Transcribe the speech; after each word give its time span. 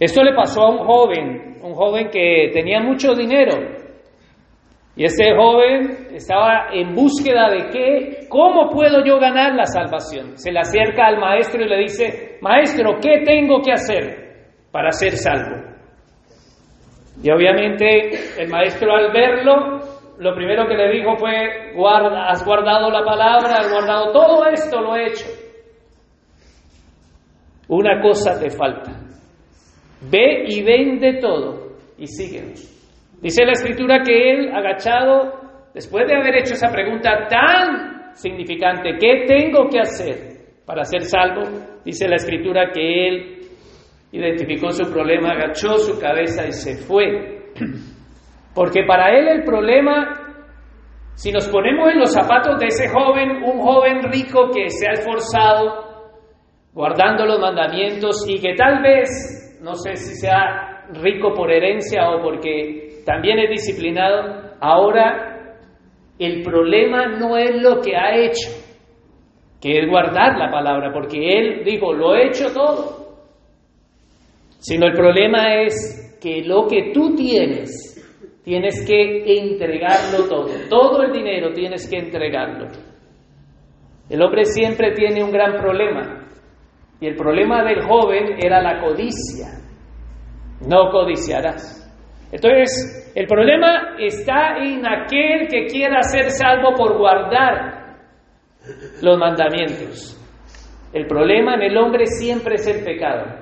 Esto 0.00 0.24
le 0.24 0.34
pasó 0.34 0.62
a 0.62 0.70
un 0.70 0.78
joven, 0.78 1.58
un 1.62 1.74
joven 1.74 2.08
que 2.08 2.50
tenía 2.54 2.80
mucho 2.80 3.12
dinero. 3.12 3.52
Y 4.96 5.04
ese 5.04 5.34
joven 5.36 6.08
estaba 6.14 6.68
en 6.72 6.94
búsqueda 6.94 7.50
de 7.50 7.68
qué, 7.68 8.26
cómo 8.30 8.70
puedo 8.70 9.04
yo 9.04 9.18
ganar 9.18 9.54
la 9.54 9.66
salvación. 9.66 10.38
Se 10.38 10.50
le 10.50 10.60
acerca 10.60 11.06
al 11.06 11.18
maestro 11.18 11.62
y 11.62 11.68
le 11.68 11.78
dice, 11.80 12.38
maestro, 12.40 12.98
¿qué 13.00 13.22
tengo 13.26 13.60
que 13.60 13.72
hacer 13.72 14.46
para 14.72 14.90
ser 14.90 15.12
salvo? 15.12 15.68
Y 17.22 17.30
obviamente 17.30 18.42
el 18.42 18.48
maestro 18.48 18.94
al 18.96 19.12
verlo, 19.12 19.80
lo 20.18 20.34
primero 20.34 20.66
que 20.66 20.76
le 20.76 20.92
dijo 20.92 21.14
fue, 21.18 21.74
Guarda, 21.74 22.30
has 22.30 22.42
guardado 22.44 22.90
la 22.90 23.04
palabra, 23.04 23.58
has 23.58 23.70
guardado 23.70 24.12
todo 24.12 24.46
esto, 24.46 24.80
lo 24.80 24.96
he 24.96 25.08
hecho. 25.08 25.26
Una 27.68 28.00
cosa 28.00 28.40
te 28.40 28.48
falta. 28.48 29.09
Ve 30.08 30.44
y 30.46 30.62
vende 30.62 31.20
todo 31.20 31.76
y 31.98 32.06
sígueme. 32.06 32.54
Dice 33.20 33.44
la 33.44 33.52
escritura 33.52 34.02
que 34.02 34.32
él, 34.32 34.50
agachado, 34.54 35.34
después 35.74 36.06
de 36.08 36.16
haber 36.16 36.36
hecho 36.36 36.54
esa 36.54 36.72
pregunta 36.72 37.26
tan 37.28 38.14
significante, 38.14 38.96
¿qué 38.98 39.24
tengo 39.26 39.68
que 39.68 39.80
hacer 39.80 40.16
para 40.64 40.84
ser 40.84 41.02
salvo? 41.02 41.42
Dice 41.84 42.08
la 42.08 42.16
escritura 42.16 42.70
que 42.72 43.08
él 43.08 43.40
identificó 44.12 44.70
su 44.70 44.90
problema, 44.90 45.32
agachó 45.32 45.76
su 45.76 46.00
cabeza 46.00 46.46
y 46.46 46.52
se 46.52 46.76
fue. 46.76 47.52
Porque 48.54 48.84
para 48.86 49.16
él 49.16 49.28
el 49.28 49.44
problema, 49.44 50.34
si 51.14 51.30
nos 51.30 51.48
ponemos 51.48 51.92
en 51.92 52.00
los 52.00 52.12
zapatos 52.12 52.58
de 52.58 52.66
ese 52.66 52.88
joven, 52.88 53.42
un 53.44 53.60
joven 53.60 54.02
rico 54.10 54.50
que 54.52 54.70
se 54.70 54.88
ha 54.88 54.92
esforzado 54.92 55.90
guardando 56.72 57.26
los 57.26 57.40
mandamientos 57.40 58.24
y 58.28 58.40
que 58.40 58.54
tal 58.54 58.82
vez, 58.82 59.49
no 59.60 59.74
sé 59.74 59.96
si 59.96 60.14
sea 60.14 60.86
rico 60.92 61.32
por 61.34 61.50
herencia 61.50 62.10
o 62.10 62.22
porque 62.22 63.02
también 63.04 63.38
es 63.38 63.50
disciplinado, 63.50 64.56
ahora 64.60 65.56
el 66.18 66.42
problema 66.42 67.06
no 67.06 67.36
es 67.36 67.62
lo 67.62 67.80
que 67.80 67.96
ha 67.96 68.16
hecho, 68.16 68.50
que 69.60 69.78
es 69.78 69.88
guardar 69.88 70.36
la 70.36 70.50
palabra, 70.50 70.92
porque 70.92 71.38
él 71.38 71.64
dijo, 71.64 71.92
lo 71.92 72.14
he 72.14 72.26
hecho 72.26 72.52
todo, 72.52 73.00
sino 74.58 74.86
el 74.86 74.92
problema 74.92 75.62
es 75.62 76.18
que 76.20 76.42
lo 76.42 76.66
que 76.66 76.92
tú 76.92 77.14
tienes, 77.14 77.90
tienes 78.44 78.86
que 78.86 79.38
entregarlo 79.38 80.28
todo. 80.28 80.48
Todo 80.68 81.02
el 81.02 81.12
dinero 81.12 81.52
tienes 81.52 81.88
que 81.88 81.98
entregarlo. 81.98 82.66
El 84.10 84.22
hombre 84.22 84.44
siempre 84.44 84.92
tiene 84.92 85.24
un 85.24 85.30
gran 85.30 85.56
problema. 85.56 86.19
Y 87.00 87.06
el 87.06 87.16
problema 87.16 87.64
del 87.64 87.82
joven 87.82 88.36
era 88.38 88.60
la 88.62 88.80
codicia. 88.80 89.48
No 90.66 90.90
codiciarás. 90.90 91.78
Entonces, 92.30 93.12
el 93.14 93.26
problema 93.26 93.96
está 93.98 94.58
en 94.58 94.86
aquel 94.86 95.48
que 95.48 95.66
quiera 95.66 96.02
ser 96.02 96.30
salvo 96.30 96.74
por 96.76 96.96
guardar 96.98 97.96
los 99.02 99.18
mandamientos. 99.18 100.16
El 100.92 101.06
problema 101.06 101.54
en 101.54 101.62
el 101.62 101.76
hombre 101.76 102.06
siempre 102.06 102.56
es 102.56 102.66
el 102.66 102.84
pecado. 102.84 103.40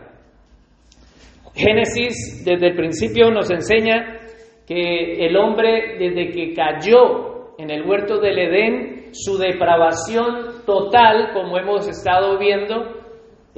Génesis 1.55 2.45
desde 2.45 2.69
el 2.69 2.77
principio 2.77 3.31
nos 3.31 3.51
enseña 3.51 4.21
que 4.67 5.27
el 5.27 5.37
hombre 5.37 5.99
desde 5.99 6.31
que 6.31 6.55
cayó 6.55 7.57
en 7.59 7.71
el 7.71 7.83
huerto 7.83 8.21
del 8.21 8.39
Edén, 8.39 9.09
su 9.13 9.37
depravación 9.39 10.65
total, 10.65 11.33
como 11.33 11.59
hemos 11.59 11.89
estado 11.89 12.39
viendo, 12.39 13.08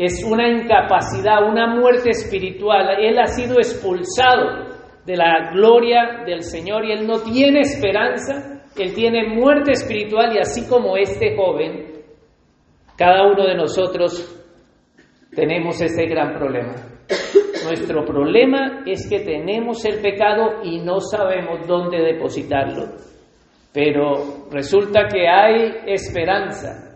es 0.00 0.24
una 0.24 0.48
incapacidad, 0.48 1.46
una 1.46 1.76
muerte 1.76 2.08
espiritual. 2.08 3.04
Él 3.04 3.18
ha 3.18 3.26
sido 3.26 3.56
expulsado 3.58 4.64
de 5.04 5.14
la 5.14 5.50
gloria 5.52 6.22
del 6.24 6.42
Señor 6.42 6.86
y 6.86 6.92
él 6.92 7.06
no 7.06 7.20
tiene 7.20 7.60
esperanza, 7.60 8.62
él 8.78 8.94
tiene 8.94 9.28
muerte 9.28 9.72
espiritual 9.72 10.34
y 10.34 10.38
así 10.38 10.66
como 10.66 10.96
este 10.96 11.36
joven, 11.36 12.00
cada 12.96 13.26
uno 13.30 13.46
de 13.46 13.54
nosotros 13.54 14.42
tenemos 15.36 15.78
ese 15.82 16.06
gran 16.06 16.32
problema. 16.32 16.76
Nuestro 17.66 18.02
problema 18.06 18.82
es 18.86 19.06
que 19.06 19.20
tenemos 19.20 19.84
el 19.84 20.00
pecado 20.00 20.62
y 20.64 20.78
no 20.78 21.00
sabemos 21.00 21.66
dónde 21.66 21.98
depositarlo. 21.98 22.86
Pero 23.70 24.48
resulta 24.50 25.08
que 25.12 25.28
hay 25.28 25.74
esperanza. 25.88 26.89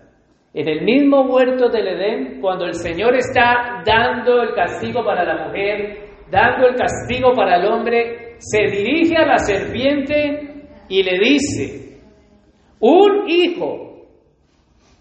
En 0.54 0.68
el 0.68 0.82
mismo 0.82 1.22
huerto 1.22 1.68
del 1.68 1.88
Edén, 1.88 2.40
cuando 2.40 2.64
el 2.66 2.74
Señor 2.74 3.16
está 3.16 3.82
dando 3.84 4.40
el 4.40 4.54
castigo 4.54 5.04
para 5.04 5.24
la 5.24 5.48
mujer, 5.48 6.10
dando 6.30 6.68
el 6.68 6.76
castigo 6.76 7.32
para 7.34 7.56
el 7.56 7.66
hombre, 7.66 8.36
se 8.38 8.62
dirige 8.70 9.16
a 9.16 9.26
la 9.26 9.38
serpiente 9.38 10.68
y 10.88 11.02
le 11.02 11.18
dice, 11.18 11.98
un 12.78 13.28
hijo 13.28 14.06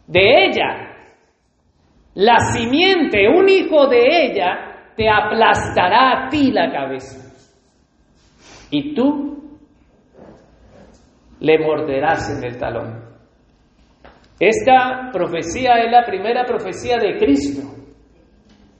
de 0.07 0.45
ella, 0.45 0.97
la 2.15 2.39
simiente, 2.39 3.27
un 3.29 3.47
hijo 3.47 3.85
de 3.87 4.25
ella, 4.25 4.91
te 4.95 5.07
aplastará 5.07 6.25
a 6.25 6.29
ti 6.29 6.51
la 6.51 6.71
cabeza. 6.71 7.31
Y 8.71 8.95
tú 8.95 9.59
le 11.39 11.59
morderás 11.59 12.37
en 12.37 12.43
el 12.43 12.57
talón. 12.57 13.02
Esta 14.39 15.09
profecía 15.11 15.73
es 15.83 15.91
la 15.91 16.05
primera 16.05 16.45
profecía 16.45 16.97
de 16.97 17.17
Cristo, 17.17 17.61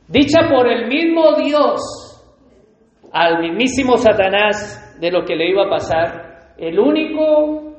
dicha 0.08 0.48
por 0.50 0.68
el 0.68 0.88
mismo 0.88 1.36
Dios 1.36 1.80
al 3.12 3.42
mismísimo 3.42 3.98
Satanás 3.98 4.98
de 5.00 5.12
lo 5.12 5.24
que 5.24 5.36
le 5.36 5.50
iba 5.50 5.66
a 5.66 5.70
pasar. 5.70 6.54
El 6.58 6.80
único 6.80 7.76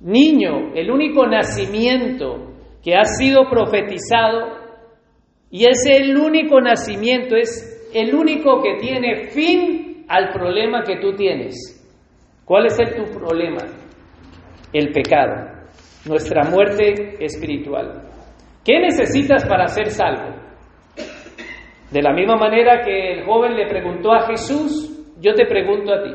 niño, 0.00 0.72
el 0.74 0.90
único 0.90 1.26
nacimiento 1.26 2.54
que 2.82 2.94
ha 2.94 3.04
sido 3.04 3.48
profetizado 3.50 4.56
y 5.50 5.66
es 5.66 5.84
el 5.86 6.16
único 6.16 6.60
nacimiento, 6.60 7.36
es 7.36 7.90
el 7.94 8.14
único 8.14 8.62
que 8.62 8.76
tiene 8.80 9.28
fin 9.30 10.04
al 10.08 10.30
problema 10.30 10.82
que 10.82 10.96
tú 10.96 11.14
tienes. 11.14 11.74
¿Cuál 12.44 12.66
es 12.66 12.78
el, 12.78 12.94
tu 12.94 13.18
problema? 13.18 13.64
El 14.72 14.92
pecado, 14.92 15.57
nuestra 16.08 16.44
muerte 16.44 17.22
espiritual. 17.24 18.02
¿Qué 18.64 18.80
necesitas 18.80 19.46
para 19.46 19.66
ser 19.68 19.86
salvo? 19.90 20.34
De 21.90 22.02
la 22.02 22.12
misma 22.12 22.36
manera 22.36 22.82
que 22.84 23.12
el 23.12 23.24
joven 23.24 23.56
le 23.56 23.66
preguntó 23.66 24.12
a 24.12 24.26
Jesús, 24.26 25.14
yo 25.20 25.34
te 25.34 25.46
pregunto 25.46 25.92
a 25.92 26.02
ti, 26.02 26.10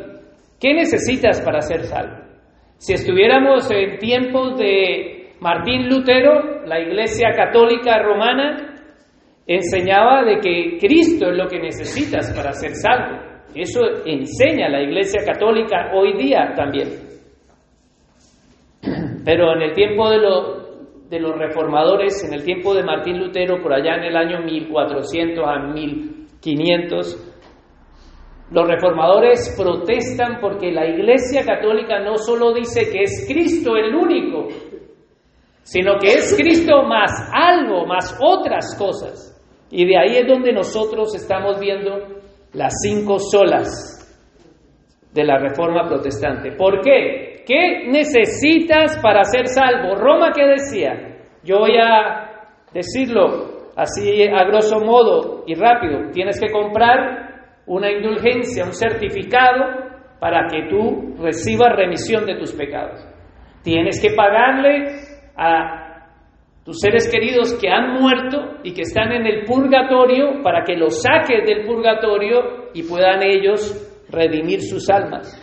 ¿qué 0.60 0.74
necesitas 0.74 1.42
para 1.42 1.62
ser 1.62 1.84
salvo? 1.84 2.24
Si 2.78 2.94
estuviéramos 2.94 3.70
en 3.72 3.98
tiempos 3.98 4.58
de 4.58 5.32
Martín 5.40 5.90
Lutero, 5.90 6.66
la 6.66 6.80
Iglesia 6.80 7.30
Católica 7.36 7.98
Romana, 8.02 8.76
enseñaba 9.48 10.24
de 10.24 10.40
que 10.40 10.78
Cristo 10.80 11.32
es 11.32 11.38
lo 11.38 11.48
que 11.48 11.60
necesitas 11.60 12.32
para 12.36 12.52
ser 12.54 12.76
salvo. 12.76 13.20
Eso 13.56 13.82
enseña 14.06 14.70
la 14.70 14.82
Iglesia 14.82 15.22
Católica 15.26 15.92
hoy 15.94 16.18
día 16.18 16.54
también. 16.56 17.13
Pero 19.24 19.54
en 19.54 19.62
el 19.62 19.74
tiempo 19.74 20.10
de, 20.10 20.18
los 21.20 21.38
reformadores, 21.38 22.24
en 22.26 22.34
el 22.34 22.44
tiempo 22.44 22.74
de 22.74 22.84
Martín 22.84 23.20
Lutero, 23.20 23.62
por 23.62 23.74
allá 23.74 23.96
en 23.96 24.04
el 24.04 24.18
año 24.18 24.42
1400 24.42 25.46
a 25.48 25.60
1500, 25.60 27.30
los 28.52 28.68
reformadores 28.68 29.56
protestan 29.58 30.40
porque 30.42 30.72
la 30.72 30.86
Iglesia 30.86 31.46
Católica 31.46 32.00
no 32.00 32.18
solo 32.18 32.54
dice 32.54 32.90
que 32.92 33.04
es 33.04 33.26
Cristo 33.28 33.78
el 33.78 33.96
único, 33.96 34.48
sino 35.64 35.98
que 35.98 36.10
es 36.10 36.36
Cristo 36.38 36.84
más 36.84 37.30
algo, 37.34 37.86
más 37.86 38.18
otras 38.22 38.76
cosas. 38.78 39.30
Y 39.72 39.86
de 39.86 39.98
ahí 39.98 40.18
es 40.18 40.28
donde 40.28 40.52
nosotros 40.52 41.16
estamos 41.16 41.60
viendo 41.60 41.98
las 42.54 42.74
cinco 42.84 43.18
solas 43.18 44.00
de 45.14 45.24
la 45.24 45.40
reforma 45.40 45.88
protestante. 45.88 46.52
¿Por 46.52 46.82
qué? 46.82 47.33
¿Qué 47.46 47.88
necesitas 47.88 49.00
para 49.02 49.24
ser 49.24 49.48
salvo? 49.48 49.96
Roma, 49.96 50.32
¿qué 50.34 50.46
decía? 50.46 51.18
Yo 51.44 51.60
voy 51.60 51.78
a 51.78 52.30
decirlo 52.74 53.70
así 53.76 54.24
a 54.24 54.44
grosso 54.46 54.80
modo 54.80 55.44
y 55.46 55.56
rápido. 55.56 56.10
Tienes 56.12 56.40
que 56.40 56.52
comprar 56.52 57.34
una 57.66 57.92
indulgencia, 57.92 58.66
un 58.66 58.74
certificado 58.74 59.84
para 60.20 60.48
que 60.48 60.70
tú 60.70 61.16
recibas 61.22 61.76
remisión 61.76 62.26
de 62.26 62.36
tus 62.36 62.54
pecados. 62.54 63.06
Tienes 63.64 64.02
que 64.02 64.16
pagarle 64.16 65.00
a 65.36 65.84
tus 66.64 66.80
seres 66.80 67.10
queridos 67.12 67.58
que 67.60 67.70
han 67.70 68.00
muerto 68.00 68.60
y 68.64 68.74
que 68.74 68.84
están 68.84 69.12
en 69.12 69.26
el 69.26 69.44
purgatorio 69.46 70.42
para 70.44 70.64
que 70.64 70.78
los 70.78 71.02
saques 71.02 71.46
del 71.46 71.66
purgatorio 71.66 72.70
y 72.74 72.84
puedan 72.84 73.22
ellos 73.22 74.06
redimir 74.10 74.62
sus 74.62 74.90
almas. 74.90 75.43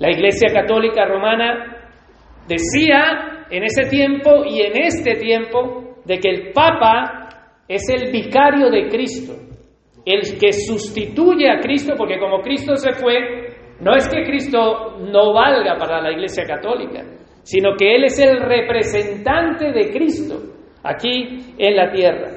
La 0.00 0.10
Iglesia 0.10 0.48
Católica 0.50 1.04
Romana 1.04 1.76
decía 2.48 3.44
en 3.50 3.64
ese 3.64 3.84
tiempo 3.90 4.46
y 4.46 4.62
en 4.62 4.82
este 4.82 5.16
tiempo 5.16 5.98
de 6.06 6.18
que 6.18 6.30
el 6.30 6.52
Papa 6.52 7.28
es 7.68 7.86
el 7.90 8.10
vicario 8.10 8.70
de 8.70 8.88
Cristo. 8.88 9.34
el 10.06 10.38
que 10.40 10.54
sustituye 10.54 11.50
a 11.50 11.60
Cristo, 11.60 11.92
porque 11.96 12.18
como 12.18 12.40
Cristo 12.40 12.74
se 12.74 12.92
fue, 12.92 13.50
no 13.80 13.94
es 13.94 14.08
que 14.08 14.24
Cristo 14.24 14.96
no 14.98 15.34
valga 15.34 15.76
para 15.76 16.00
la 16.00 16.10
Iglesia 16.10 16.44
Católica, 16.44 17.02
sino 17.42 17.76
que 17.76 17.96
Él 17.96 18.04
es 18.04 18.18
el 18.18 18.40
representante 18.40 19.70
de 19.70 19.90
Cristo 19.92 20.40
aquí 20.82 21.54
en 21.58 21.76
la 21.76 21.92
tierra. 21.92 22.30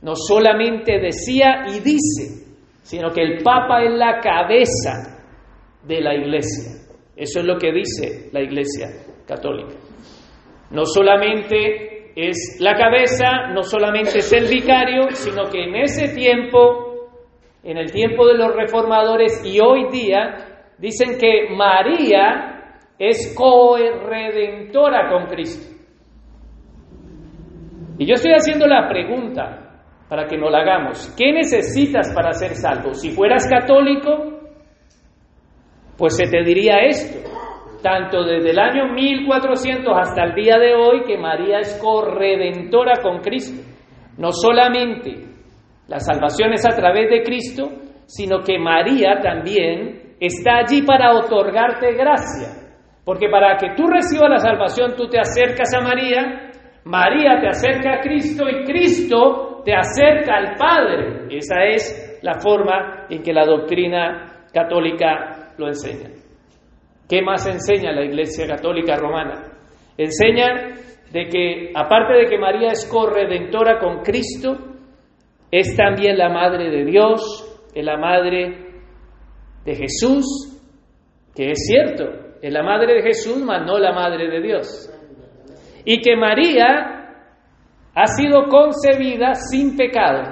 No 0.00 0.14
solamente 0.16 0.98
decía 0.98 1.66
y 1.68 1.80
dice, 1.80 2.56
sino 2.80 3.10
que 3.10 3.20
el 3.20 3.42
Papa 3.42 3.82
es 3.82 3.92
la 3.92 4.18
cabeza 4.18 5.20
de 5.86 6.00
la 6.00 6.14
Iglesia. 6.14 6.81
Eso 7.16 7.40
es 7.40 7.44
lo 7.44 7.58
que 7.58 7.72
dice 7.72 8.30
la 8.32 8.40
Iglesia 8.40 8.88
Católica. 9.26 9.74
No 10.70 10.84
solamente 10.86 12.12
es 12.16 12.58
la 12.60 12.74
cabeza, 12.74 13.48
no 13.52 13.62
solamente 13.62 14.18
es 14.18 14.32
el 14.32 14.48
vicario, 14.48 15.10
sino 15.10 15.44
que 15.50 15.64
en 15.64 15.76
ese 15.76 16.14
tiempo, 16.14 17.10
en 17.62 17.76
el 17.76 17.92
tiempo 17.92 18.26
de 18.26 18.34
los 18.34 18.54
reformadores 18.54 19.42
y 19.44 19.58
hoy 19.60 19.90
día, 19.90 20.68
dicen 20.78 21.18
que 21.18 21.48
María 21.54 22.78
es 22.98 23.34
coredentora 23.36 25.10
con 25.10 25.26
Cristo. 25.26 25.72
Y 27.98 28.06
yo 28.06 28.14
estoy 28.14 28.32
haciendo 28.32 28.66
la 28.66 28.88
pregunta 28.88 29.84
para 30.08 30.26
que 30.26 30.36
no 30.36 30.50
la 30.50 30.60
hagamos. 30.60 31.14
¿Qué 31.16 31.32
necesitas 31.32 32.12
para 32.14 32.32
ser 32.32 32.54
salvo? 32.54 32.94
Si 32.94 33.10
fueras 33.10 33.48
católico, 33.48 34.41
pues 36.02 36.16
se 36.16 36.26
te 36.26 36.42
diría 36.42 36.78
esto 36.78 37.30
tanto 37.80 38.24
desde 38.24 38.50
el 38.50 38.58
año 38.58 38.92
1400 38.92 39.96
hasta 39.96 40.24
el 40.24 40.34
día 40.34 40.58
de 40.58 40.74
hoy, 40.74 41.04
que 41.06 41.16
María 41.16 41.58
es 41.60 41.80
corredentora 41.80 42.94
con 43.00 43.20
Cristo. 43.20 43.62
No 44.18 44.32
solamente 44.32 45.14
la 45.86 46.00
salvación 46.00 46.54
es 46.54 46.66
a 46.66 46.74
través 46.74 47.08
de 47.08 47.22
Cristo, 47.22 47.68
sino 48.06 48.40
que 48.40 48.58
María 48.58 49.20
también 49.22 50.16
está 50.18 50.56
allí 50.56 50.82
para 50.82 51.12
otorgarte 51.12 51.92
gracia. 51.92 52.48
Porque 53.04 53.28
para 53.28 53.56
que 53.56 53.68
tú 53.76 53.86
recibas 53.86 54.28
la 54.28 54.38
salvación, 54.38 54.96
tú 54.96 55.06
te 55.08 55.20
acercas 55.20 55.72
a 55.72 55.82
María, 55.82 56.50
María 56.82 57.38
te 57.40 57.46
acerca 57.46 57.94
a 57.94 58.00
Cristo 58.00 58.48
y 58.48 58.64
Cristo 58.64 59.62
te 59.64 59.72
acerca 59.72 60.34
al 60.34 60.56
Padre. 60.56 61.28
Esa 61.30 61.62
es 61.62 62.18
la 62.22 62.40
forma 62.40 63.06
en 63.08 63.22
que 63.22 63.32
la 63.32 63.46
doctrina 63.46 64.46
católica 64.52 65.41
lo 65.62 65.68
enseña. 65.68 66.10
¿Qué 67.08 67.22
más 67.22 67.46
enseña 67.46 67.92
la 67.92 68.04
Iglesia 68.04 68.46
Católica 68.46 68.96
Romana? 68.96 69.42
Enseña 69.96 70.76
de 71.12 71.28
que, 71.28 71.72
aparte 71.74 72.14
de 72.14 72.26
que 72.26 72.38
María 72.38 72.68
es 72.68 72.86
corredentora 72.86 73.78
con 73.78 74.02
Cristo, 74.02 74.56
es 75.50 75.76
también 75.76 76.16
la 76.18 76.30
Madre 76.30 76.70
de 76.70 76.84
Dios, 76.84 77.70
es 77.74 77.84
la 77.84 77.96
Madre 77.96 78.66
de 79.64 79.74
Jesús, 79.74 80.24
que 81.34 81.50
es 81.50 81.66
cierto, 81.66 82.04
es 82.40 82.52
la 82.52 82.62
Madre 82.62 82.94
de 82.94 83.02
Jesús, 83.02 83.38
mas 83.44 83.64
no 83.66 83.78
la 83.78 83.92
Madre 83.92 84.28
de 84.28 84.40
Dios. 84.40 84.88
Y 85.84 86.00
que 86.00 86.16
María 86.16 87.18
ha 87.94 88.06
sido 88.06 88.48
concebida 88.48 89.34
sin 89.34 89.76
pecado. 89.76 90.22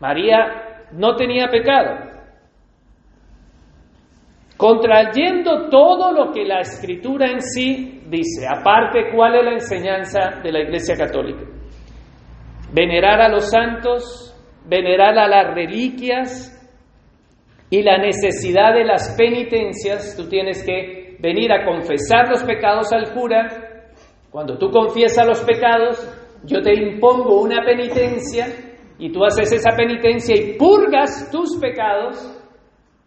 María 0.00 0.88
no 0.92 1.16
tenía 1.16 1.48
pecado 1.48 2.09
contrayendo 4.60 5.70
todo 5.70 6.12
lo 6.12 6.32
que 6.32 6.44
la 6.44 6.60
escritura 6.60 7.30
en 7.30 7.40
sí 7.40 8.02
dice, 8.10 8.46
aparte 8.46 9.10
cuál 9.10 9.36
es 9.36 9.44
la 9.44 9.52
enseñanza 9.52 10.40
de 10.42 10.52
la 10.52 10.60
Iglesia 10.60 10.94
Católica. 10.96 11.46
Venerar 12.70 13.22
a 13.22 13.30
los 13.30 13.48
santos, 13.48 14.36
venerar 14.66 15.18
a 15.18 15.26
las 15.26 15.54
reliquias 15.54 16.54
y 17.70 17.82
la 17.82 17.96
necesidad 17.96 18.74
de 18.74 18.84
las 18.84 19.16
penitencias, 19.16 20.14
tú 20.14 20.28
tienes 20.28 20.62
que 20.62 21.16
venir 21.20 21.50
a 21.52 21.64
confesar 21.64 22.28
los 22.28 22.44
pecados 22.44 22.92
al 22.92 23.14
cura. 23.14 23.48
Cuando 24.30 24.58
tú 24.58 24.68
confiesas 24.68 25.26
los 25.26 25.40
pecados, 25.40 26.06
yo 26.44 26.60
te 26.60 26.74
impongo 26.74 27.40
una 27.40 27.64
penitencia 27.64 28.46
y 28.98 29.10
tú 29.10 29.24
haces 29.24 29.52
esa 29.52 29.74
penitencia 29.74 30.36
y 30.36 30.58
purgas 30.58 31.30
tus 31.32 31.58
pecados 31.58 32.39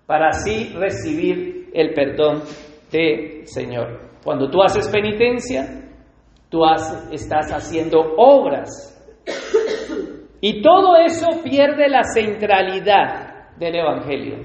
para 0.05 0.29
así 0.29 0.73
recibir 0.73 1.69
el 1.73 1.93
perdón 1.93 2.43
del 2.91 3.47
Señor. 3.47 3.99
Cuando 4.23 4.49
tú 4.49 4.61
haces 4.61 4.89
penitencia, 4.89 5.83
tú 6.49 6.61
estás 7.11 7.51
haciendo 7.51 7.99
obras. 8.17 8.89
Y 10.39 10.61
todo 10.61 10.97
eso 10.97 11.41
pierde 11.43 11.87
la 11.89 12.03
centralidad 12.03 13.57
del 13.57 13.75
Evangelio. 13.75 14.37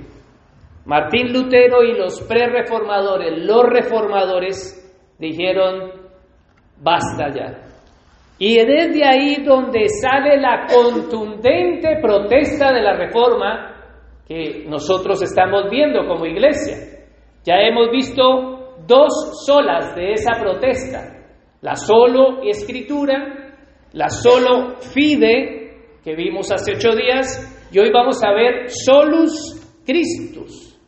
Martín 0.84 1.32
Lutero 1.32 1.82
y 1.82 1.98
los 1.98 2.22
pre-reformadores, 2.22 3.44
los 3.44 3.62
reformadores, 3.64 5.16
dijeron, 5.18 5.90
basta 6.80 7.28
ya. 7.34 7.68
Y 8.38 8.56
desde 8.64 9.04
ahí 9.04 9.42
donde 9.44 9.86
sale 9.88 10.40
la 10.40 10.66
contundente 10.72 11.98
protesta 12.00 12.72
de 12.72 12.80
la 12.80 12.96
reforma, 12.96 13.77
que 14.28 14.64
nosotros 14.68 15.22
estamos 15.22 15.70
viendo 15.70 16.06
como 16.06 16.26
iglesia. 16.26 16.76
Ya 17.44 17.54
hemos 17.62 17.90
visto 17.90 18.74
dos 18.86 19.44
solas 19.46 19.96
de 19.96 20.12
esa 20.12 20.32
protesta, 20.38 21.24
la 21.62 21.74
solo 21.74 22.42
escritura, 22.42 23.56
la 23.92 24.08
solo 24.10 24.76
fide, 24.76 25.96
que 26.04 26.14
vimos 26.14 26.52
hace 26.52 26.72
ocho 26.76 26.94
días, 26.94 27.68
y 27.72 27.78
hoy 27.78 27.90
vamos 27.90 28.22
a 28.22 28.32
ver 28.32 28.68
solus 28.68 29.66
Christus. 29.86 30.78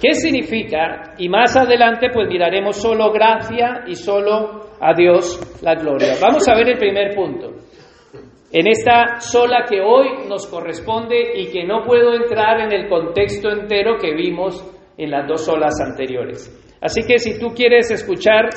¿Qué 0.00 0.12
significa? 0.12 1.14
Y 1.18 1.28
más 1.28 1.56
adelante 1.56 2.08
pues 2.12 2.28
miraremos 2.28 2.76
solo 2.76 3.12
gracia 3.12 3.84
y 3.86 3.94
solo 3.94 4.70
a 4.80 4.94
Dios 4.94 5.58
la 5.62 5.74
gloria. 5.74 6.14
Vamos 6.20 6.46
a 6.48 6.54
ver 6.54 6.70
el 6.70 6.78
primer 6.78 7.14
punto 7.14 7.65
en 8.52 8.68
esta 8.68 9.20
sola 9.20 9.64
que 9.68 9.80
hoy 9.80 10.28
nos 10.28 10.46
corresponde 10.46 11.38
y 11.40 11.50
que 11.50 11.64
no 11.64 11.82
puedo 11.84 12.14
entrar 12.14 12.60
en 12.60 12.72
el 12.72 12.88
contexto 12.88 13.50
entero 13.50 13.96
que 14.00 14.14
vimos 14.14 14.64
en 14.96 15.10
las 15.10 15.26
dos 15.28 15.44
solas 15.44 15.74
anteriores. 15.80 16.52
Así 16.80 17.02
que 17.06 17.18
si 17.18 17.38
tú 17.38 17.48
quieres 17.54 17.90
escuchar, 17.90 18.48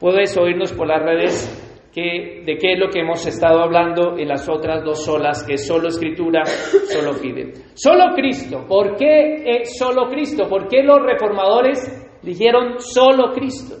puedes 0.00 0.36
oírnos 0.36 0.72
por 0.72 0.86
las 0.86 1.02
redes 1.02 1.62
de 1.96 2.58
qué 2.60 2.74
es 2.74 2.78
lo 2.78 2.90
que 2.90 3.00
hemos 3.00 3.26
estado 3.26 3.62
hablando 3.62 4.18
en 4.18 4.28
las 4.28 4.46
otras 4.50 4.84
dos 4.84 5.02
solas, 5.02 5.42
que 5.44 5.54
es 5.54 5.66
solo 5.66 5.88
escritura, 5.88 6.44
solo 6.44 7.14
fide. 7.14 7.54
Solo 7.74 8.14
Cristo. 8.14 8.66
¿Por 8.68 8.96
qué 8.96 9.42
es 9.46 9.78
solo 9.78 10.06
Cristo? 10.10 10.46
¿Por 10.46 10.68
qué 10.68 10.82
los 10.82 10.98
reformadores 11.02 12.06
dijeron 12.22 12.80
solo 12.80 13.32
Cristo? 13.32 13.76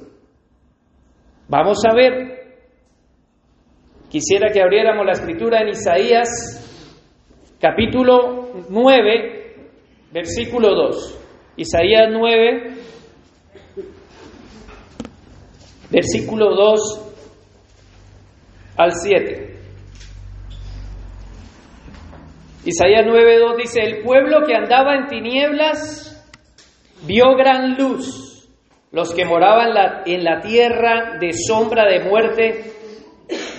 Vamos 1.48 1.82
a 1.84 1.94
ver 1.94 2.35
Quisiera 4.10 4.52
que 4.52 4.62
abriéramos 4.62 5.04
la 5.04 5.12
escritura 5.12 5.60
en 5.60 5.68
Isaías 5.70 6.62
capítulo 7.60 8.50
9, 8.68 9.56
versículo 10.12 10.74
2. 10.74 11.18
Isaías 11.56 12.08
9, 12.12 12.74
versículo 15.90 16.54
2 16.54 17.12
al 18.76 18.92
7. 18.92 19.56
Isaías 22.64 23.04
9, 23.06 23.38
2 23.38 23.56
dice, 23.56 23.80
el 23.80 24.02
pueblo 24.02 24.46
que 24.46 24.54
andaba 24.54 24.94
en 24.94 25.08
tinieblas 25.08 26.24
vio 27.06 27.34
gran 27.36 27.76
luz, 27.76 28.48
los 28.92 29.12
que 29.12 29.24
moraban 29.24 30.02
en 30.06 30.22
la 30.22 30.40
tierra 30.40 31.18
de 31.18 31.32
sombra 31.32 31.86
de 31.86 32.04
muerte 32.04 32.75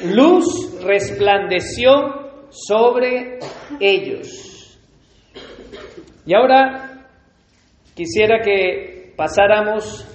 luz 0.05 0.83
resplandeció 0.83 2.49
sobre 2.49 3.39
ellos. 3.79 4.79
Y 6.25 6.35
ahora 6.35 7.05
quisiera 7.95 8.41
que 8.41 9.13
pasáramos 9.15 10.05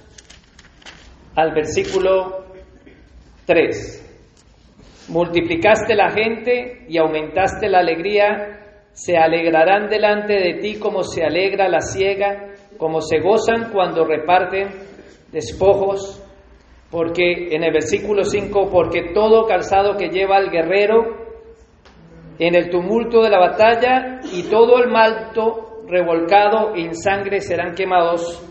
al 1.35 1.53
versículo 1.53 2.45
3. 3.47 3.99
Multiplicaste 5.09 5.95
la 5.95 6.11
gente 6.11 6.87
y 6.89 6.99
aumentaste 6.99 7.69
la 7.69 7.81
alegría, 7.81 8.89
se 8.93 9.17
alegrarán 9.17 9.89
delante 9.89 10.35
de 10.35 10.55
ti 10.61 10.79
como 10.79 11.03
se 11.03 11.25
alegra 11.25 11.69
la 11.69 11.81
ciega, 11.81 12.55
como 12.79 13.01
se 13.01 13.19
gozan 13.21 13.73
cuando 13.73 14.05
reparten 14.05 14.69
despojos 15.33 16.22
porque 16.93 17.49
en 17.51 17.65
el 17.65 17.73
versículo 17.73 18.23
5, 18.23 18.69
porque 18.71 19.13
todo 19.15 19.47
calzado 19.47 19.97
que 19.97 20.11
lleva 20.11 20.39
el 20.39 20.51
guerrero 20.51 21.23
en 22.39 22.55
el 22.55 22.69
tumulto 22.69 23.23
de 23.23 23.31
la 23.31 23.39
batalla 23.39 24.21
y 24.31 24.43
todo 24.51 24.79
el 24.79 24.91
malto 24.91 25.85
revolcado 25.89 26.75
en 26.77 26.95
sangre 26.95 27.41
serán 27.41 27.75
quemados. 27.75 28.47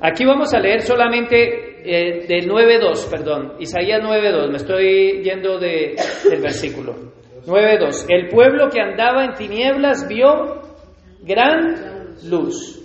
Aquí 0.00 0.24
vamos 0.24 0.54
a 0.54 0.58
leer 0.58 0.80
solamente 0.80 1.82
eh, 1.84 2.26
del 2.26 2.48
9.2, 2.48 3.10
perdón, 3.10 3.52
Isaías 3.58 4.00
9.2, 4.00 4.50
me 4.50 4.56
estoy 4.56 5.22
yendo 5.22 5.58
de, 5.58 5.94
del 6.28 6.40
versículo. 6.40 6.94
9.2. 7.46 8.06
El 8.08 8.28
pueblo 8.28 8.70
que 8.70 8.80
andaba 8.80 9.24
en 9.24 9.34
tinieblas 9.34 10.08
vio 10.08 10.62
gran 11.22 12.16
luz. 12.24 12.81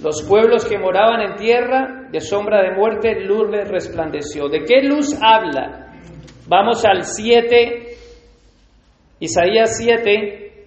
Los 0.00 0.22
pueblos 0.22 0.66
que 0.66 0.78
moraban 0.78 1.20
en 1.20 1.36
tierra 1.36 2.08
de 2.10 2.20
sombra 2.20 2.62
de 2.62 2.76
muerte, 2.76 3.20
luz 3.20 3.50
les 3.50 3.68
resplandeció. 3.68 4.48
¿De 4.48 4.64
qué 4.64 4.82
luz 4.82 5.16
habla? 5.22 5.92
Vamos 6.46 6.84
al 6.84 7.04
7, 7.04 7.96
Isaías 9.20 9.78
7, 9.78 10.66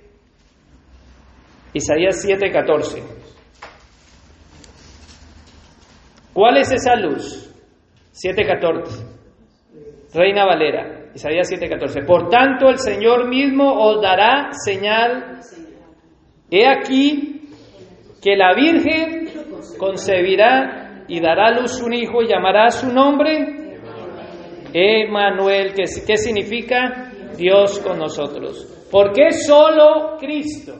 Isaías 1.73 2.21
7, 2.21 2.51
14. 2.51 3.03
¿Cuál 6.33 6.57
es 6.57 6.71
esa 6.71 6.95
luz? 6.95 7.51
7.14. 8.13 9.17
Reina 10.13 10.45
Valera, 10.45 11.09
Isaías 11.15 11.49
7.14. 11.51 12.05
Por 12.05 12.29
tanto, 12.29 12.69
el 12.69 12.77
Señor 12.77 13.27
mismo 13.27 13.73
os 13.73 14.01
dará 14.01 14.51
señal. 14.53 15.39
He 16.51 16.67
aquí 16.67 17.41
que 18.21 18.35
la 18.35 18.53
Virgen 18.53 19.16
concebirá 19.77 21.05
y 21.07 21.19
dará 21.19 21.47
a 21.47 21.59
luz 21.59 21.81
un 21.81 21.93
hijo 21.93 22.21
y 22.21 22.27
llamará 22.27 22.69
su 22.69 22.91
nombre 22.91 23.67
Emanuel, 24.73 25.73
que 25.73 25.83
¿qué 26.05 26.17
significa? 26.17 27.11
Dios 27.37 27.79
con 27.79 27.99
nosotros. 27.99 28.87
¿Por 28.91 29.11
qué 29.11 29.31
solo 29.31 30.17
Cristo? 30.19 30.73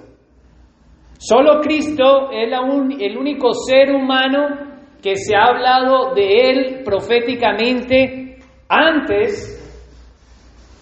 Solo 1.18 1.62
Cristo 1.62 2.30
es 2.32 2.52
el 3.00 3.18
único 3.18 3.54
ser 3.54 3.92
humano 3.92 4.68
que 5.02 5.16
se 5.16 5.36
ha 5.36 5.46
hablado 5.46 6.14
de 6.14 6.50
él 6.50 6.82
proféticamente 6.84 8.38
antes, 8.70 9.54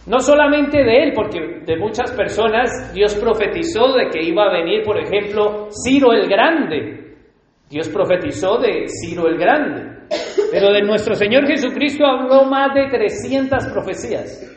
no 0.07 0.19
solamente 0.19 0.83
de 0.83 1.03
él, 1.03 1.13
porque 1.15 1.61
de 1.65 1.77
muchas 1.77 2.11
personas 2.11 2.93
Dios 2.93 3.15
profetizó 3.15 3.93
de 3.93 4.09
que 4.09 4.27
iba 4.27 4.43
a 4.43 4.53
venir, 4.53 4.83
por 4.83 4.99
ejemplo, 4.99 5.69
Ciro 5.71 6.11
el 6.13 6.27
Grande. 6.27 7.04
Dios 7.69 7.89
profetizó 7.89 8.57
de 8.59 8.85
Ciro 8.87 9.27
el 9.27 9.37
Grande. 9.37 9.95
Pero 10.51 10.71
de 10.71 10.81
nuestro 10.83 11.15
Señor 11.15 11.47
Jesucristo 11.47 12.05
habló 12.05 12.45
más 12.45 12.73
de 12.73 12.87
300 12.89 13.65
profecías. 13.67 14.51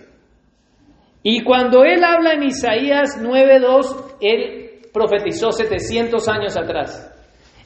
Y 1.22 1.42
cuando 1.42 1.84
él 1.84 2.04
habla 2.04 2.32
en 2.32 2.44
Isaías 2.44 3.20
9.2, 3.22 4.16
él 4.20 4.80
profetizó 4.92 5.52
700 5.52 6.28
años 6.28 6.56
atrás. 6.56 7.14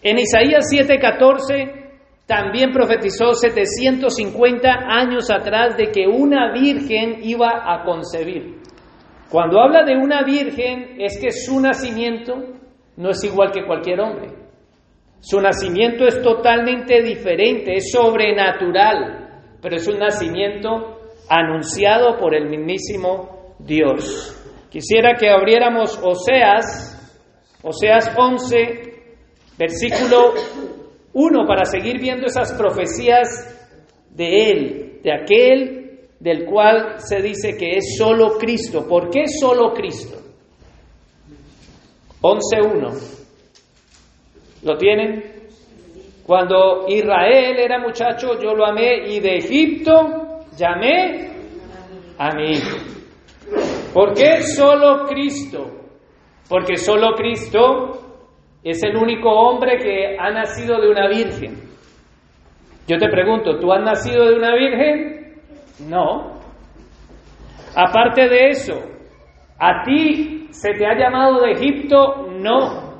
En 0.02 0.18
Isaías 0.18 0.68
7:14 0.70 1.82
también 2.26 2.72
profetizó 2.72 3.34
750 3.34 4.68
años 4.88 5.30
atrás 5.30 5.76
de 5.76 5.90
que 5.90 6.06
una 6.06 6.52
virgen 6.52 7.18
iba 7.22 7.62
a 7.64 7.84
concebir. 7.84 8.60
Cuando 9.30 9.60
habla 9.60 9.84
de 9.84 9.96
una 9.96 10.22
virgen 10.22 10.96
es 10.98 11.18
que 11.20 11.30
su 11.30 11.60
nacimiento 11.60 12.34
no 12.96 13.10
es 13.10 13.22
igual 13.24 13.50
que 13.52 13.64
cualquier 13.64 14.00
hombre. 14.00 14.41
Su 15.22 15.40
nacimiento 15.40 16.04
es 16.04 16.20
totalmente 16.20 17.00
diferente, 17.00 17.76
es 17.76 17.92
sobrenatural, 17.92 19.54
pero 19.62 19.76
es 19.76 19.86
un 19.86 20.00
nacimiento 20.00 20.98
anunciado 21.28 22.18
por 22.18 22.34
el 22.34 22.48
mismísimo 22.48 23.54
Dios. 23.60 24.36
Quisiera 24.68 25.14
que 25.14 25.30
abriéramos 25.30 25.96
Oseas, 26.02 26.98
Oseas 27.62 28.12
11, 28.18 28.66
versículo 29.56 30.34
uno, 31.12 31.46
para 31.46 31.66
seguir 31.66 32.00
viendo 32.00 32.26
esas 32.26 32.52
profecías 32.54 33.28
de 34.10 34.50
Él, 34.50 35.00
de 35.04 35.12
aquel 35.12 36.00
del 36.18 36.46
cual 36.46 36.98
se 36.98 37.22
dice 37.22 37.56
que 37.56 37.76
es 37.76 37.96
solo 37.96 38.38
Cristo. 38.38 38.88
¿Por 38.88 39.08
qué 39.08 39.28
solo 39.28 39.72
Cristo? 39.72 40.18
11.1. 42.22 43.21
¿Lo 44.62 44.76
tienen? 44.76 45.24
Cuando 46.26 46.86
Israel 46.88 47.58
era 47.58 47.78
muchacho, 47.80 48.38
yo 48.40 48.54
lo 48.54 48.64
amé 48.64 49.08
y 49.08 49.20
de 49.20 49.36
Egipto 49.38 50.40
llamé 50.56 51.30
a 52.18 52.34
mi 52.34 52.52
hijo. 52.52 52.78
¿Por 53.92 54.14
qué 54.14 54.42
solo 54.42 55.04
Cristo? 55.06 55.70
Porque 56.48 56.76
solo 56.76 57.14
Cristo 57.16 58.00
es 58.62 58.82
el 58.84 58.96
único 58.96 59.30
hombre 59.30 59.78
que 59.78 60.16
ha 60.18 60.30
nacido 60.30 60.80
de 60.80 60.90
una 60.90 61.08
virgen. 61.08 61.56
Yo 62.86 62.98
te 62.98 63.08
pregunto, 63.08 63.58
¿tú 63.58 63.72
has 63.72 63.82
nacido 63.82 64.26
de 64.26 64.36
una 64.36 64.54
virgen? 64.54 65.42
No. 65.88 66.40
Aparte 67.74 68.28
de 68.28 68.48
eso, 68.48 68.74
¿a 69.58 69.82
ti 69.84 70.46
se 70.50 70.74
te 70.74 70.86
ha 70.86 70.96
llamado 70.96 71.40
de 71.40 71.52
Egipto? 71.52 72.28
No. 72.30 72.91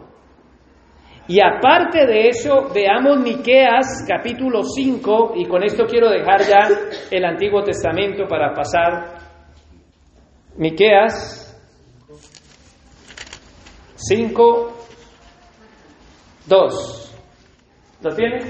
Y 1.28 1.40
aparte 1.40 2.04
de 2.06 2.28
eso, 2.28 2.68
veamos 2.74 3.20
Miqueas 3.20 4.04
capítulo 4.08 4.62
5 4.64 5.34
y 5.36 5.46
con 5.46 5.62
esto 5.62 5.86
quiero 5.86 6.10
dejar 6.10 6.40
ya 6.40 6.68
el 7.10 7.24
Antiguo 7.24 7.62
Testamento 7.62 8.26
para 8.26 8.52
pasar 8.52 9.18
Miqueas 10.56 11.48
5 13.94 14.72
Dos. 16.46 17.14
¿Lo 18.02 18.14
tienes? 18.16 18.44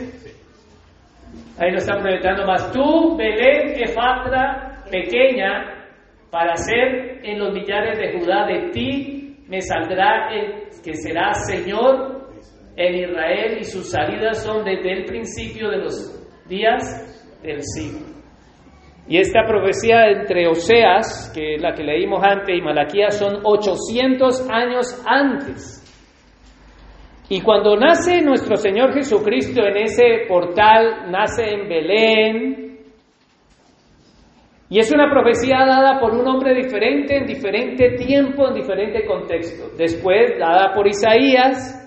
Ahí 1.59 1.71
lo 1.71 1.77
están 1.77 2.01
proyectando 2.01 2.47
más. 2.47 2.73
Tú, 2.73 3.17
Belén 3.17 3.83
Efatra, 3.83 4.83
pequeña, 4.91 5.87
para 6.31 6.57
ser 6.57 7.21
en 7.23 7.39
los 7.39 7.53
millares 7.53 7.99
de 7.99 8.19
Judá, 8.19 8.47
de 8.47 8.71
ti 8.71 9.45
me 9.47 9.61
saldrá 9.61 10.33
el 10.33 10.71
que 10.83 10.95
será 10.95 11.35
Señor 11.35 12.22
en 12.77 12.95
Israel 12.95 13.59
y 13.61 13.65
sus 13.65 13.91
salidas 13.91 14.43
son 14.43 14.65
desde 14.65 14.93
el 14.93 15.05
principio 15.05 15.71
de 15.71 15.79
los 15.79 16.49
días 16.49 17.39
del 17.43 17.63
siglo. 17.63 18.07
Y 19.09 19.19
esta 19.19 19.45
profecía 19.47 20.07
entre 20.09 20.47
Oseas, 20.47 21.33
que 21.35 21.57
es 21.57 21.63
la 21.63 21.75
que 21.75 21.83
leímos 21.83 22.23
antes, 22.23 22.57
y 22.57 22.63
Malaquías 22.63 23.19
son 23.19 23.41
800 23.43 24.49
años 24.49 25.03
antes 25.07 25.83
y 27.33 27.41
cuando 27.41 27.77
nace 27.77 28.21
nuestro 28.21 28.57
Señor 28.57 28.93
Jesucristo 28.93 29.63
en 29.65 29.79
ese 29.79 30.27
portal, 30.29 31.11
nace 31.11 31.43
en 31.43 31.67
Belén, 31.67 32.79
y 34.69 34.79
es 34.79 34.93
una 34.93 35.11
profecía 35.11 35.65
dada 35.65 35.99
por 35.99 36.13
un 36.13 36.29
hombre 36.29 36.55
diferente, 36.55 37.17
en 37.17 37.25
diferente 37.25 37.93
tiempo, 37.97 38.49
en 38.49 38.55
diferente 38.55 39.07
contexto. 39.07 39.71
Después, 39.79 40.39
dada 40.39 40.75
por 40.75 40.87
Isaías, 40.87 41.82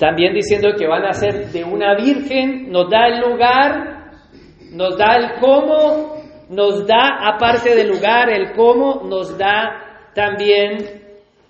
también 0.00 0.32
diciendo 0.32 0.70
que 0.78 0.88
van 0.88 1.04
a 1.04 1.12
ser 1.12 1.48
de 1.52 1.62
una 1.62 1.94
virgen, 1.94 2.72
nos 2.72 2.88
da 2.88 3.06
el 3.06 3.20
lugar, 3.20 4.12
nos 4.72 4.96
da 4.96 5.14
el 5.16 5.38
cómo, 5.38 6.16
nos 6.48 6.86
da, 6.86 7.34
aparte 7.34 7.74
del 7.74 7.90
lugar, 7.90 8.30
el 8.30 8.52
cómo, 8.52 9.02
nos 9.06 9.36
da 9.36 10.08
también 10.14 10.78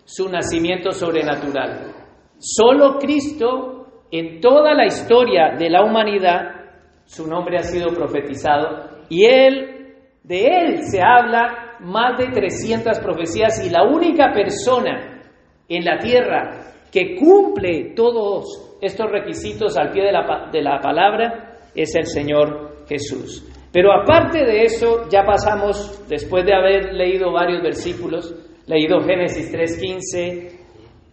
su 0.04 0.28
nacimiento 0.28 0.90
sobrenatural. 0.90 1.94
Solo 2.38 2.98
Cristo, 2.98 3.86
en 4.10 4.40
toda 4.40 4.74
la 4.74 4.86
historia 4.86 5.54
de 5.56 5.70
la 5.70 5.84
humanidad, 5.84 6.72
su 7.04 7.28
nombre 7.28 7.56
ha 7.56 7.62
sido 7.62 7.94
profetizado 7.94 8.90
y 9.08 9.26
él, 9.26 9.94
de 10.24 10.44
él 10.44 10.78
se 10.90 11.00
habla 11.00 11.76
más 11.78 12.18
de 12.18 12.26
300 12.32 12.98
profecías 12.98 13.64
y 13.64 13.70
la 13.70 13.84
única 13.84 14.32
persona 14.32 15.22
en 15.68 15.84
la 15.84 15.98
tierra 15.98 16.69
que 16.90 17.16
cumple 17.16 17.92
todos 17.94 18.76
estos 18.80 19.10
requisitos 19.10 19.76
al 19.76 19.90
pie 19.90 20.04
de 20.04 20.12
la, 20.12 20.48
de 20.52 20.62
la 20.62 20.80
palabra 20.80 21.58
es 21.74 21.94
el 21.94 22.06
Señor 22.06 22.84
Jesús. 22.88 23.46
Pero 23.72 23.92
aparte 23.92 24.44
de 24.44 24.64
eso, 24.64 25.08
ya 25.08 25.24
pasamos, 25.24 26.04
después 26.08 26.44
de 26.44 26.54
haber 26.54 26.92
leído 26.92 27.32
varios 27.32 27.62
versículos, 27.62 28.34
leído 28.66 29.00
Génesis 29.00 29.52
3.15, 29.52 30.60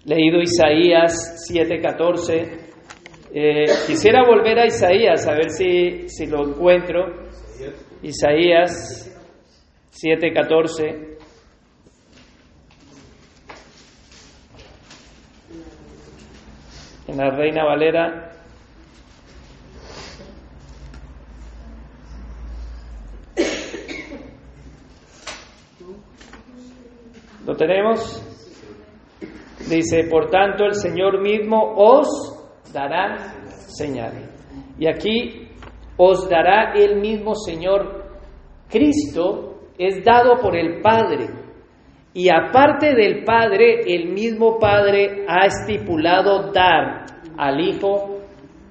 leído 0.06 0.42
Isaías 0.42 1.48
7:14. 1.52 2.68
Eh, 3.34 3.66
quisiera 3.86 4.26
volver 4.26 4.58
a 4.58 4.66
Isaías, 4.66 5.28
a 5.28 5.34
ver 5.34 5.52
si, 5.52 6.10
si 6.10 6.26
lo 6.26 6.48
encuentro. 6.48 7.28
Isaías 8.02 9.14
7:14. 9.92 11.07
En 17.08 17.18
la 17.18 17.30
Reina 17.30 17.64
Valera. 17.64 18.32
¿Lo 27.46 27.56
tenemos? 27.56 28.22
Dice, 29.70 30.04
por 30.10 30.30
tanto 30.30 30.66
el 30.66 30.76
Señor 30.76 31.22
mismo 31.22 31.76
os 31.78 32.08
dará 32.74 33.34
señal. 33.78 34.30
Y 34.78 34.88
aquí 34.88 35.48
os 35.96 36.28
dará 36.30 36.74
el 36.74 37.00
mismo 37.00 37.36
Señor. 37.36 38.06
Cristo 38.70 39.70
es 39.78 40.04
dado 40.04 40.42
por 40.42 40.58
el 40.58 40.82
Padre. 40.82 41.37
Y 42.18 42.30
aparte 42.32 42.96
del 42.96 43.24
Padre, 43.24 43.82
el 43.86 44.08
mismo 44.08 44.58
Padre 44.58 45.24
ha 45.28 45.46
estipulado 45.46 46.52
dar 46.52 47.06
al 47.38 47.62
Hijo 47.62 48.22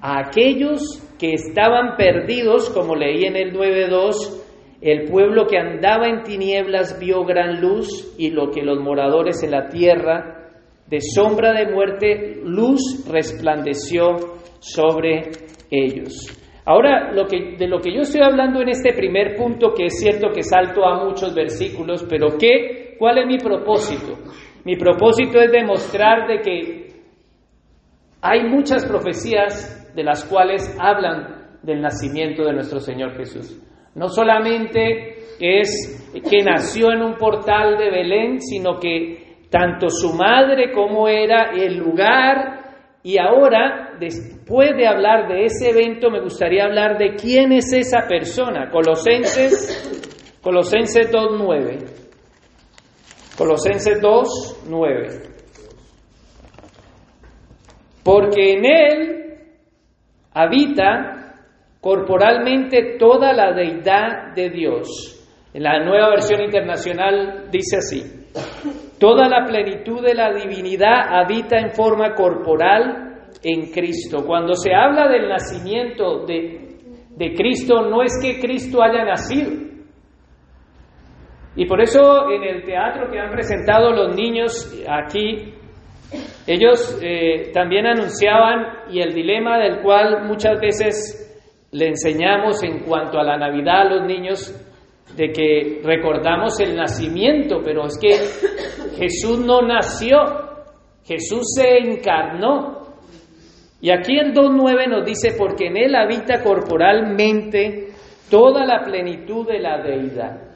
a 0.01 0.19
aquellos 0.19 0.81
que 1.17 1.31
estaban 1.31 1.95
perdidos, 1.95 2.69
como 2.71 2.93
leí 2.93 3.23
en 3.23 3.37
el 3.37 3.53
9.2, 3.53 4.43
el 4.81 5.09
pueblo 5.09 5.47
que 5.47 5.57
andaba 5.57 6.07
en 6.07 6.23
tinieblas 6.23 6.99
vio 6.99 7.23
gran 7.23 7.61
luz 7.61 8.15
y 8.17 8.31
lo 8.31 8.51
que 8.51 8.63
los 8.63 8.79
moradores 8.79 9.41
en 9.43 9.51
la 9.51 9.69
tierra 9.69 10.49
de 10.85 10.99
sombra 10.99 11.53
de 11.53 11.71
muerte, 11.71 12.41
luz 12.43 13.07
resplandeció 13.09 14.17
sobre 14.59 15.21
ellos. 15.71 16.37
Ahora, 16.65 17.13
lo 17.13 17.27
que, 17.27 17.55
de 17.57 17.67
lo 17.69 17.79
que 17.79 17.93
yo 17.93 18.01
estoy 18.01 18.19
hablando 18.21 18.59
en 18.59 18.67
este 18.67 18.91
primer 18.91 19.37
punto, 19.37 19.73
que 19.73 19.85
es 19.85 20.01
cierto 20.01 20.31
que 20.35 20.43
salto 20.43 20.83
a 20.83 21.05
muchos 21.05 21.33
versículos, 21.33 22.05
pero 22.09 22.37
¿qué, 22.37 22.86
¿cuál 22.97 23.19
es 23.19 23.27
mi 23.27 23.37
propósito? 23.37 24.17
Mi 24.65 24.75
propósito 24.75 25.39
es 25.39 25.51
demostrar 25.51 26.27
de 26.27 26.41
que 26.41 26.87
hay 28.21 28.43
muchas 28.49 28.85
profecías 28.85 29.93
de 29.95 30.03
las 30.03 30.25
cuales 30.25 30.75
hablan 30.79 31.59
del 31.63 31.81
nacimiento 31.81 32.43
de 32.43 32.53
nuestro 32.53 32.79
Señor 32.79 33.15
Jesús. 33.15 33.61
No 33.95 34.09
solamente 34.09 35.15
es 35.39 36.11
que 36.29 36.43
nació 36.43 36.91
en 36.91 37.01
un 37.01 37.15
portal 37.15 37.77
de 37.77 37.89
Belén, 37.89 38.41
sino 38.41 38.79
que 38.79 39.45
tanto 39.49 39.89
su 39.89 40.13
madre 40.13 40.71
como 40.71 41.07
era 41.07 41.51
el 41.51 41.77
lugar 41.77 42.57
y 43.03 43.17
ahora, 43.19 43.95
después 43.99 44.75
de 44.75 44.85
hablar 44.85 45.29
de 45.29 45.45
ese 45.45 45.69
evento, 45.69 46.09
me 46.09 46.19
gustaría 46.19 46.65
hablar 46.65 46.97
de 46.97 47.15
quién 47.15 47.53
es 47.53 47.71
esa 47.71 48.05
persona. 48.05 48.69
Colosenses, 48.69 50.39
Colosenses 50.41 51.09
2.9. 51.09 52.06
Colosenses 53.37 54.01
2.9. 54.01 55.35
Porque 58.03 58.53
en 58.53 58.65
él 58.65 59.17
habita 60.33 61.35
corporalmente 61.79 62.97
toda 62.97 63.33
la 63.33 63.53
deidad 63.53 64.33
de 64.33 64.49
Dios. 64.49 65.13
En 65.53 65.63
la 65.63 65.83
nueva 65.83 66.09
versión 66.09 66.41
internacional 66.41 67.49
dice 67.51 67.77
así, 67.77 68.03
toda 68.99 69.29
la 69.29 69.45
plenitud 69.45 70.01
de 70.03 70.15
la 70.15 70.33
divinidad 70.33 71.07
habita 71.09 71.59
en 71.59 71.71
forma 71.71 72.15
corporal 72.15 73.27
en 73.43 73.71
Cristo. 73.71 74.25
Cuando 74.25 74.55
se 74.55 74.73
habla 74.73 75.07
del 75.07 75.29
nacimiento 75.29 76.25
de, 76.25 76.77
de 77.15 77.33
Cristo, 77.35 77.87
no 77.87 78.01
es 78.01 78.13
que 78.21 78.39
Cristo 78.39 78.81
haya 78.81 79.03
nacido. 79.05 79.66
Y 81.57 81.65
por 81.65 81.81
eso 81.81 82.29
en 82.29 82.43
el 82.43 82.63
teatro 82.63 83.09
que 83.11 83.19
han 83.19 83.31
presentado 83.31 83.91
los 83.91 84.15
niños 84.15 84.71
aquí, 84.87 85.55
ellos 86.45 86.99
eh, 87.01 87.51
también 87.51 87.87
anunciaban 87.87 88.91
y 88.91 89.01
el 89.01 89.11
dilema 89.11 89.57
del 89.57 89.81
cual 89.81 90.27
muchas 90.27 90.61
veces 90.61 91.23
le 91.71 91.87
enseñamos 91.87 92.63
en 92.63 92.81
cuanto 92.83 93.19
a 93.19 93.23
la 93.23 93.37
Navidad 93.37 93.81
a 93.81 93.95
los 93.95 94.05
niños 94.05 94.53
de 95.15 95.31
que 95.31 95.81
recordamos 95.83 96.59
el 96.59 96.75
nacimiento, 96.75 97.61
pero 97.65 97.87
es 97.87 97.97
que 97.99 98.11
Jesús 98.95 99.39
no 99.43 99.63
nació, 99.63 100.19
Jesús 101.05 101.55
se 101.55 101.79
encarnó. 101.79 102.83
Y 103.81 103.89
aquí 103.89 104.15
el 104.17 104.31
2.9 104.31 104.89
nos 104.89 105.05
dice, 105.05 105.35
porque 105.35 105.67
en 105.67 105.77
él 105.77 105.95
habita 105.95 106.43
corporalmente 106.43 107.87
toda 108.29 108.63
la 108.63 108.83
plenitud 108.83 109.47
de 109.47 109.59
la 109.59 109.81
deidad. 109.81 110.46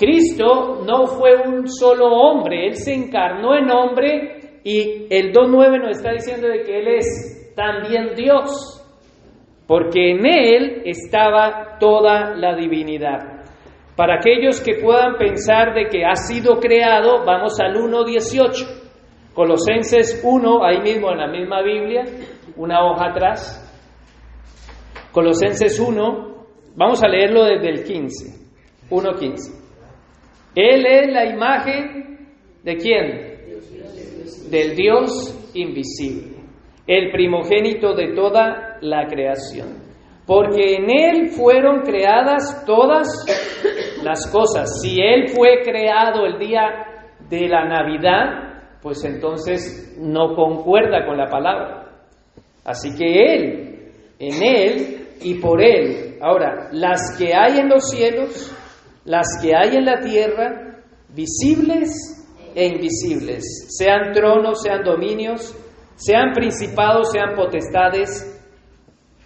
Cristo 0.00 0.80
no 0.86 1.06
fue 1.08 1.36
un 1.46 1.68
solo 1.68 2.06
hombre, 2.06 2.68
Él 2.68 2.76
se 2.76 2.94
encarnó 2.94 3.54
en 3.54 3.70
hombre 3.70 4.60
y 4.64 5.06
el 5.10 5.30
2.9 5.30 5.78
nos 5.78 5.98
está 5.98 6.12
diciendo 6.12 6.48
de 6.48 6.62
que 6.62 6.78
Él 6.78 6.88
es 6.88 7.52
también 7.54 8.14
Dios 8.16 8.80
porque 9.66 10.12
en 10.12 10.26
Él 10.26 10.82
estaba 10.86 11.76
toda 11.78 12.34
la 12.34 12.56
divinidad. 12.56 13.44
Para 13.94 14.16
aquellos 14.16 14.62
que 14.62 14.82
puedan 14.82 15.16
pensar 15.18 15.74
de 15.74 15.88
que 15.90 16.06
ha 16.06 16.16
sido 16.16 16.58
creado, 16.58 17.22
vamos 17.26 17.60
al 17.60 17.74
1.18. 17.74 19.32
Colosenses 19.34 20.22
1, 20.24 20.64
ahí 20.64 20.80
mismo 20.80 21.12
en 21.12 21.18
la 21.18 21.28
misma 21.28 21.62
Biblia, 21.62 22.04
una 22.56 22.84
hoja 22.84 23.10
atrás. 23.10 23.70
Colosenses 25.12 25.78
1, 25.78 26.46
vamos 26.74 27.02
a 27.04 27.08
leerlo 27.08 27.44
desde 27.44 27.68
el 27.68 27.84
15, 27.84 28.88
1.15. 28.90 29.60
Él 30.54 30.86
es 30.86 31.12
la 31.12 31.26
imagen 31.26 32.28
de 32.62 32.76
quién? 32.76 34.50
Del 34.50 34.74
Dios 34.74 35.50
invisible 35.54 36.40
el 36.90 37.12
primogénito 37.12 37.94
de 37.94 38.14
toda 38.14 38.78
la 38.80 39.06
creación. 39.06 39.68
Porque 40.26 40.74
en 40.74 40.90
Él 40.90 41.28
fueron 41.28 41.82
creadas 41.82 42.64
todas 42.66 43.06
las 44.02 44.28
cosas. 44.32 44.80
Si 44.82 45.00
Él 45.00 45.28
fue 45.28 45.62
creado 45.62 46.26
el 46.26 46.40
día 46.40 46.62
de 47.28 47.48
la 47.48 47.64
Navidad, 47.64 48.78
pues 48.82 49.04
entonces 49.04 49.96
no 50.00 50.34
concuerda 50.34 51.06
con 51.06 51.16
la 51.16 51.26
palabra. 51.26 51.92
Así 52.64 52.90
que 52.96 53.34
Él, 53.34 53.92
en 54.18 54.42
Él 54.42 55.08
y 55.22 55.34
por 55.34 55.62
Él. 55.62 56.16
Ahora, 56.20 56.70
las 56.72 57.16
que 57.16 57.32
hay 57.34 57.60
en 57.60 57.68
los 57.68 57.88
cielos, 57.88 58.52
las 59.04 59.26
que 59.42 59.54
hay 59.54 59.76
en 59.76 59.84
la 59.84 60.00
tierra, 60.00 60.82
visibles 61.08 61.90
e 62.54 62.66
invisibles, 62.66 63.44
sean 63.68 64.12
tronos, 64.12 64.62
sean 64.62 64.82
dominios, 64.82 65.56
sean 65.96 66.32
principados, 66.32 67.10
sean 67.12 67.34
potestades, 67.34 68.26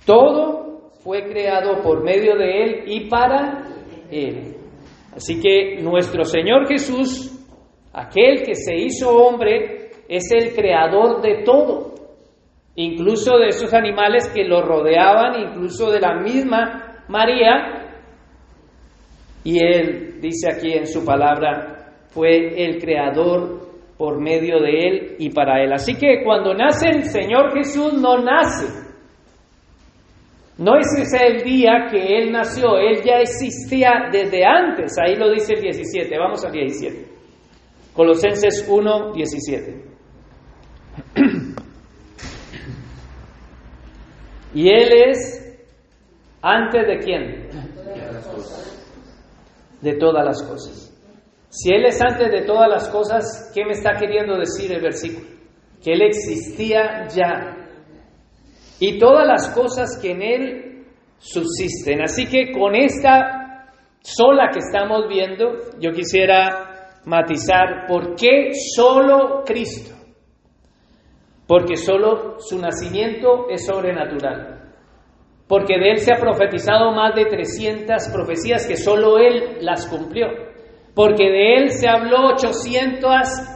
todo 0.04 0.90
fue 1.02 1.24
creado 1.24 1.82
por 1.82 2.02
medio 2.02 2.36
de 2.36 2.62
Él 2.62 2.84
y 2.86 3.08
para 3.08 3.64
Él. 4.10 4.56
Así 5.14 5.40
que 5.40 5.80
nuestro 5.82 6.24
Señor 6.24 6.66
Jesús, 6.66 7.30
aquel 7.92 8.42
que 8.42 8.54
se 8.54 8.74
hizo 8.74 9.10
hombre, 9.14 9.90
es 10.08 10.30
el 10.32 10.54
creador 10.54 11.22
de 11.22 11.42
todo, 11.44 11.94
incluso 12.74 13.38
de 13.38 13.48
esos 13.48 13.72
animales 13.72 14.28
que 14.34 14.44
lo 14.44 14.62
rodeaban, 14.62 15.40
incluso 15.40 15.90
de 15.90 16.00
la 16.00 16.20
misma 16.20 17.04
María. 17.08 17.83
Y 19.44 19.58
Él 19.62 20.20
dice 20.20 20.50
aquí 20.50 20.72
en 20.72 20.86
su 20.86 21.04
palabra, 21.04 21.92
fue 22.08 22.64
el 22.64 22.78
creador 22.80 23.64
por 23.98 24.20
medio 24.20 24.58
de 24.60 24.70
Él 24.70 25.16
y 25.18 25.30
para 25.30 25.62
Él. 25.62 25.72
Así 25.72 25.94
que 25.94 26.22
cuando 26.24 26.54
nace 26.54 26.88
el 26.88 27.04
Señor 27.04 27.52
Jesús, 27.52 27.92
no 27.92 28.18
nace. 28.18 28.84
No 30.56 30.78
es 30.78 30.86
ese 30.98 31.26
el 31.26 31.42
día 31.42 31.88
que 31.90 32.18
Él 32.18 32.30
nació, 32.30 32.78
Él 32.78 33.02
ya 33.04 33.18
existía 33.18 34.08
desde 34.10 34.44
antes. 34.44 34.96
Ahí 34.98 35.16
lo 35.16 35.30
dice 35.30 35.54
el 35.54 35.62
17. 35.62 36.16
Vamos 36.16 36.44
al 36.44 36.52
17. 36.52 37.06
Colosenses 37.92 38.64
1, 38.68 39.12
17. 39.12 39.84
y 44.54 44.68
Él 44.68 44.88
es 45.08 45.40
antes 46.40 46.86
de 46.86 46.98
quién? 46.98 47.48
De 49.84 49.98
todas 49.98 50.24
las 50.24 50.42
cosas. 50.42 50.90
Si 51.50 51.72
Él 51.72 51.84
es 51.84 52.00
antes 52.02 52.32
de 52.32 52.42
todas 52.42 52.68
las 52.68 52.88
cosas, 52.88 53.52
¿qué 53.54 53.64
me 53.64 53.74
está 53.74 53.92
queriendo 53.96 54.36
decir 54.36 54.72
el 54.72 54.82
versículo? 54.82 55.26
Que 55.82 55.92
Él 55.92 56.02
existía 56.02 57.06
ya. 57.14 57.68
Y 58.80 58.98
todas 58.98 59.26
las 59.26 59.50
cosas 59.50 59.96
que 60.02 60.10
en 60.10 60.22
Él 60.22 60.86
subsisten. 61.18 62.02
Así 62.02 62.26
que 62.26 62.50
con 62.50 62.74
esta 62.74 63.68
sola 64.00 64.50
que 64.52 64.58
estamos 64.58 65.06
viendo, 65.08 65.52
yo 65.78 65.92
quisiera 65.92 67.00
matizar 67.04 67.86
por 67.86 68.16
qué 68.16 68.50
solo 68.74 69.44
Cristo. 69.44 69.94
Porque 71.46 71.76
solo 71.76 72.40
su 72.40 72.58
nacimiento 72.58 73.48
es 73.50 73.66
sobrenatural. 73.66 74.53
Porque 75.46 75.78
de 75.78 75.90
Él 75.90 75.98
se 75.98 76.12
ha 76.12 76.18
profetizado 76.18 76.92
más 76.92 77.14
de 77.14 77.26
300 77.26 78.08
profecías 78.12 78.66
que 78.66 78.76
solo 78.76 79.18
Él 79.18 79.58
las 79.60 79.86
cumplió 79.86 80.28
porque 80.94 81.24
de 81.24 81.56
él 81.56 81.70
se 81.70 81.88
habló 81.88 82.28
800 82.34 83.10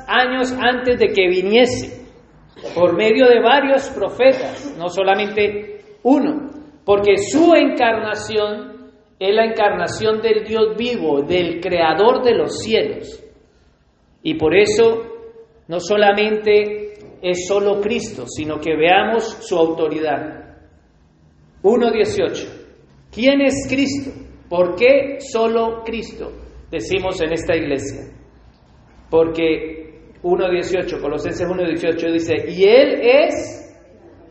años 0.09 0.53
antes 0.53 0.98
de 0.98 1.09
que 1.09 1.29
viniese, 1.29 2.05
por 2.74 2.96
medio 2.96 3.29
de 3.29 3.40
varios 3.40 3.88
profetas, 3.90 4.74
no 4.77 4.88
solamente 4.88 5.81
uno, 6.03 6.51
porque 6.85 7.16
su 7.16 7.55
encarnación 7.55 8.90
es 9.20 9.35
la 9.35 9.44
encarnación 9.44 10.20
del 10.20 10.44
Dios 10.44 10.77
vivo, 10.77 11.22
del 11.22 11.61
creador 11.61 12.24
de 12.24 12.35
los 12.35 12.59
cielos. 12.59 13.24
Y 14.22 14.35
por 14.35 14.57
eso 14.57 15.05
no 15.68 15.79
solamente 15.79 16.94
es 17.22 17.46
solo 17.46 17.81
Cristo, 17.81 18.24
sino 18.27 18.59
que 18.59 18.74
veamos 18.74 19.24
su 19.46 19.57
autoridad. 19.57 20.47
1.18. 21.62 23.10
¿Quién 23.12 23.40
es 23.40 23.66
Cristo? 23.68 24.10
¿Por 24.48 24.76
qué 24.76 25.18
solo 25.20 25.82
Cristo? 25.84 26.32
decimos 26.70 27.20
en 27.20 27.32
esta 27.32 27.56
iglesia. 27.56 28.12
Porque 29.10 30.12
1.18, 30.22 31.00
Colosenses 31.00 31.46
1.18 31.48 32.12
dice, 32.12 32.34
y 32.48 32.64
Él 32.64 33.00
es 33.02 33.76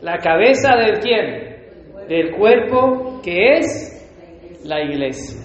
la 0.00 0.18
cabeza 0.18 0.76
del 0.76 1.00
quién? 1.00 2.06
Del 2.08 2.36
cuerpo 2.36 3.20
que 3.22 3.58
es 3.58 4.60
la 4.64 4.82
iglesia. 4.82 5.40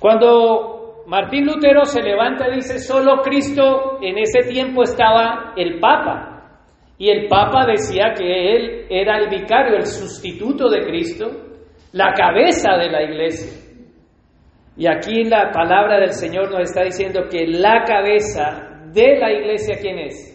Cuando 0.00 1.04
Martín 1.06 1.46
Lutero 1.46 1.84
se 1.84 2.02
levanta 2.02 2.48
dice, 2.50 2.78
solo 2.78 3.22
Cristo, 3.22 3.98
en 4.02 4.18
ese 4.18 4.48
tiempo 4.48 4.82
estaba 4.82 5.54
el 5.56 5.80
Papa. 5.80 6.31
Y 6.98 7.10
el 7.10 7.26
Papa 7.28 7.66
decía 7.66 8.12
que 8.16 8.54
él 8.54 8.86
era 8.88 9.18
el 9.18 9.28
vicario, 9.28 9.76
el 9.76 9.86
sustituto 9.86 10.68
de 10.68 10.84
Cristo, 10.84 11.26
la 11.92 12.12
cabeza 12.12 12.76
de 12.76 12.90
la 12.90 13.02
iglesia. 13.02 13.62
Y 14.76 14.86
aquí 14.86 15.24
la 15.24 15.50
palabra 15.50 15.98
del 16.00 16.12
Señor 16.12 16.50
nos 16.50 16.62
está 16.62 16.82
diciendo 16.82 17.22
que 17.30 17.46
la 17.46 17.84
cabeza 17.84 18.88
de 18.92 19.18
la 19.18 19.32
iglesia, 19.32 19.76
¿quién 19.80 19.98
es? 19.98 20.28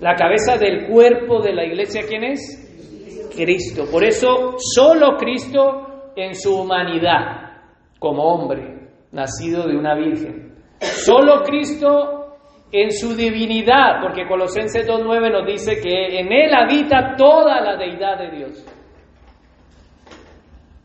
La 0.00 0.14
cabeza 0.14 0.58
del 0.58 0.86
cuerpo 0.88 1.40
de 1.40 1.54
la 1.54 1.64
iglesia, 1.64 2.02
¿quién 2.06 2.24
es? 2.24 2.62
Cristo. 3.34 3.84
Por 3.90 4.04
eso, 4.04 4.56
solo 4.58 5.16
Cristo 5.16 6.12
en 6.16 6.34
su 6.34 6.60
humanidad, 6.60 7.62
como 7.98 8.24
hombre, 8.24 8.88
nacido 9.12 9.66
de 9.66 9.76
una 9.76 9.94
virgen. 9.94 10.54
Solo 10.80 11.42
Cristo 11.42 12.15
en 12.72 12.90
su 12.90 13.14
divinidad, 13.14 14.00
porque 14.02 14.26
Colosenses 14.26 14.86
2.9 14.86 15.30
nos 15.30 15.46
dice 15.46 15.80
que 15.80 16.18
en 16.18 16.32
Él 16.32 16.52
habita 16.54 17.14
toda 17.16 17.60
la 17.60 17.76
deidad 17.76 18.18
de 18.18 18.30
Dios. 18.30 18.66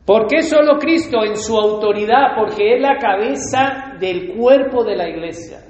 ¿Por 0.06 0.26
qué 0.26 0.42
solo 0.42 0.78
Cristo 0.78 1.24
en 1.24 1.36
su 1.36 1.56
autoridad? 1.56 2.34
Porque 2.36 2.74
es 2.74 2.80
la 2.80 2.98
cabeza 2.98 3.94
del 4.00 4.34
cuerpo 4.34 4.84
de 4.84 4.96
la 4.96 5.08
iglesia. 5.08 5.60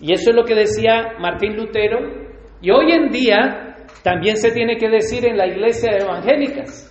Y 0.00 0.12
eso 0.12 0.30
es 0.30 0.36
lo 0.36 0.44
que 0.44 0.54
decía 0.54 1.14
Martín 1.18 1.56
Lutero. 1.56 1.98
Y 2.62 2.70
hoy 2.70 2.92
en 2.92 3.10
día 3.10 3.76
también 4.02 4.36
se 4.36 4.52
tiene 4.52 4.76
que 4.76 4.88
decir 4.88 5.26
en 5.26 5.36
la 5.36 5.46
iglesia 5.46 5.90
evangélicas 5.98 6.86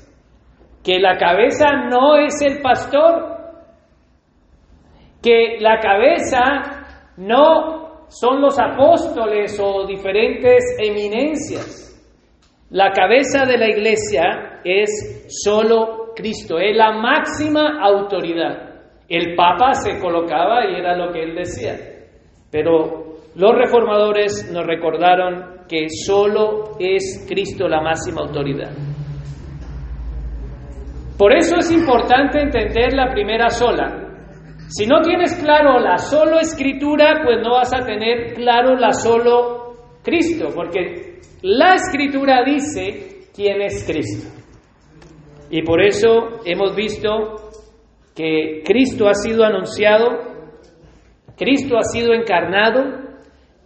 que 0.83 0.99
la 0.99 1.17
cabeza 1.17 1.87
no 1.89 2.17
es 2.17 2.39
el 2.41 2.61
pastor, 2.61 3.37
que 5.21 5.57
la 5.59 5.79
cabeza 5.79 7.15
no 7.17 7.88
son 8.09 8.41
los 8.41 8.57
apóstoles 8.59 9.59
o 9.63 9.85
diferentes 9.85 10.63
eminencias. 10.79 11.85
La 12.71 12.91
cabeza 12.91 13.45
de 13.45 13.57
la 13.57 13.69
iglesia 13.69 14.61
es 14.63 15.25
solo 15.43 16.13
Cristo, 16.15 16.59
es 16.59 16.75
la 16.75 16.91
máxima 16.91 17.79
autoridad. 17.81 18.81
El 19.07 19.35
Papa 19.35 19.73
se 19.73 19.99
colocaba 19.99 20.65
y 20.69 20.75
era 20.75 20.95
lo 20.95 21.11
que 21.11 21.23
él 21.23 21.35
decía. 21.35 21.75
Pero 22.51 23.15
los 23.35 23.55
reformadores 23.55 24.51
nos 24.51 24.65
recordaron 24.65 25.65
que 25.67 25.87
solo 25.89 26.77
es 26.79 27.25
Cristo 27.27 27.67
la 27.67 27.81
máxima 27.81 28.21
autoridad. 28.21 28.71
Por 31.17 31.33
eso 31.35 31.57
es 31.57 31.71
importante 31.71 32.39
entender 32.39 32.93
la 32.93 33.11
primera 33.11 33.49
sola. 33.49 34.08
Si 34.69 34.85
no 34.85 35.01
tienes 35.01 35.33
claro 35.33 35.79
la 35.79 35.97
solo 35.97 36.39
escritura, 36.39 37.21
pues 37.23 37.37
no 37.41 37.55
vas 37.55 37.73
a 37.73 37.83
tener 37.83 38.35
claro 38.35 38.75
la 38.75 38.91
solo 38.91 39.73
Cristo, 40.03 40.49
porque 40.53 41.21
la 41.41 41.73
escritura 41.73 42.43
dice 42.43 43.29
quién 43.35 43.63
es 43.63 43.83
Cristo. 43.83 44.29
Y 45.49 45.63
por 45.63 45.81
eso 45.81 46.41
hemos 46.45 46.75
visto 46.75 47.09
que 48.15 48.61
Cristo 48.63 49.07
ha 49.07 49.15
sido 49.15 49.43
anunciado, 49.43 50.05
Cristo 51.35 51.75
ha 51.75 51.83
sido 51.83 52.13
encarnado, 52.13 52.83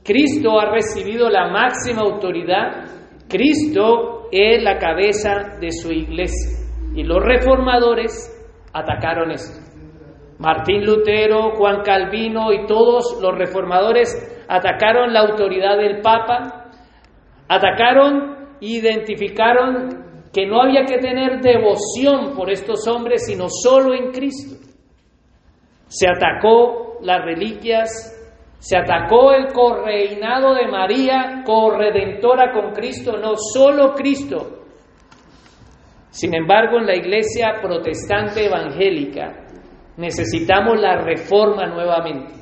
Cristo 0.05 0.57
ha 0.57 0.71
recibido 0.71 1.29
la 1.29 1.49
máxima 1.49 2.03
autoridad, 2.03 2.85
Cristo 3.27 4.29
es 4.31 4.63
la 4.63 4.77
cabeza 4.77 5.57
de 5.59 5.69
su 5.71 5.91
iglesia. 5.91 6.59
Y 6.95 7.03
los 7.03 7.21
reformadores 7.21 8.31
atacaron 8.71 9.31
esto. 9.31 9.72
Martín 10.43 10.86
Lutero, 10.86 11.51
Juan 11.51 11.84
Calvino 11.84 12.51
y 12.51 12.65
todos 12.65 13.17
los 13.21 13.34
reformadores 13.34 14.43
atacaron 14.49 15.13
la 15.13 15.21
autoridad 15.21 15.77
del 15.77 16.01
Papa, 16.01 16.69
atacaron, 17.47 18.58
identificaron 18.60 20.03
que 20.34 20.45
no 20.45 20.62
había 20.62 20.84
que 20.84 20.97
tener 20.97 21.39
devoción 21.39 22.36
por 22.36 22.49
estos 22.49 22.86
hombres, 22.89 23.25
sino 23.25 23.45
solo 23.47 23.93
en 23.93 24.12
Cristo. 24.12 24.56
Se 25.88 26.10
atacó 26.10 26.97
las 27.03 27.23
reliquias, 27.23 27.89
se 28.60 28.75
atacó 28.75 29.32
el 29.32 29.47
correinado 29.53 30.56
de 30.56 30.67
María, 30.67 31.43
corredentora 31.45 32.51
con 32.51 32.73
Cristo, 32.73 33.15
no 33.15 33.36
solo 33.38 33.93
Cristo. 33.93 34.60
Sin 36.10 36.36
embargo, 36.36 36.79
en 36.79 36.88
la 36.88 36.97
iglesia 36.97 37.53
protestante 37.62 38.45
evangélica 38.45 39.43
necesitamos 39.97 40.79
la 40.79 40.97
reforma 40.97 41.67
nuevamente, 41.67 42.34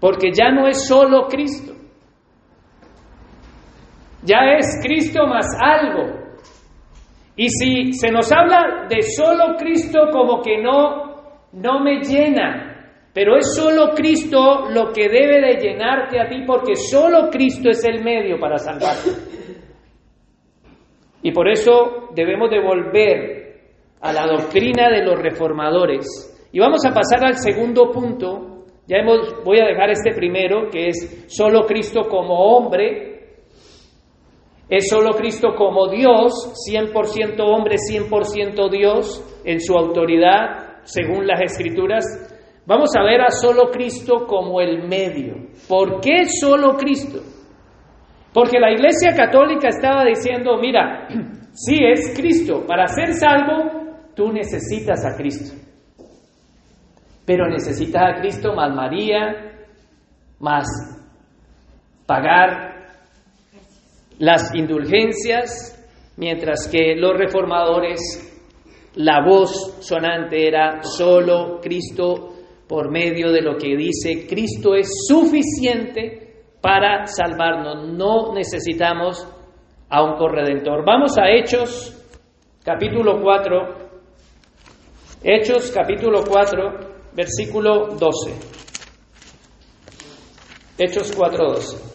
porque 0.00 0.30
ya 0.32 0.50
no 0.50 0.66
es 0.68 0.86
solo 0.86 1.26
Cristo, 1.28 1.72
ya 4.22 4.54
es 4.56 4.80
Cristo 4.82 5.26
más 5.26 5.46
algo. 5.60 6.22
Y 7.34 7.48
si 7.48 7.92
se 7.94 8.10
nos 8.10 8.30
habla 8.30 8.86
de 8.88 9.02
solo 9.02 9.56
Cristo 9.58 10.08
como 10.12 10.42
que 10.42 10.62
no, 10.62 11.40
no 11.52 11.80
me 11.80 12.00
llena, 12.00 12.72
pero 13.14 13.36
es 13.36 13.54
solo 13.54 13.90
Cristo 13.94 14.68
lo 14.70 14.92
que 14.92 15.08
debe 15.08 15.40
de 15.40 15.60
llenarte 15.60 16.20
a 16.20 16.28
ti 16.28 16.42
porque 16.46 16.76
solo 16.76 17.30
Cristo 17.30 17.70
es 17.70 17.84
el 17.84 18.02
medio 18.02 18.38
para 18.38 18.58
salvarte. 18.58 19.10
Y 21.22 21.32
por 21.32 21.48
eso 21.48 22.08
debemos 22.14 22.50
de 22.50 22.60
volver 22.60 23.42
a 24.00 24.12
la 24.12 24.26
doctrina 24.26 24.90
de 24.90 25.04
los 25.04 25.18
reformadores. 25.18 26.31
Y 26.52 26.60
vamos 26.60 26.84
a 26.84 26.92
pasar 26.92 27.24
al 27.24 27.36
segundo 27.36 27.90
punto. 27.90 28.66
Ya 28.86 28.98
hemos, 28.98 29.42
voy 29.42 29.58
a 29.58 29.64
dejar 29.64 29.90
este 29.90 30.12
primero, 30.12 30.68
que 30.70 30.88
es 30.88 31.24
solo 31.28 31.64
Cristo 31.66 32.02
como 32.10 32.34
hombre. 32.34 33.08
Es 34.68 34.88
solo 34.88 35.12
Cristo 35.12 35.54
como 35.56 35.88
Dios, 35.88 36.52
100% 36.70 37.40
hombre, 37.40 37.76
100% 37.76 38.70
Dios, 38.70 39.40
en 39.44 39.60
su 39.60 39.74
autoridad, 39.74 40.82
según 40.84 41.26
las 41.26 41.40
escrituras. 41.40 42.04
Vamos 42.66 42.90
a 42.96 43.02
ver 43.02 43.22
a 43.22 43.30
solo 43.30 43.70
Cristo 43.70 44.26
como 44.26 44.60
el 44.60 44.86
medio. 44.86 45.48
¿Por 45.68 46.00
qué 46.00 46.26
solo 46.26 46.76
Cristo? 46.76 47.20
Porque 48.32 48.58
la 48.58 48.72
Iglesia 48.72 49.14
Católica 49.14 49.68
estaba 49.68 50.04
diciendo, 50.04 50.56
mira, 50.58 51.08
si 51.52 51.84
es 51.84 52.14
Cristo, 52.16 52.64
para 52.66 52.86
ser 52.88 53.14
salvo, 53.14 54.08
tú 54.14 54.32
necesitas 54.32 55.04
a 55.04 55.16
Cristo. 55.16 55.71
Pero 57.24 57.48
necesitas 57.48 58.02
a 58.02 58.20
Cristo 58.20 58.54
más 58.54 58.74
María, 58.74 59.68
más 60.40 60.66
pagar 62.06 62.72
las 64.18 64.54
indulgencias, 64.54 65.78
mientras 66.16 66.68
que 66.68 66.94
los 66.96 67.16
reformadores, 67.16 68.00
la 68.96 69.24
voz 69.24 69.78
sonante 69.80 70.46
era 70.46 70.82
solo 70.82 71.60
Cristo 71.60 72.32
por 72.68 72.90
medio 72.90 73.30
de 73.30 73.42
lo 73.42 73.56
que 73.56 73.76
dice 73.76 74.26
Cristo 74.28 74.74
es 74.74 74.88
suficiente 75.06 76.44
para 76.60 77.06
salvarnos. 77.06 77.92
No 77.92 78.32
necesitamos 78.32 79.26
a 79.88 80.02
un 80.02 80.16
corredentor. 80.16 80.84
Vamos 80.84 81.18
a 81.18 81.28
Hechos 81.30 81.94
capítulo 82.64 83.20
4. 83.20 83.82
Hechos 85.24 85.70
capítulo 85.70 86.22
4, 86.26 86.91
versículo 87.14 87.96
12. 87.96 88.34
Hechos 90.78 91.12
4, 91.16 91.44
12. 91.54 91.92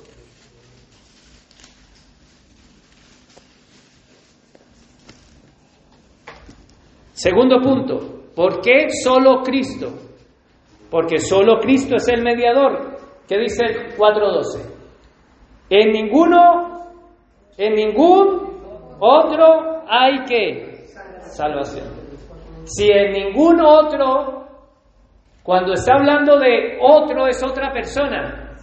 Segundo 7.14 7.60
punto, 7.62 8.32
¿por 8.36 8.62
qué 8.62 8.90
solo 9.04 9.42
Cristo? 9.42 9.92
Porque 10.90 11.18
solo 11.18 11.60
Cristo 11.60 11.96
es 11.96 12.08
el 12.10 12.24
mediador. 12.24 12.96
¿Qué 13.28 13.40
dice 13.40 13.66
el 13.66 13.98
4.12? 13.98 14.62
En 15.70 15.92
ninguno, 15.92 16.94
en 17.58 17.74
ningún 17.74 18.98
otro 19.00 19.84
hay 19.90 20.24
que 20.26 20.86
salvación. 21.22 21.88
Si 22.66 22.90
en 22.90 23.12
ningún 23.12 23.62
otro, 23.62 24.37
cuando 25.48 25.76
está 25.76 25.94
hablando 25.94 26.38
de 26.40 26.78
otro 26.82 27.26
es 27.26 27.42
otra 27.42 27.72
persona, 27.72 28.54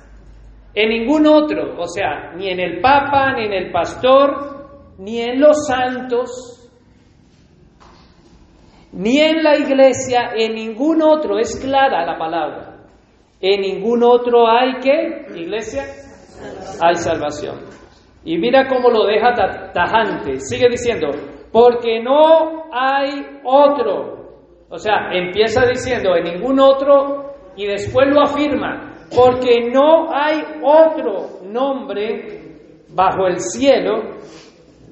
en 0.75 0.90
ningún 0.90 1.27
otro, 1.27 1.81
o 1.81 1.87
sea, 1.87 2.35
ni 2.37 2.51
en 2.51 2.61
el 2.61 2.83
Papa, 2.83 3.33
ni 3.33 3.47
en 3.47 3.55
el 3.55 3.73
pastor, 3.73 4.92
ni 4.99 5.18
en 5.18 5.40
los 5.40 5.66
santos, 5.66 6.70
ni 8.92 9.18
en 9.18 9.42
la 9.42 9.57
iglesia, 9.57 10.33
en 10.37 10.57
ningún 10.57 11.01
otro, 11.01 11.38
es 11.38 11.59
clara 11.59 12.05
la 12.05 12.18
palabra. 12.18 12.77
En 13.40 13.62
ningún 13.62 14.03
otro 14.03 14.47
hay 14.47 14.75
que, 14.81 15.40
iglesia, 15.40 15.85
hay 16.83 16.97
salvación. 16.97 17.61
Y 18.27 18.37
mira 18.37 18.68
cómo 18.68 18.90
lo 18.90 19.07
deja 19.07 19.33
tajante. 19.73 20.38
Sigue 20.38 20.68
diciendo, 20.68 21.09
porque 21.51 22.03
no 22.03 22.64
hay 22.70 23.40
otro. 23.42 24.24
O 24.75 24.79
sea, 24.79 25.09
empieza 25.13 25.65
diciendo 25.67 26.17
en 26.17 26.25
ningún 26.25 26.59
otro 26.59 27.33
y 27.55 27.65
después 27.65 28.09
lo 28.13 28.23
afirma, 28.23 29.07
porque 29.15 29.71
no 29.73 30.13
hay 30.13 30.43
otro 30.65 31.45
nombre 31.45 32.83
bajo 32.89 33.29
el 33.29 33.39
cielo 33.39 34.19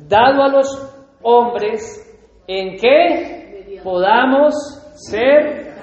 dado 0.09 0.45
a 0.45 0.49
los 0.51 1.19
hombres 1.23 1.99
en 2.47 2.77
que 2.77 3.81
podamos 3.83 4.55
ser 4.95 5.75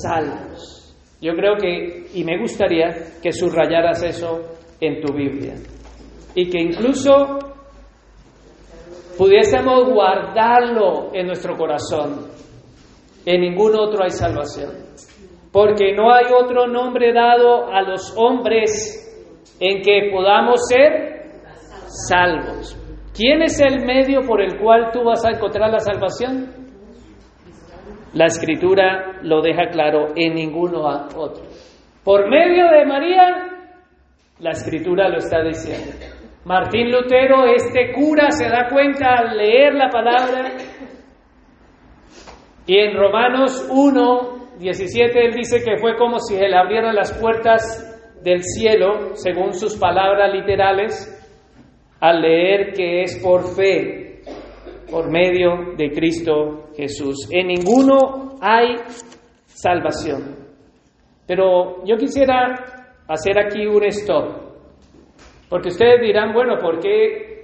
salvos. 0.00 0.94
Yo 1.20 1.32
creo 1.32 1.56
que, 1.56 2.06
y 2.14 2.22
me 2.22 2.38
gustaría 2.38 3.18
que 3.20 3.32
subrayaras 3.32 4.00
eso 4.04 4.42
en 4.80 5.00
tu 5.00 5.12
Biblia, 5.12 5.54
y 6.36 6.48
que 6.48 6.60
incluso 6.60 7.40
pudiésemos 9.18 9.90
guardarlo 9.90 11.12
en 11.12 11.26
nuestro 11.26 11.56
corazón. 11.56 12.38
En 13.26 13.40
ningún 13.42 13.76
otro 13.76 14.02
hay 14.02 14.10
salvación, 14.10 14.70
porque 15.52 15.92
no 15.94 16.12
hay 16.12 16.26
otro 16.32 16.66
nombre 16.66 17.12
dado 17.12 17.66
a 17.72 17.82
los 17.82 18.14
hombres 18.16 19.06
en 19.60 19.82
que 19.82 20.10
podamos 20.12 20.60
ser 20.68 21.20
salvos. 22.08 22.76
¿Quién 23.14 23.42
es 23.42 23.60
el 23.60 23.84
medio 23.84 24.20
por 24.22 24.40
el 24.40 24.58
cual 24.58 24.90
tú 24.92 25.04
vas 25.04 25.24
a 25.24 25.30
encontrar 25.30 25.70
la 25.70 25.80
salvación? 25.80 26.60
La 28.14 28.26
escritura 28.26 29.20
lo 29.22 29.42
deja 29.42 29.68
claro 29.70 30.08
en 30.16 30.34
ninguno 30.34 30.82
otro. 30.86 31.44
Por 32.02 32.28
medio 32.28 32.68
de 32.68 32.86
María, 32.86 33.50
la 34.38 34.50
escritura 34.50 35.08
lo 35.08 35.18
está 35.18 35.42
diciendo. 35.42 36.06
Martín 36.44 36.90
Lutero, 36.90 37.44
este 37.44 37.92
cura, 37.92 38.30
se 38.30 38.48
da 38.48 38.68
cuenta 38.70 39.14
al 39.16 39.36
leer 39.36 39.74
la 39.74 39.90
palabra 39.90 40.52
y 42.70 42.78
en 42.78 42.96
Romanos 42.96 43.66
1, 43.68 44.58
17 44.60 45.26
él 45.26 45.34
dice 45.34 45.58
que 45.64 45.76
fue 45.78 45.96
como 45.96 46.20
si 46.20 46.36
se 46.36 46.48
le 46.48 46.56
abrieran 46.56 46.94
las 46.94 47.12
puertas 47.20 47.60
del 48.22 48.44
cielo, 48.44 49.16
según 49.16 49.54
sus 49.54 49.76
palabras 49.76 50.32
literales, 50.32 50.94
al 51.98 52.22
leer 52.22 52.72
que 52.72 53.02
es 53.02 53.20
por 53.24 53.56
fe 53.56 54.22
por 54.88 55.10
medio 55.10 55.74
de 55.76 55.90
Cristo 55.90 56.68
Jesús. 56.76 57.28
En 57.32 57.48
ninguno 57.48 58.36
hay 58.40 58.76
salvación. 59.46 60.36
Pero 61.26 61.84
yo 61.84 61.96
quisiera 61.96 62.94
hacer 63.08 63.36
aquí 63.36 63.66
un 63.66 63.82
stop, 63.86 64.28
porque 65.48 65.70
ustedes 65.70 66.02
dirán, 66.02 66.32
bueno, 66.32 66.56
¿por 66.62 66.78
qué 66.78 67.39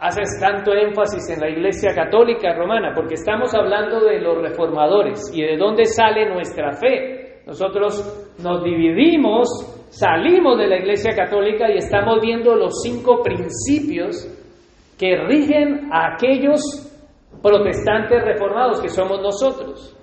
haces 0.00 0.40
tanto 0.40 0.72
énfasis 0.72 1.28
en 1.30 1.40
la 1.40 1.48
Iglesia 1.48 1.94
Católica 1.94 2.54
Romana? 2.54 2.92
Porque 2.94 3.14
estamos 3.14 3.54
hablando 3.54 4.00
de 4.00 4.20
los 4.20 4.40
reformadores 4.40 5.30
y 5.34 5.42
de 5.42 5.56
dónde 5.56 5.84
sale 5.84 6.28
nuestra 6.28 6.72
fe. 6.72 7.42
Nosotros 7.46 8.34
nos 8.42 8.64
dividimos, 8.64 9.48
salimos 9.90 10.58
de 10.58 10.68
la 10.68 10.78
Iglesia 10.78 11.14
Católica 11.14 11.70
y 11.70 11.78
estamos 11.78 12.20
viendo 12.22 12.56
los 12.56 12.80
cinco 12.82 13.22
principios 13.22 14.26
que 14.98 15.16
rigen 15.16 15.90
a 15.92 16.14
aquellos 16.14 16.60
protestantes 17.42 18.22
reformados 18.22 18.80
que 18.80 18.88
somos 18.88 19.20
nosotros. 19.20 19.96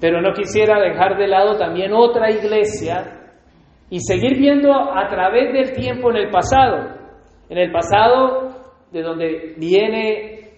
Pero 0.00 0.20
no 0.20 0.32
quisiera 0.32 0.80
dejar 0.80 1.16
de 1.16 1.28
lado 1.28 1.56
también 1.56 1.92
otra 1.92 2.30
iglesia 2.30 3.20
y 3.90 4.00
seguir 4.00 4.38
viendo 4.38 4.72
a 4.72 5.06
través 5.08 5.52
del 5.52 5.72
tiempo 5.72 6.10
en 6.10 6.16
el 6.16 6.30
pasado. 6.30 6.96
En 7.48 7.58
el 7.58 7.70
pasado, 7.70 8.61
de 8.92 9.02
donde 9.02 9.54
viene 9.56 10.50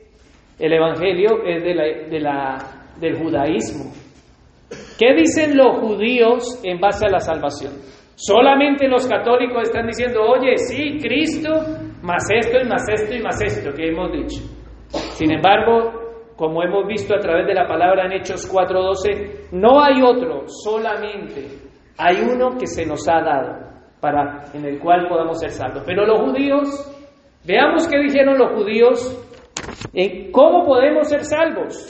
el 0.58 0.72
Evangelio, 0.72 1.44
es 1.44 1.62
de 1.62 2.20
la, 2.20 2.58
del 2.98 3.16
judaísmo. 3.16 3.92
¿Qué 4.98 5.14
dicen 5.14 5.56
los 5.56 5.78
judíos 5.78 6.60
en 6.64 6.80
base 6.80 7.06
a 7.06 7.10
la 7.10 7.20
salvación? 7.20 7.72
Solamente 8.16 8.88
los 8.88 9.06
católicos 9.08 9.62
están 9.62 9.86
diciendo, 9.86 10.20
oye, 10.22 10.56
sí, 10.56 10.98
Cristo 11.00 11.50
más 12.02 12.22
esto 12.30 12.58
y 12.62 12.68
más 12.68 12.82
esto 12.88 13.14
y 13.14 13.22
más 13.22 13.42
esto 13.42 13.72
que 13.72 13.88
hemos 13.88 14.12
dicho. 14.12 14.42
Sin 15.14 15.32
embargo, 15.32 16.04
como 16.36 16.62
hemos 16.62 16.86
visto 16.86 17.14
a 17.14 17.18
través 17.18 17.46
de 17.46 17.54
la 17.54 17.66
palabra 17.66 18.06
en 18.06 18.12
Hechos 18.12 18.46
4:12, 18.52 19.48
no 19.52 19.82
hay 19.82 20.02
otro, 20.02 20.44
solamente 20.46 21.46
hay 21.98 22.16
uno 22.22 22.56
que 22.58 22.66
se 22.66 22.84
nos 22.84 23.08
ha 23.08 23.20
dado 23.20 23.64
para 24.00 24.44
en 24.52 24.64
el 24.64 24.78
cual 24.78 25.08
podamos 25.08 25.40
ser 25.40 25.50
salvos. 25.50 25.82
Pero 25.86 26.04
los 26.04 26.20
judíos, 26.20 26.68
veamos 27.44 27.88
qué 27.88 27.98
dijeron 27.98 28.38
los 28.38 28.52
judíos 28.52 29.20
en 29.92 30.30
cómo 30.32 30.64
podemos 30.64 31.08
ser 31.08 31.24
salvos. 31.24 31.86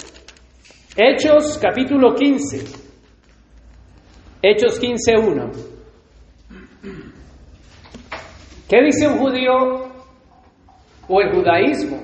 Hechos 0.97 1.59
capítulo 1.61 2.15
15. 2.15 2.65
Hechos 4.43 4.81
15:1. 4.81 5.51
¿Qué 8.69 8.83
dice 8.83 9.09
un 9.09 9.19
judío 9.19 9.95
o 11.09 11.21
el 11.21 11.33
judaísmo. 11.33 12.01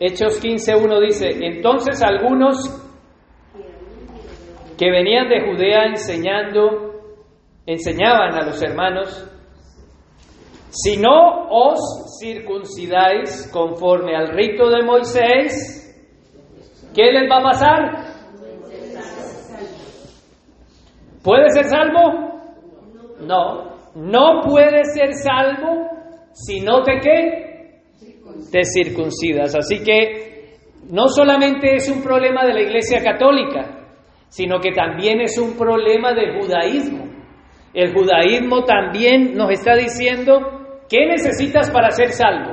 Hechos 0.00 0.42
15.1 0.42 1.00
dice, 1.00 1.30
entonces 1.40 2.02
algunos 2.02 2.56
que 4.78 4.90
venían 4.90 5.28
de 5.28 5.40
Judea 5.40 5.86
enseñando, 5.86 7.00
enseñaban 7.66 8.34
a 8.34 8.44
los 8.46 8.60
hermanos, 8.62 9.30
si 10.74 10.96
no 10.96 11.46
os 11.50 11.78
circuncidáis 12.20 13.48
conforme 13.52 14.16
al 14.16 14.28
rito 14.28 14.68
de 14.68 14.82
Moisés, 14.82 15.96
¿qué 16.94 17.12
les 17.12 17.30
va 17.30 17.38
a 17.38 17.42
pasar? 17.42 17.80
¿Puede 21.22 21.48
ser 21.50 21.64
salvo? 21.64 22.42
No, 23.20 23.76
no 23.94 24.40
puede 24.42 24.84
ser 24.84 25.14
salvo 25.14 25.88
si 26.32 26.60
no 26.60 26.82
te 26.82 27.00
qué? 27.00 27.44
te 28.50 28.64
circuncidas. 28.64 29.54
Así 29.54 29.82
que 29.82 30.58
no 30.90 31.08
solamente 31.08 31.74
es 31.74 31.88
un 31.88 32.02
problema 32.02 32.44
de 32.44 32.54
la 32.54 32.62
Iglesia 32.62 33.02
Católica, 33.02 33.88
sino 34.28 34.60
que 34.60 34.72
también 34.72 35.20
es 35.20 35.38
un 35.38 35.56
problema 35.56 36.12
del 36.12 36.40
judaísmo. 36.40 37.04
El 37.72 37.92
judaísmo 37.92 38.64
también 38.64 39.34
nos 39.34 39.50
está 39.50 39.74
diciendo 39.74 40.53
qué 40.88 41.06
necesitas 41.06 41.70
para 41.70 41.90
ser 41.90 42.10
salvo. 42.10 42.52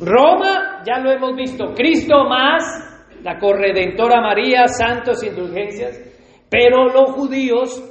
Roma, 0.00 0.82
ya 0.86 0.98
lo 0.98 1.10
hemos 1.10 1.34
visto, 1.34 1.74
Cristo 1.74 2.24
más, 2.24 2.62
la 3.22 3.38
corredentora 3.38 4.20
María, 4.20 4.68
santos, 4.68 5.24
indulgencias, 5.24 6.00
pero 6.48 6.86
los 6.86 7.10
judíos 7.12 7.82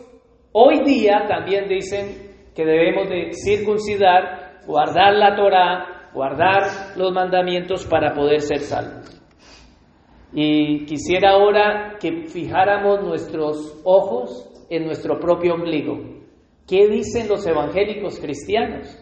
hoy 0.54 0.84
día 0.86 1.26
también 1.28 1.68
dicen 1.68 2.52
que 2.56 2.66
debemos 2.66 3.10
de 3.10 3.32
circuncidar 3.34 4.62
guardar 4.66 5.14
la 5.14 5.36
Torah, 5.36 6.10
guardar 6.14 6.64
los 6.96 7.12
mandamientos 7.14 7.86
para 7.86 8.14
poder 8.14 8.42
ser 8.42 8.60
salvos. 8.60 9.22
Y 10.34 10.86
quisiera 10.86 11.32
ahora 11.32 11.98
que 12.00 12.28
fijáramos 12.28 13.02
nuestros 13.02 13.82
ojos 13.84 14.50
en 14.70 14.86
nuestro 14.86 15.20
propio 15.20 15.56
ombligo. 15.56 16.17
¿Qué 16.68 16.88
dicen 16.90 17.30
los 17.30 17.48
evangélicos 17.48 18.20
cristianos? 18.20 19.00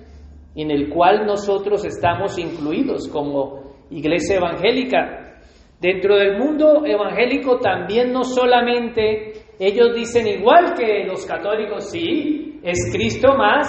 En 0.56 0.70
el 0.70 0.90
cual 0.90 1.26
nosotros 1.26 1.84
estamos 1.84 2.38
incluidos 2.38 3.08
como 3.10 3.74
iglesia 3.90 4.38
evangélica. 4.38 5.42
Dentro 5.82 6.16
del 6.16 6.38
mundo 6.38 6.86
evangélico 6.86 7.60
también 7.60 8.12
no 8.12 8.24
solamente 8.24 9.34
ellos 9.60 9.96
dicen 9.96 10.28
igual 10.28 10.74
que 10.78 11.06
los 11.06 11.26
católicos, 11.26 11.90
sí, 11.90 12.60
es 12.64 12.92
Cristo 12.94 13.36
más 13.36 13.68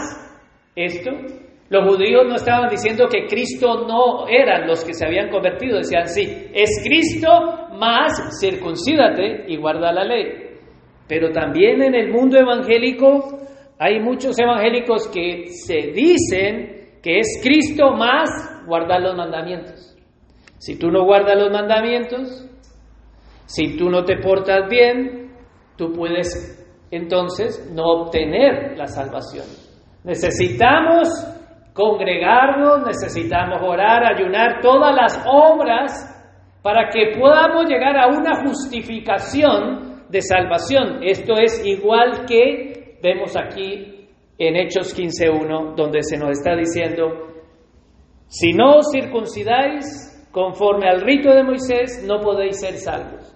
esto, 0.75 1.11
los 1.69 1.89
judíos 1.89 2.27
no 2.29 2.37
estaban 2.37 2.69
diciendo 2.69 3.07
que 3.11 3.27
Cristo 3.27 3.87
no 3.89 4.29
eran 4.29 4.69
los 4.69 4.85
que 4.85 4.93
se 4.93 5.07
habían 5.07 5.31
convertido, 5.31 5.79
decían, 5.79 6.07
sí, 6.07 6.23
es 6.53 6.83
Cristo 6.85 7.29
más 7.73 8.39
circuncídate 8.41 9.47
y 9.49 9.57
guarda 9.57 9.93
la 9.93 10.05
ley. 10.05 10.27
Pero 11.09 11.31
también 11.33 11.83
en 11.83 11.95
el 11.95 12.13
mundo 12.13 12.39
evangélico 12.39 13.41
hay 13.79 14.01
muchos 14.01 14.39
evangélicos 14.39 15.09
que 15.09 15.49
se 15.49 15.93
dicen 15.93 17.01
que 17.03 17.19
es 17.19 17.41
Cristo 17.43 17.93
más 17.93 18.31
guardar 18.67 19.01
los 19.01 19.17
mandamientos. 19.17 19.97
Si 20.59 20.79
tú 20.79 20.91
no 20.91 21.05
guardas 21.05 21.37
los 21.37 21.53
mandamientos, 21.53 22.49
si 23.45 23.77
tú 23.77 23.91
no 23.91 24.05
te 24.05 24.17
portas 24.19 24.69
bien, 24.69 25.33
tú 25.77 25.93
puedes 25.93 26.57
entonces 26.91 27.71
no 27.75 27.85
obtener 27.85 28.77
la 28.77 28.87
salvación. 28.87 29.47
Necesitamos 30.05 31.09
congregarnos, 31.75 32.87
necesitamos 32.87 33.61
orar, 33.63 34.03
ayunar, 34.05 34.61
todas 34.63 34.95
las 34.95 35.23
obras 35.27 36.13
para 36.63 36.89
que 36.89 37.17
podamos 37.19 37.69
llegar 37.69 37.97
a 37.97 38.09
una 38.09 38.43
justificación 38.43 40.07
de 40.09 40.23
salvación. 40.23 41.01
Esto 41.03 41.35
es 41.39 41.65
igual 41.65 42.25
que 42.27 42.76
vemos 43.07 43.37
aquí 43.37 44.09
en 44.37 44.57
Hechos 44.57 44.93
15.1, 44.99 45.77
donde 45.77 46.03
se 46.03 46.19
nos 46.19 46.31
está 46.31 46.57
diciendo, 46.57 47.05
si 48.27 48.53
no 48.53 48.79
os 48.79 48.91
circuncidáis 48.91 50.29
conforme 50.33 50.89
al 50.89 51.03
rito 51.03 51.31
de 51.33 51.45
Moisés, 51.45 52.05
no 52.05 52.21
podéis 52.21 52.59
ser 52.61 52.75
salvos. 52.79 53.33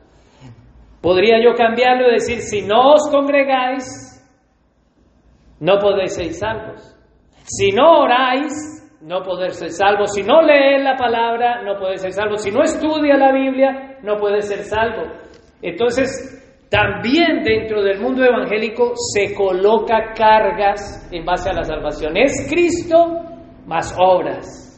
Podría 1.00 1.42
yo 1.42 1.54
cambiarlo 1.54 2.08
y 2.08 2.14
decir, 2.14 2.40
si 2.40 2.62
no 2.62 2.94
os 2.94 3.08
congregáis, 3.10 3.84
no 5.60 5.78
podéis 5.78 6.16
ser 6.16 6.32
salvos. 6.32 6.96
Si 7.44 7.70
no 7.70 8.00
oráis, 8.00 8.52
no 9.00 9.22
podéis 9.22 9.54
ser 9.54 9.70
salvos. 9.70 10.12
Si 10.12 10.22
no 10.22 10.42
lees 10.42 10.82
la 10.82 10.96
palabra, 10.96 11.62
no 11.62 11.78
podéis 11.78 12.02
ser 12.02 12.12
salvos. 12.12 12.42
Si 12.42 12.50
no 12.50 12.62
estudia 12.62 13.16
la 13.16 13.32
Biblia, 13.32 13.98
no 14.02 14.16
puedes 14.16 14.48
ser 14.48 14.64
salvo. 14.64 15.12
Entonces, 15.62 16.39
también 16.70 17.42
dentro 17.42 17.82
del 17.82 18.00
mundo 18.00 18.24
evangélico 18.24 18.92
se 19.12 19.34
coloca 19.34 20.12
cargas 20.14 21.08
en 21.10 21.24
base 21.24 21.50
a 21.50 21.52
la 21.52 21.64
salvación. 21.64 22.16
Es 22.16 22.46
Cristo 22.48 23.24
más 23.66 23.92
obras. 23.98 24.70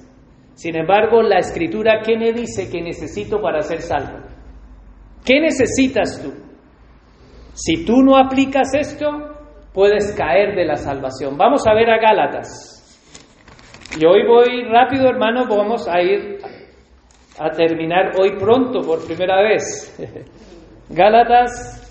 Sin 0.55 0.75
embargo, 0.75 1.23
la 1.23 1.39
escritura, 1.39 2.01
¿qué 2.03 2.17
me 2.17 2.33
dice 2.33 2.71
que 2.71 2.81
necesito 2.81 3.43
para 3.43 3.61
ser 3.61 3.83
salvo? 3.83 4.21
¿Qué 5.23 5.39
necesitas 5.39 6.23
tú? 6.23 6.33
Si 7.53 7.85
tú 7.85 8.03
no 8.03 8.17
aplicas 8.17 8.75
esto, 8.75 9.09
puedes 9.75 10.13
caer 10.13 10.57
de 10.57 10.65
la 10.65 10.77
salvación. 10.77 11.37
Vamos 11.37 11.67
a 11.67 11.75
ver 11.75 11.91
a 11.91 11.99
Gálatas. 11.99 12.73
Y 14.01 14.07
hoy 14.07 14.27
voy 14.27 14.65
rápido, 14.65 15.09
hermano, 15.09 15.45
vamos 15.47 15.87
a 15.87 16.01
ir 16.01 16.39
a 17.39 17.51
terminar 17.51 18.13
hoy 18.19 18.39
pronto 18.39 18.81
por 18.81 19.05
primera 19.05 19.43
vez. 19.43 19.95
Gálatas, 20.89 21.82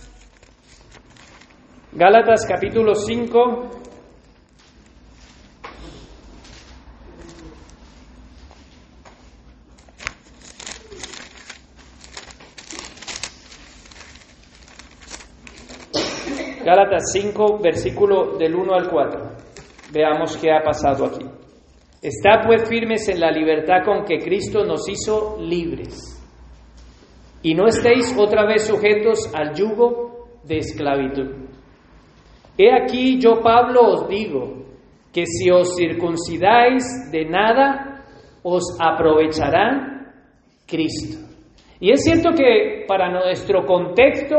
Gálatas 1.94 2.46
capítulo 2.48 2.96
5. 2.96 3.70
Gálatas 16.64 17.12
5, 17.12 17.60
versículo 17.62 18.38
del 18.38 18.56
1 18.56 18.74
al 18.74 18.90
4. 18.90 19.22
Veamos 19.92 20.38
qué 20.38 20.50
ha 20.50 20.64
pasado 20.64 21.08
aquí. 21.08 21.26
Está 22.02 22.42
pues 22.46 22.70
firmes 22.70 23.10
en 23.10 23.20
la 23.20 23.32
libertad 23.32 23.84
con 23.84 24.06
que 24.06 24.18
Cristo 24.20 24.64
nos 24.64 24.88
hizo 24.88 25.36
libres. 25.42 26.18
Y 27.44 27.54
no 27.54 27.68
estéis 27.68 28.16
otra 28.18 28.46
vez 28.46 28.66
sujetos 28.66 29.30
al 29.36 29.54
yugo 29.54 30.30
de 30.46 30.58
esclavitud. 30.60 31.51
He 32.62 32.72
aquí 32.72 33.20
yo, 33.20 33.42
Pablo, 33.42 33.82
os 33.82 34.08
digo 34.08 34.68
que 35.12 35.26
si 35.26 35.50
os 35.50 35.76
circuncidáis 35.76 37.12
de 37.12 37.26
nada, 37.26 38.04
os 38.44 38.78
aprovechará 38.80 40.14
Cristo. 40.68 41.18
Y 41.80 41.92
es 41.92 42.04
cierto 42.04 42.30
que 42.38 42.86
para 42.88 43.10
nuestro 43.10 43.66
contexto 43.66 44.36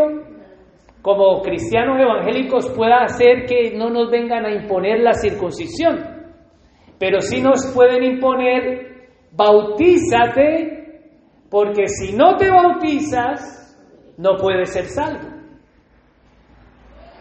como 1.02 1.42
cristianos 1.42 2.00
evangélicos 2.00 2.70
pueda 2.76 3.02
hacer 3.02 3.44
que 3.44 3.76
no 3.76 3.90
nos 3.90 4.08
vengan 4.08 4.46
a 4.46 4.54
imponer 4.54 5.00
la 5.00 5.14
circuncisión, 5.14 5.98
pero 7.00 7.20
sí 7.20 7.42
nos 7.42 7.72
pueden 7.74 8.04
imponer, 8.04 9.08
bautízate, 9.32 11.10
porque 11.50 11.88
si 11.88 12.12
no 12.12 12.36
te 12.36 12.48
bautizas, 12.48 13.76
no 14.16 14.36
puedes 14.36 14.72
ser 14.72 14.84
salvo. 14.84 15.28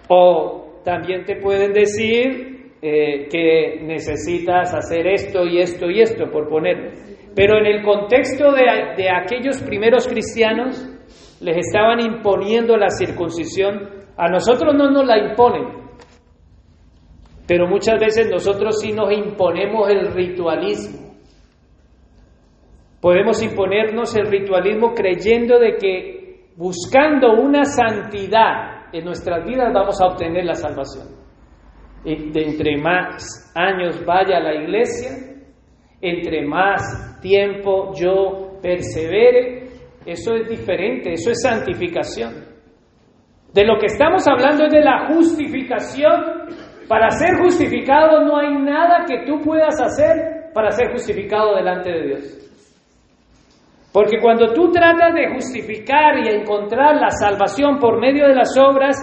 O 0.08 0.61
también 0.84 1.26
te 1.26 1.36
pueden 1.38 1.74
decir 1.74 2.72
eh, 2.82 3.28
que 3.30 3.82
necesitas 3.84 4.74
hacer 4.74 5.08
esto 5.08 5.46
y 5.46 5.60
esto 5.60 5.90
y 5.90 6.02
esto, 6.02 6.30
por 6.32 6.50
poner. 6.50 6.94
Pero 7.36 7.60
en 7.60 7.66
el 7.66 7.84
contexto 7.84 8.52
de, 8.52 8.96
de 8.98 9.10
aquellos 9.10 9.62
primeros 9.62 10.08
cristianos, 10.08 10.88
les 11.42 11.58
estaban 11.58 12.00
imponiendo 12.00 12.78
la 12.78 12.90
circuncisión, 12.90 13.90
a 14.18 14.30
nosotros 14.30 14.76
no 14.76 14.92
nos 14.92 15.06
la 15.06 15.18
imponen, 15.18 15.82
pero 17.48 17.68
muchas 17.68 18.00
veces 18.00 18.30
nosotros 18.30 18.80
sí 18.80 18.92
nos 18.92 19.12
imponemos 19.12 19.90
el 19.90 20.14
ritualismo. 20.14 21.12
Podemos 23.02 23.42
imponernos 23.44 24.16
el 24.16 24.28
ritualismo 24.28 24.94
creyendo 24.94 25.60
de 25.60 25.76
que 25.76 26.22
buscando 26.56 27.34
una 27.34 27.66
santidad 27.66 28.71
en 28.94 29.06
nuestras 29.06 29.46
vidas 29.46 29.72
vamos 29.74 30.02
a 30.02 30.08
obtener 30.08 30.46
la 30.46 30.56
salvación. 30.56 31.08
Entre 32.04 32.78
más 32.78 33.52
años 33.56 34.04
vaya 34.06 34.38
a 34.38 34.42
la 34.42 34.56
iglesia, 34.56 35.12
entre 36.02 36.46
más 36.48 37.20
tiempo 37.22 37.94
yo 37.94 38.60
persevere, 38.62 39.70
eso 40.06 40.36
es 40.36 40.50
diferente, 40.50 41.14
eso 41.14 41.32
es 41.32 41.42
santificación. 41.42 42.52
De 43.54 43.66
lo 43.66 43.78
que 43.78 43.88
estamos 43.88 44.28
hablando 44.28 44.66
es 44.66 44.74
de 44.74 44.82
la 44.82 45.08
justificación. 45.14 46.50
Para 46.88 47.10
ser 47.12 47.38
justificado 47.42 48.26
no 48.26 48.38
hay 48.38 48.56
nada 48.56 49.06
que 49.08 49.26
tú 49.26 49.40
puedas 49.42 49.80
hacer 49.80 50.42
para 50.54 50.72
ser 50.72 50.92
justificado 50.92 51.56
delante 51.56 51.90
de 51.90 52.08
Dios. 52.08 52.51
Porque 53.94 54.20
cuando 54.22 54.54
tú 54.54 54.72
tratas 54.72 55.14
de 55.14 55.34
justificar 55.34 56.18
y 56.18 56.30
encontrar 56.30 56.96
la 56.96 57.10
salvación 57.10 57.78
por 57.78 58.00
medio 58.00 58.28
de 58.28 58.36
las 58.36 58.58
obras, 58.58 58.96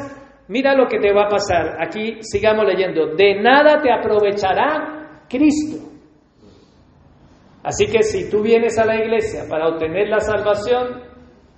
mira 0.49 0.75
lo 0.75 0.87
que 0.87 0.99
te 0.99 1.13
va 1.13 1.25
a 1.25 1.29
pasar. 1.29 1.77
Aquí 1.81 2.19
sigamos 2.21 2.65
leyendo. 2.67 3.15
De 3.15 3.41
nada 3.41 3.83
te 3.83 3.93
aprovechará 3.93 5.27
Cristo. 5.29 5.89
Así 7.63 7.87
que 7.87 8.03
si 8.03 8.31
tú 8.31 8.43
vienes 8.43 8.79
a 8.79 8.87
la 8.87 8.97
iglesia 8.97 9.45
para 9.49 9.69
obtener 9.69 10.09
la 10.09 10.21
salvación, 10.21 11.03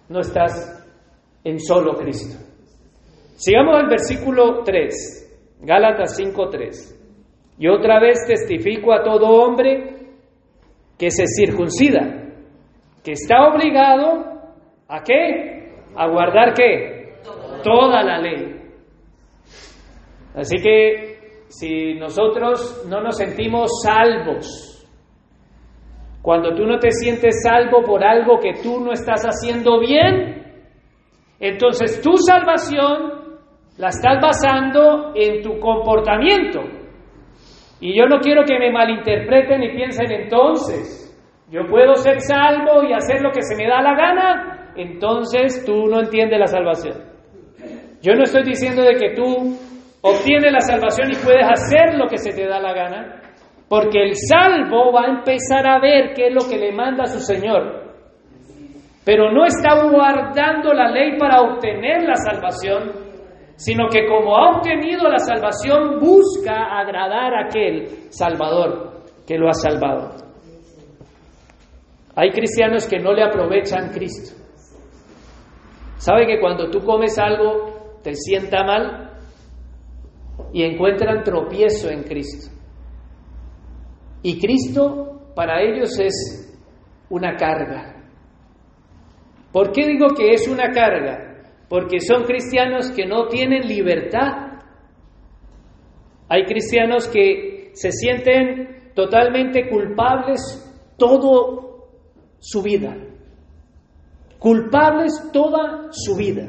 no 0.09 0.21
estás 0.21 0.85
en 1.45 1.61
solo 1.61 1.95
Cristo. 1.95 2.37
Sigamos 3.37 3.77
al 3.77 3.89
versículo 3.89 4.63
3, 4.65 5.59
Gálatas 5.61 6.17
5:3. 6.17 6.97
Y 7.59 7.69
otra 7.69 8.01
vez 8.01 8.27
testifico 8.27 8.93
a 8.93 9.03
todo 9.03 9.29
hombre 9.29 9.99
que 10.99 11.11
se 11.11 11.25
circuncida, 11.27 12.30
que 13.05 13.13
está 13.13 13.49
obligado 13.49 14.25
a 14.89 15.03
qué? 15.03 15.73
A 15.97 16.09
guardar 16.09 16.55
qué? 16.55 17.15
Toda 17.63 18.03
la 18.03 18.19
ley. 18.19 18.61
Así 20.35 20.57
que 20.63 21.45
si 21.49 21.95
nosotros 21.95 22.87
no 22.89 23.01
nos 23.01 23.17
sentimos 23.17 23.83
salvos, 23.83 24.87
cuando 26.23 26.55
tú 26.55 26.67
no 26.67 26.79
te 26.79 26.91
sientes 26.91 27.43
salvo 27.43 27.83
por 27.83 28.05
algo 28.05 28.39
que 28.39 28.55
tú 28.63 28.81
no 28.81 28.93
estás 28.93 29.23
haciendo 29.25 29.81
bien, 29.81 30.41
entonces 31.41 32.01
tu 32.03 32.17
salvación 32.19 33.21
la 33.79 33.89
estás 33.89 34.21
basando 34.21 35.13
en 35.15 35.43
tu 35.43 35.59
comportamiento. 35.59 36.61
Y 37.81 37.97
yo 37.97 38.07
no 38.07 38.19
quiero 38.21 38.45
que 38.45 38.59
me 38.59 38.71
malinterpreten 38.71 39.63
y 39.63 39.75
piensen 39.75 40.13
entonces, 40.13 41.10
yo 41.51 41.67
puedo 41.69 41.95
ser 41.97 42.21
salvo 42.21 42.85
y 42.85 42.93
hacer 42.93 43.21
lo 43.23 43.33
que 43.33 43.43
se 43.43 43.57
me 43.57 43.69
da 43.69 43.83
la 43.83 43.95
gana, 43.95 44.73
entonces 44.77 45.65
tú 45.65 45.87
no 45.87 46.01
entiendes 46.01 46.39
la 46.39 46.47
salvación. 46.47 46.95
Yo 48.01 48.15
no 48.15 48.23
estoy 48.23 48.45
diciendo 48.45 48.83
de 48.83 48.95
que 48.95 49.15
tú 49.15 49.59
obtienes 50.01 50.53
la 50.53 50.61
salvación 50.61 51.11
y 51.11 51.17
puedes 51.17 51.45
hacer 51.45 51.99
lo 51.99 52.07
que 52.07 52.19
se 52.19 52.31
te 52.31 52.47
da 52.47 52.61
la 52.61 52.73
gana. 52.73 53.21
Porque 53.69 54.03
el 54.03 54.15
salvo 54.15 54.93
va 54.93 55.03
a 55.03 55.19
empezar 55.19 55.67
a 55.67 55.81
ver 55.81 56.13
qué 56.15 56.29
es 56.29 56.35
lo 56.35 56.49
que 56.49 56.57
le 56.57 56.73
manda 56.73 57.07
su 57.07 57.21
Señor. 57.21 57.81
Pero 59.05 59.33
no 59.33 59.45
está 59.45 59.83
guardando 59.85 60.73
la 60.73 60.91
ley 60.91 61.19
para 61.19 61.41
obtener 61.41 62.03
la 62.03 62.17
salvación, 62.17 62.93
sino 63.57 63.89
que 63.89 64.07
como 64.07 64.37
ha 64.37 64.57
obtenido 64.57 65.09
la 65.09 65.19
salvación, 65.19 65.99
busca 66.01 66.79
agradar 66.79 67.35
a 67.35 67.47
aquel 67.47 67.87
Salvador 68.11 69.05
que 69.27 69.37
lo 69.37 69.49
ha 69.49 69.55
salvado. 69.55 70.30
Hay 72.21 72.33
cristianos 72.33 72.87
que 72.87 72.99
no 72.99 73.15
le 73.15 73.23
aprovechan 73.23 73.93
Cristo. 73.95 74.37
¿Sabe 75.97 76.27
que 76.27 76.39
cuando 76.39 76.69
tú 76.69 76.81
comes 76.81 77.19
algo 77.19 77.99
te 78.03 78.15
sienta 78.15 78.63
mal? 78.63 79.23
Y 80.53 80.63
encuentran 80.65 81.23
tropiezo 81.25 81.89
en 81.89 82.03
Cristo. 82.03 82.55
Y 84.23 84.39
Cristo 84.39 85.33
para 85.35 85.63
ellos 85.63 85.99
es 85.99 86.61
una 87.09 87.37
carga. 87.37 88.05
¿Por 89.51 89.73
qué 89.73 89.87
digo 89.87 90.09
que 90.15 90.33
es 90.33 90.47
una 90.47 90.73
carga? 90.73 91.43
Porque 91.71 92.01
son 92.01 92.25
cristianos 92.25 92.91
que 92.91 93.07
no 93.07 93.29
tienen 93.29 93.67
libertad. 93.67 94.61
Hay 96.29 96.45
cristianos 96.45 97.09
que 97.09 97.71
se 97.73 97.91
sienten 97.91 98.93
totalmente 98.95 99.71
culpables 99.71 100.67
todo 100.99 101.70
su 102.41 102.63
vida. 102.63 102.97
Culpables 104.39 105.31
toda 105.33 105.89
su 105.93 106.17
vida. 106.17 106.49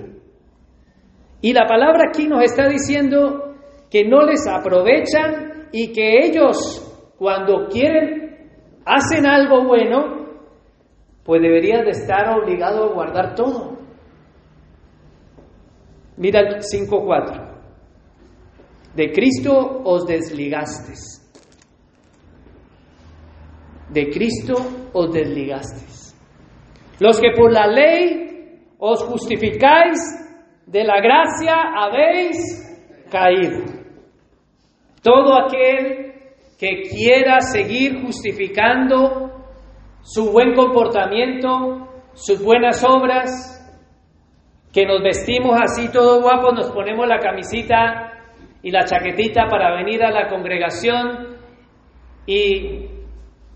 Y 1.42 1.54
la 1.54 1.68
palabra 1.68 2.10
aquí 2.10 2.28
nos 2.28 2.44
está 2.44 2.68
diciendo 2.68 3.56
que 3.89 4.06
no 4.08 4.24
les 4.24 4.48
aprovechan 4.48 5.68
y 5.72 5.92
que 5.92 6.26
ellos 6.26 6.88
cuando 7.18 7.68
quieren, 7.68 8.50
hacen 8.84 9.28
algo 9.28 9.68
bueno, 9.68 10.26
pues 11.24 11.39
deberían 11.39 11.86
de 11.86 11.92
estar 11.92 12.30
obligados 12.36 12.89
a 12.89 12.94
guardar 12.94 13.36
todo. 13.36 13.78
Mira 16.18 16.39
el 16.39 16.62
5.4. 16.62 17.52
De 18.96 19.12
Cristo 19.12 19.84
os 19.84 20.06
desligasteis. 20.08 21.21
De 23.92 24.10
Cristo 24.10 24.54
os 24.94 25.12
desligasteis. 25.12 26.16
Los 27.00 27.20
que 27.20 27.32
por 27.36 27.52
la 27.52 27.68
ley 27.68 28.66
os 28.78 29.04
justificáis, 29.04 30.00
de 30.66 30.84
la 30.84 31.02
gracia 31.02 31.54
habéis 31.76 32.38
caído. 33.12 33.66
Todo 35.04 35.38
aquel 35.38 36.14
que 36.58 36.84
quiera 36.84 37.42
seguir 37.42 38.02
justificando 38.04 39.32
su 40.02 40.32
buen 40.32 40.54
comportamiento, 40.54 41.89
sus 42.14 42.42
buenas 42.42 42.84
obras, 42.84 43.58
que 44.72 44.86
nos 44.86 45.04
vestimos 45.04 45.60
así 45.62 45.92
todo 45.92 46.22
guapos, 46.22 46.54
nos 46.54 46.72
ponemos 46.72 47.08
la 47.08 47.20
camisita 47.20 48.14
y 48.64 48.72
la 48.72 48.86
chaquetita 48.86 49.48
para 49.50 49.76
venir 49.76 50.04
a 50.04 50.12
la 50.12 50.30
congregación 50.30 51.36
y 52.26 52.91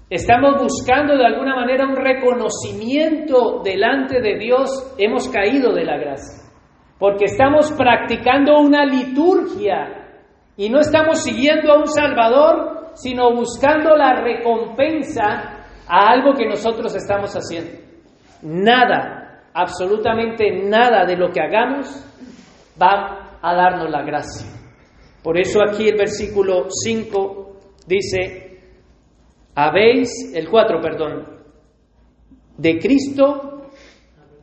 estamos 0.09 0.61
buscando 0.61 1.17
de 1.17 1.25
alguna 1.25 1.55
manera 1.55 1.85
un 1.85 1.95
reconocimiento 1.95 3.61
delante 3.63 4.21
de 4.21 4.37
Dios, 4.37 4.95
hemos 4.97 5.27
caído 5.29 5.73
de 5.73 5.85
la 5.85 5.97
gracia, 5.97 6.49
porque 6.99 7.25
estamos 7.25 7.71
practicando 7.71 8.59
una 8.59 8.85
liturgia 8.85 10.05
y 10.57 10.69
no 10.69 10.79
estamos 10.79 11.23
siguiendo 11.23 11.73
a 11.73 11.79
un 11.79 11.87
Salvador, 11.87 12.91
sino 12.93 13.33
buscando 13.35 13.95
la 13.95 14.21
recompensa 14.21 15.65
a 15.87 16.09
algo 16.11 16.33
que 16.33 16.47
nosotros 16.47 16.95
estamos 16.95 17.33
haciendo. 17.33 17.71
Nada 18.41 19.25
absolutamente 19.55 20.51
nada 20.51 21.05
de 21.05 21.15
lo 21.15 21.31
que 21.31 21.39
hagamos 21.39 21.87
va 22.79 23.39
a 23.41 23.55
darnos 23.55 23.89
la 23.89 24.03
gracia. 24.03 24.47
Por 25.23 25.39
eso 25.39 25.59
aquí 25.63 25.87
el 25.87 25.97
versículo 25.97 26.67
5 26.69 27.59
dice, 27.87 28.44
habéis, 29.55 30.09
el 30.35 30.49
4, 30.49 30.81
perdón, 30.81 31.35
de 32.57 32.77
Cristo 32.77 33.69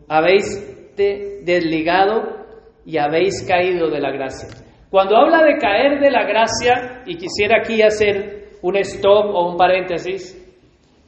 habéis 0.09 0.95
desligado 0.97 2.47
y 2.85 2.99
habéis 2.99 3.43
caído 3.47 3.91
de 3.91 4.01
la 4.01 4.11
gracia. 4.11 4.49
Cuando 4.91 5.17
habla 5.17 5.43
de 5.43 5.57
caer 5.59 6.01
de 6.01 6.11
la 6.11 6.25
gracia, 6.25 7.03
y 7.07 7.17
quisiera 7.17 7.61
aquí 7.61 7.81
hacer 7.81 8.59
un 8.61 8.77
stop 8.77 9.35
o 9.35 9.51
un 9.51 9.57
paréntesis, 9.57 10.39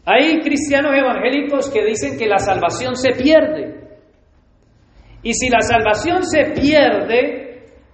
hay 0.06 0.40
cristianos 0.40 0.92
evangélicos 0.96 1.70
que 1.70 1.84
dicen 1.84 2.18
que 2.18 2.26
la 2.26 2.38
salvación 2.38 2.96
se 2.96 3.10
pierde. 3.12 3.84
Y 5.22 5.32
si 5.32 5.48
la 5.48 5.60
salvación 5.60 6.22
se 6.24 6.52
pierde, 6.52 7.44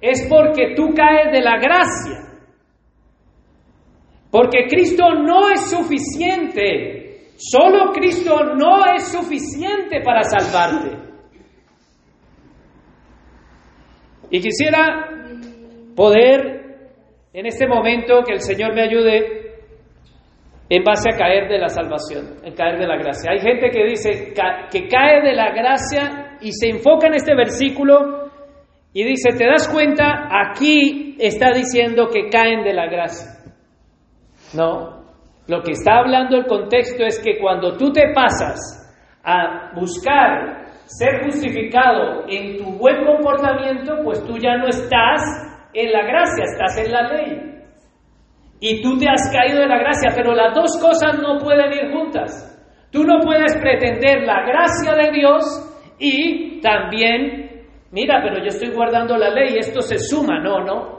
es 0.00 0.26
porque 0.28 0.74
tú 0.74 0.92
caes 0.94 1.32
de 1.32 1.40
la 1.40 1.56
gracia. 1.58 2.29
Porque 4.30 4.66
Cristo 4.68 5.14
no 5.14 5.50
es 5.50 5.70
suficiente. 5.70 7.32
Solo 7.36 7.92
Cristo 7.92 8.54
no 8.54 8.84
es 8.94 9.08
suficiente 9.10 10.00
para 10.04 10.22
salvarte. 10.22 10.96
Y 14.30 14.40
quisiera 14.40 15.08
poder, 15.96 16.88
en 17.32 17.46
este 17.46 17.66
momento, 17.66 18.22
que 18.24 18.34
el 18.34 18.40
Señor 18.40 18.74
me 18.74 18.82
ayude 18.82 19.40
en 20.68 20.84
base 20.84 21.10
a 21.12 21.16
caer 21.16 21.48
de 21.48 21.58
la 21.58 21.68
salvación, 21.68 22.36
en 22.44 22.54
caer 22.54 22.78
de 22.78 22.86
la 22.86 22.96
gracia. 22.96 23.32
Hay 23.32 23.40
gente 23.40 23.70
que 23.70 23.84
dice 23.84 24.32
que 24.70 24.86
cae 24.86 25.20
de 25.22 25.34
la 25.34 25.50
gracia 25.50 26.36
y 26.40 26.52
se 26.52 26.68
enfoca 26.68 27.08
en 27.08 27.14
este 27.14 27.34
versículo 27.34 28.30
y 28.92 29.02
dice, 29.04 29.30
¿te 29.36 29.46
das 29.46 29.68
cuenta? 29.68 30.28
Aquí 30.30 31.16
está 31.18 31.50
diciendo 31.52 32.08
que 32.12 32.28
caen 32.28 32.62
de 32.62 32.72
la 32.72 32.86
gracia. 32.86 33.39
No, 34.54 35.00
lo 35.46 35.62
que 35.62 35.72
está 35.72 35.98
hablando 35.98 36.36
el 36.36 36.46
contexto 36.46 37.04
es 37.04 37.20
que 37.20 37.38
cuando 37.38 37.76
tú 37.76 37.92
te 37.92 38.12
pasas 38.14 38.58
a 39.24 39.72
buscar 39.74 40.66
ser 40.84 41.24
justificado 41.24 42.24
en 42.28 42.56
tu 42.56 42.78
buen 42.78 43.04
comportamiento, 43.04 43.94
pues 44.04 44.24
tú 44.24 44.38
ya 44.38 44.56
no 44.56 44.68
estás 44.68 45.22
en 45.72 45.92
la 45.92 46.02
gracia, 46.02 46.44
estás 46.44 46.78
en 46.84 46.92
la 46.92 47.02
ley 47.12 47.50
y 48.60 48.82
tú 48.82 48.98
te 48.98 49.08
has 49.08 49.32
caído 49.32 49.60
de 49.60 49.66
la 49.66 49.78
gracia, 49.78 50.10
pero 50.14 50.34
las 50.34 50.54
dos 50.54 50.78
cosas 50.80 51.18
no 51.20 51.38
pueden 51.38 51.72
ir 51.72 51.92
juntas. 51.92 52.46
Tú 52.92 53.04
no 53.04 53.20
puedes 53.20 53.56
pretender 53.56 54.22
la 54.22 54.44
gracia 54.44 54.94
de 54.94 55.12
Dios 55.12 55.44
y 55.98 56.60
también, 56.60 57.66
mira, 57.90 58.20
pero 58.22 58.38
yo 58.38 58.48
estoy 58.48 58.70
guardando 58.70 59.16
la 59.16 59.30
ley, 59.30 59.56
esto 59.58 59.80
se 59.80 59.98
suma, 59.98 60.40
no, 60.40 60.64
no. 60.64 60.98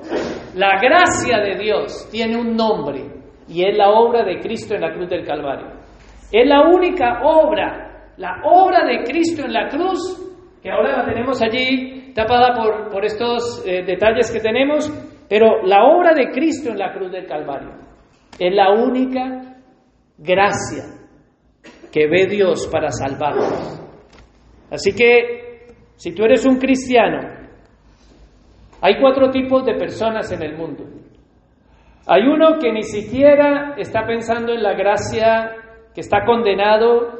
La 0.56 0.80
gracia 0.82 1.40
de 1.40 1.58
Dios 1.58 2.10
tiene 2.12 2.38
un 2.38 2.56
nombre 2.56 3.21
y 3.52 3.66
es 3.66 3.78
la 3.78 3.92
obra 3.92 4.24
de 4.24 4.40
Cristo 4.40 4.76
en 4.76 4.82
la 4.82 4.94
cruz 4.94 5.10
del 5.10 5.26
Calvario. 5.26 5.68
Es 6.32 6.48
la 6.48 6.62
única 6.68 7.22
obra, 7.24 8.14
la 8.18 8.42
obra 8.46 8.86
de 8.86 9.04
Cristo 9.04 9.44
en 9.46 9.54
la 9.54 9.68
cruz, 9.68 10.00
que 10.64 10.72
ahora 10.72 11.00
la 11.00 11.06
tenemos 11.06 11.42
allí 11.42 12.14
tapada 12.14 12.54
por, 12.56 12.90
por 12.90 13.04
estos 13.04 13.64
eh, 13.66 13.84
detalles 13.84 14.32
que 14.32 14.40
tenemos, 14.40 14.90
pero 15.28 15.64
la 15.64 15.84
obra 15.84 16.14
de 16.14 16.30
Cristo 16.32 16.72
en 16.72 16.80
la 16.80 16.94
cruz 16.94 17.12
del 17.12 17.26
Calvario 17.26 17.72
es 18.40 18.56
la 18.56 18.72
única 18.72 19.58
gracia 20.18 20.84
que 21.92 22.08
ve 22.08 22.28
Dios 22.28 22.70
para 22.72 22.90
salvarnos. 22.90 23.82
Así 24.70 24.94
que, 24.96 25.68
si 25.96 26.16
tú 26.16 26.24
eres 26.24 26.46
un 26.46 26.58
cristiano, 26.58 27.20
hay 28.80 29.00
cuatro 29.00 29.30
tipos 29.30 29.66
de 29.66 29.76
personas 29.76 30.32
en 30.32 30.42
el 30.42 30.58
mundo. 30.58 30.86
Hay 32.08 32.24
uno 32.24 32.58
que 32.60 32.72
ni 32.72 32.84
siquiera 32.84 33.76
está 33.78 34.06
pensando 34.06 34.54
en 34.54 34.64
la 34.64 34.74
gracia, 34.74 35.52
que 35.94 36.02
está 36.02 36.26
condenado. 36.26 37.20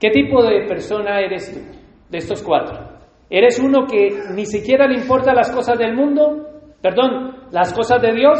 ¿Qué 0.00 0.10
tipo 0.10 0.42
de 0.42 0.66
persona 0.66 1.20
eres 1.20 1.52
tú 1.52 1.60
de 2.08 2.18
estos 2.18 2.42
cuatro? 2.42 2.78
¿Eres 3.30 3.58
uno 3.58 3.86
que 3.86 4.10
ni 4.34 4.46
siquiera 4.46 4.86
le 4.86 4.98
importa 4.98 5.32
las 5.32 5.50
cosas 5.50 5.78
del 5.78 5.94
mundo? 5.94 6.52
perdón, 6.82 7.36
las 7.52 7.72
cosas 7.72 8.02
de 8.02 8.12
Dios. 8.12 8.38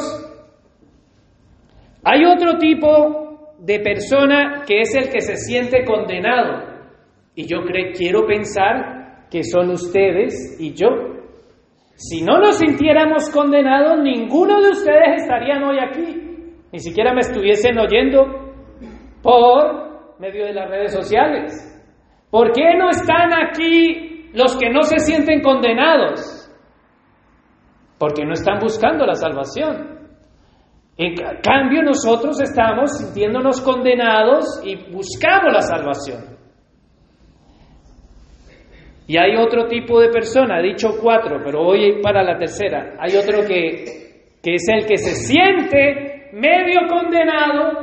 Hay 2.04 2.24
otro 2.24 2.58
tipo 2.58 3.54
de 3.60 3.78
persona 3.78 4.64
que 4.66 4.80
es 4.80 4.94
el 4.96 5.08
que 5.08 5.20
se 5.20 5.36
siente 5.36 5.84
condenado. 5.84 6.72
Y 7.34 7.46
yo 7.46 7.58
quiero 7.96 8.26
pensar 8.26 9.28
que 9.30 9.44
son 9.44 9.70
ustedes 9.70 10.56
y 10.60 10.74
yo. 10.74 10.88
Si 11.95 12.22
no 12.22 12.38
nos 12.38 12.59
sintiéramos 12.59 13.30
condenados, 13.30 13.99
ninguno 14.03 14.61
de 14.61 14.70
ustedes 14.70 15.22
estarían 15.22 15.62
hoy 15.62 15.78
aquí. 15.78 16.57
Ni 16.72 16.78
siquiera 16.78 17.12
me 17.12 17.20
estuviesen 17.20 17.78
oyendo 17.78 18.24
por 19.22 20.18
medio 20.18 20.47
de 20.47 20.55
las 20.55 20.68
redes 20.68 20.93
sociales. 20.93 21.53
¿Por 22.30 22.53
qué 22.53 22.76
no 22.76 22.90
están 22.90 23.32
aquí 23.32 24.30
los 24.32 24.57
que 24.57 24.70
no 24.70 24.82
se 24.82 24.99
sienten 24.99 25.43
condenados? 25.43 26.43
porque 28.03 28.24
no 28.24 28.32
están 28.32 28.59
buscando 28.59 29.07
la 29.07 29.14
salvación. 29.14 30.11
En 30.97 31.14
cambio, 31.40 31.84
nosotros 31.84 32.40
estamos 32.40 32.99
sintiéndonos 32.99 33.61
condenados 33.61 34.61
y 34.64 34.74
buscamos 34.90 35.53
la 35.53 35.61
salvación. 35.61 36.32
Y 39.12 39.18
hay 39.18 39.36
otro 39.36 39.66
tipo 39.66 40.00
de 40.00 40.08
persona, 40.08 40.58
he 40.58 40.68
dicho 40.68 40.96
cuatro, 40.98 41.42
pero 41.44 41.60
hoy 41.60 42.00
para 42.00 42.22
la 42.22 42.38
tercera. 42.38 42.94
Hay 42.98 43.14
otro 43.14 43.46
que, 43.46 43.84
que 44.42 44.54
es 44.54 44.66
el 44.68 44.86
que 44.86 44.96
se 44.96 45.14
siente 45.16 46.30
medio 46.32 46.88
condenado 46.88 47.82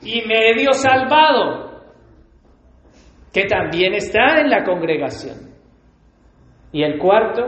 y 0.00 0.22
medio 0.26 0.72
salvado, 0.72 1.82
que 3.30 3.44
también 3.44 3.92
está 3.92 4.40
en 4.40 4.48
la 4.48 4.64
congregación. 4.64 5.50
Y 6.72 6.82
el 6.82 6.98
cuarto 6.98 7.42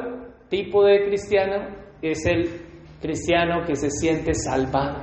tipo 0.50 0.84
de 0.84 1.06
cristiano 1.06 1.68
es 2.02 2.26
el 2.26 2.44
cristiano 3.00 3.64
que 3.66 3.74
se 3.74 3.88
siente 3.88 4.34
salvado. 4.34 5.00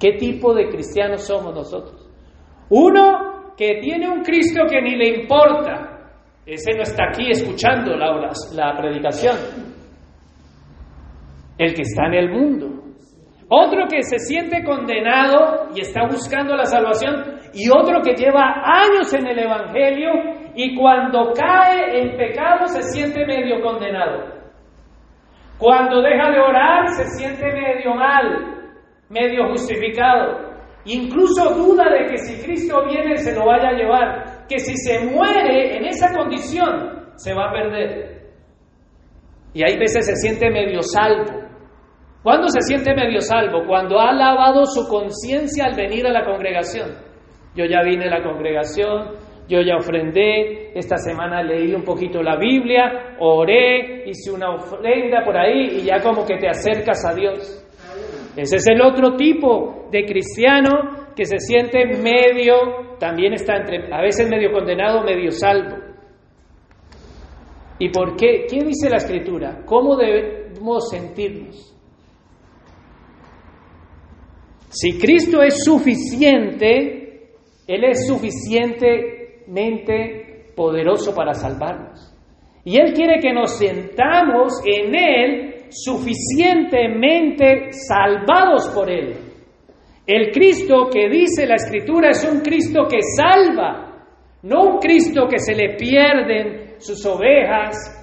¿Qué 0.00 0.14
tipo 0.14 0.52
de 0.54 0.68
cristianos 0.68 1.24
somos 1.24 1.54
nosotros? 1.54 2.10
Uno 2.68 3.54
que 3.56 3.78
tiene 3.80 4.08
un 4.08 4.22
Cristo 4.22 4.62
que 4.68 4.82
ni 4.82 4.96
le 4.96 5.20
importa. 5.20 5.89
Ese 6.50 6.72
no 6.72 6.82
está 6.82 7.04
aquí 7.10 7.30
escuchando 7.30 7.96
la, 7.96 8.28
la 8.54 8.76
predicación. 8.76 9.36
El 11.56 11.74
que 11.74 11.82
está 11.82 12.06
en 12.06 12.14
el 12.14 12.30
mundo. 12.30 12.66
otro 13.48 13.86
que 13.88 14.02
se 14.02 14.18
siente 14.18 14.64
condenado 14.64 15.68
y 15.76 15.80
está 15.80 16.06
buscando 16.06 16.56
la 16.56 16.64
salvación, 16.64 17.36
y 17.54 17.68
otro 17.70 18.00
que 18.02 18.14
lleva 18.14 18.62
años 18.64 19.12
en 19.14 19.26
el 19.28 19.38
Evangelio 19.38 20.10
y 20.56 20.74
cuando 20.76 21.32
cae 21.34 22.00
en 22.00 22.16
pecado 22.16 22.66
se 22.66 22.82
siente 22.82 23.24
medio 23.26 23.60
condenado. 23.60 24.40
Cuando 25.56 26.02
deja 26.02 26.30
de 26.30 26.40
orar 26.40 26.88
se 26.88 27.04
siente 27.16 27.44
medio 27.44 27.94
mal, 27.94 28.72
medio 29.08 29.50
justificado. 29.50 30.50
Incluso 30.84 31.54
duda 31.54 31.84
de 31.90 32.06
que 32.06 32.18
si 32.18 32.42
Cristo 32.42 32.84
viene 32.86 33.16
se 33.18 33.38
lo 33.38 33.46
vaya 33.46 33.68
a 33.68 33.72
llevar, 33.72 34.24
que 34.50 34.58
si 34.58 34.76
se 34.76 34.98
muere 34.98 35.76
en 35.76 35.84
esa 35.84 36.12
condición 36.12 37.12
se 37.14 37.32
va 37.32 37.48
a 37.48 37.52
perder. 37.52 38.20
Y 39.54 39.62
hay 39.62 39.78
veces 39.78 40.06
se 40.06 40.16
siente 40.16 40.50
medio 40.50 40.82
salvo. 40.82 41.40
¿Cuándo 42.24 42.48
se 42.48 42.60
siente 42.62 42.92
medio 42.94 43.20
salvo? 43.20 43.64
Cuando 43.66 44.00
ha 44.00 44.12
lavado 44.12 44.66
su 44.66 44.88
conciencia 44.88 45.66
al 45.66 45.76
venir 45.76 46.04
a 46.06 46.12
la 46.12 46.24
congregación. 46.24 46.90
Yo 47.54 47.64
ya 47.64 47.82
vine 47.82 48.06
a 48.06 48.18
la 48.18 48.22
congregación, 48.22 49.12
yo 49.48 49.60
ya 49.60 49.76
ofrendé, 49.76 50.72
esta 50.78 50.96
semana 50.96 51.42
leí 51.42 51.72
un 51.72 51.84
poquito 51.84 52.22
la 52.22 52.36
Biblia, 52.36 53.16
oré, 53.20 54.04
hice 54.08 54.32
una 54.32 54.54
ofrenda 54.54 55.24
por 55.24 55.36
ahí 55.36 55.78
y 55.78 55.82
ya 55.82 56.00
como 56.02 56.24
que 56.24 56.36
te 56.38 56.48
acercas 56.48 57.04
a 57.04 57.14
Dios. 57.14 57.66
Ese 58.40 58.56
es 58.56 58.66
el 58.68 58.80
otro 58.80 59.16
tipo 59.16 59.88
de 59.90 60.06
cristiano 60.06 61.12
que 61.14 61.26
se 61.26 61.38
siente 61.38 61.84
medio, 61.84 62.96
también 62.98 63.34
está 63.34 63.58
entre, 63.58 63.92
a 63.92 64.00
veces 64.00 64.30
medio 64.30 64.50
condenado, 64.50 65.04
medio 65.04 65.30
salvo. 65.30 65.76
¿Y 67.78 67.90
por 67.90 68.16
qué? 68.16 68.46
¿Qué 68.48 68.64
dice 68.64 68.88
la 68.88 68.96
escritura? 68.96 69.62
¿Cómo 69.66 69.94
debemos 69.94 70.88
sentirnos? 70.88 71.76
Si 74.70 74.98
Cristo 74.98 75.42
es 75.42 75.62
suficiente, 75.62 77.34
Él 77.66 77.84
es 77.84 78.06
suficientemente 78.06 80.54
poderoso 80.56 81.14
para 81.14 81.34
salvarnos. 81.34 82.16
Y 82.64 82.80
Él 82.80 82.94
quiere 82.94 83.20
que 83.20 83.34
nos 83.34 83.58
sentamos 83.58 84.62
en 84.64 84.94
Él 84.94 85.59
suficientemente 85.70 87.72
salvados 87.72 88.68
por 88.74 88.90
Él. 88.90 89.16
El 90.06 90.30
Cristo 90.32 90.88
que 90.92 91.08
dice 91.08 91.46
la 91.46 91.54
Escritura 91.54 92.10
es 92.10 92.24
un 92.24 92.40
Cristo 92.40 92.86
que 92.90 92.98
salva, 93.16 94.04
no 94.42 94.64
un 94.64 94.78
Cristo 94.78 95.28
que 95.28 95.38
se 95.38 95.54
le 95.54 95.76
pierden 95.76 96.80
sus 96.80 97.06
ovejas, 97.06 97.96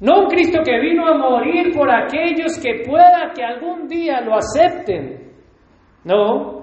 no 0.00 0.22
un 0.22 0.28
Cristo 0.28 0.62
que 0.64 0.80
vino 0.80 1.06
a 1.06 1.18
morir 1.18 1.74
por 1.74 1.90
aquellos 1.90 2.58
que 2.58 2.84
pueda 2.86 3.32
que 3.34 3.44
algún 3.44 3.86
día 3.86 4.22
lo 4.22 4.34
acepten. 4.34 5.30
No, 6.04 6.60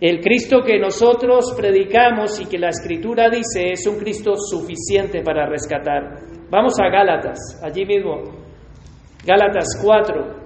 el 0.00 0.20
Cristo 0.20 0.60
que 0.60 0.78
nosotros 0.78 1.54
predicamos 1.56 2.40
y 2.40 2.46
que 2.46 2.58
la 2.58 2.70
Escritura 2.70 3.30
dice 3.30 3.70
es 3.70 3.86
un 3.86 3.98
Cristo 3.98 4.34
suficiente 4.36 5.22
para 5.22 5.48
rescatar. 5.48 6.18
Vamos 6.50 6.74
a 6.80 6.88
Gálatas, 6.88 7.60
allí 7.62 7.86
mismo. 7.86 8.43
Gálatas 9.26 9.80
4. 9.82 10.44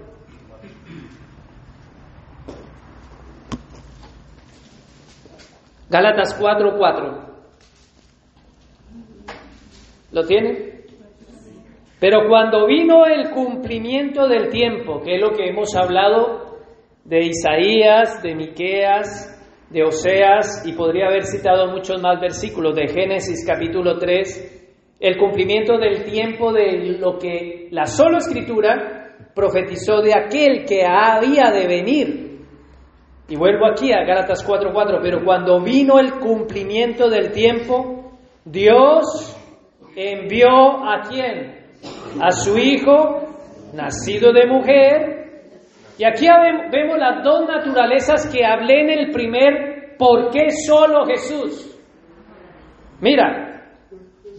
Gálatas 5.90 6.34
4, 6.38 6.76
4. 6.78 7.28
¿Lo 10.12 10.26
tiene? 10.26 10.84
Pero 12.00 12.28
cuando 12.28 12.66
vino 12.66 13.06
el 13.06 13.30
cumplimiento 13.30 14.28
del 14.28 14.50
tiempo, 14.50 15.02
que 15.02 15.16
es 15.16 15.20
lo 15.20 15.32
que 15.32 15.48
hemos 15.48 15.74
hablado 15.74 16.58
de 17.04 17.26
Isaías, 17.26 18.22
de 18.22 18.34
Miqueas, 18.34 19.34
de 19.70 19.82
Oseas 19.82 20.64
y 20.66 20.72
podría 20.72 21.06
haber 21.06 21.24
citado 21.24 21.70
muchos 21.72 22.00
más 22.00 22.20
versículos 22.20 22.74
de 22.74 22.88
Génesis 22.88 23.44
capítulo 23.46 23.98
3, 23.98 24.57
el 25.00 25.16
cumplimiento 25.16 25.78
del 25.78 26.04
tiempo 26.04 26.52
de 26.52 26.98
lo 26.98 27.18
que 27.18 27.68
la 27.70 27.86
sola 27.86 28.18
escritura 28.18 29.14
profetizó 29.34 30.00
de 30.00 30.14
aquel 30.14 30.64
que 30.64 30.84
había 30.84 31.50
de 31.50 31.66
venir. 31.66 32.38
Y 33.28 33.36
vuelvo 33.36 33.66
aquí 33.66 33.92
a 33.92 34.04
Gálatas 34.04 34.44
4:4, 34.46 35.00
pero 35.02 35.24
cuando 35.24 35.60
vino 35.60 35.98
el 35.98 36.14
cumplimiento 36.14 37.08
del 37.08 37.30
tiempo, 37.30 38.12
Dios 38.44 39.36
envió 39.94 40.48
a 40.48 41.02
quién? 41.08 41.66
A 42.20 42.30
su 42.30 42.56
hijo, 42.58 43.20
nacido 43.74 44.32
de 44.32 44.46
mujer, 44.46 45.18
y 45.98 46.04
aquí 46.04 46.26
vemos 46.70 46.96
las 46.96 47.24
dos 47.24 47.46
naturalezas 47.46 48.32
que 48.32 48.44
hablé 48.44 48.82
en 48.82 48.90
el 48.90 49.10
primer 49.10 49.96
¿por 49.98 50.30
qué 50.30 50.50
solo 50.50 51.04
Jesús? 51.04 51.76
Mira, 53.00 53.47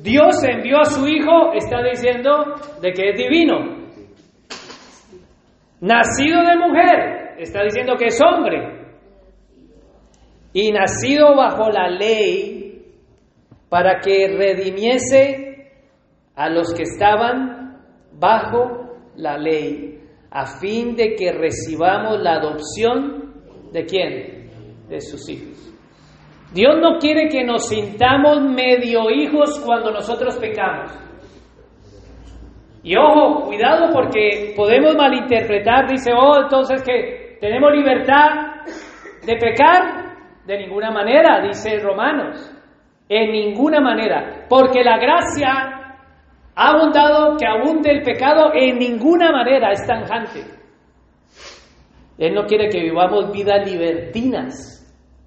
Dios 0.02 0.44
envió 0.44 0.80
a 0.80 0.86
su 0.86 1.08
Hijo, 1.08 1.54
está 1.54 1.84
diciendo 1.84 2.56
de 2.82 2.92
que 2.92 3.10
es 3.10 3.18
divino. 3.18 3.80
Nacido 5.82 6.42
de 6.44 6.58
mujer, 6.58 7.36
está 7.38 7.64
diciendo 7.64 7.96
que 7.98 8.06
es 8.08 8.20
hombre. 8.22 8.80
Y 10.54 10.72
nacido 10.72 11.36
bajo 11.36 11.70
la 11.70 11.90
ley 11.90 12.84
para 13.70 14.00
que 14.00 14.28
redimiese 14.36 15.72
a 16.36 16.50
los 16.50 16.74
que 16.74 16.84
estaban 16.84 17.78
bajo 18.14 18.98
la 19.16 19.38
ley 19.38 20.00
a 20.32 20.46
fin 20.60 20.96
de 20.96 21.16
que 21.16 21.32
recibamos 21.32 22.20
la 22.22 22.36
adopción 22.36 23.34
de 23.72 23.86
quién? 23.86 24.50
De 24.88 25.02
sus 25.02 25.28
hijos. 25.30 25.69
Dios 26.54 26.78
no 26.82 26.98
quiere 26.98 27.30
que 27.30 27.44
nos 27.44 27.68
sintamos 27.68 28.42
medio 28.42 29.10
hijos 29.12 29.60
cuando 29.64 29.92
nosotros 29.92 30.36
pecamos. 30.38 30.92
Y 32.82 32.96
ojo, 32.96 33.46
cuidado 33.46 33.90
porque 33.94 34.54
podemos 34.56 34.96
malinterpretar, 34.96 35.88
dice, 35.88 36.12
oh, 36.16 36.42
entonces 36.42 36.82
que 36.82 37.38
tenemos 37.40 37.72
libertad 37.74 38.64
de 39.26 39.36
pecar. 39.36 40.10
De 40.46 40.58
ninguna 40.58 40.90
manera, 40.90 41.42
dice 41.42 41.78
Romanos, 41.78 42.52
en 43.08 43.32
ninguna 43.32 43.80
manera, 43.80 44.48
porque 44.50 44.84
la 44.84 44.98
gracia 44.98 45.80
ha 46.56 46.70
abundado 46.72 47.38
que 47.38 47.46
abunde 47.46 47.92
el 47.92 48.02
pecado 48.02 48.52
en 48.56 48.80
ninguna 48.80 49.32
manera 49.32 49.72
es 49.72 49.86
tanjante. 49.86 50.44
Él 52.18 52.34
no 52.34 52.46
quiere 52.46 52.70
que 52.70 52.82
vivamos 52.82 53.32
vidas 53.32 53.70
libertinas, 53.70 54.79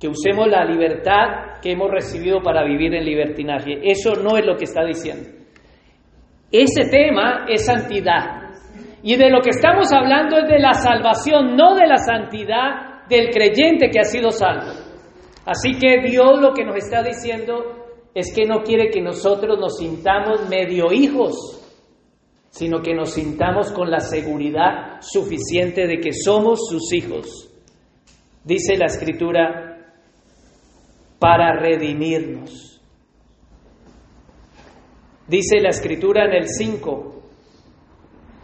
que 0.03 0.09
usemos 0.09 0.48
la 0.48 0.64
libertad 0.64 1.61
que 1.62 1.70
hemos 1.70 1.88
recibido 1.88 2.42
para 2.42 2.64
vivir 2.64 2.92
en 2.92 3.05
libertinaje. 3.05 3.78
Eso 3.84 4.14
no 4.20 4.36
es 4.36 4.44
lo 4.44 4.57
que 4.57 4.64
está 4.64 4.84
diciendo. 4.84 5.28
Ese 6.50 6.90
tema 6.90 7.46
es 7.48 7.66
santidad. 7.66 8.50
Y 9.05 9.14
de 9.14 9.30
lo 9.30 9.40
que 9.40 9.50
estamos 9.50 9.92
hablando 9.92 10.38
es 10.38 10.48
de 10.48 10.59
la 10.59 10.72
salvación, 10.72 11.55
no 11.55 11.76
de 11.76 11.86
la 11.86 11.98
santidad 11.98 13.07
del 13.09 13.30
creyente 13.30 13.90
que 13.90 14.00
ha 14.00 14.05
sido 14.05 14.32
salvo. 14.32 14.72
Así 15.46 15.78
que 15.78 16.03
Dios 16.11 16.40
lo 16.40 16.53
que 16.53 16.64
nos 16.64 16.78
está 16.78 17.00
diciendo 17.05 17.86
es 18.12 18.34
que 18.34 18.44
no 18.44 18.64
quiere 18.64 18.90
que 18.90 19.00
nosotros 19.00 19.57
nos 19.57 19.78
sintamos 19.78 20.48
medio 20.48 20.92
hijos, 20.92 21.62
sino 22.50 22.82
que 22.82 22.92
nos 22.92 23.12
sintamos 23.12 23.70
con 23.70 23.88
la 23.88 24.00
seguridad 24.00 25.00
suficiente 25.00 25.86
de 25.86 25.98
que 25.98 26.11
somos 26.12 26.68
sus 26.68 26.92
hijos. 26.92 27.48
Dice 28.44 28.76
la 28.76 28.86
escritura, 28.86 29.61
para 31.22 31.52
redimirnos. 31.52 32.82
Dice 35.28 35.60
la 35.60 35.68
escritura 35.68 36.24
en 36.24 36.32
el 36.32 36.48
5, 36.48 37.22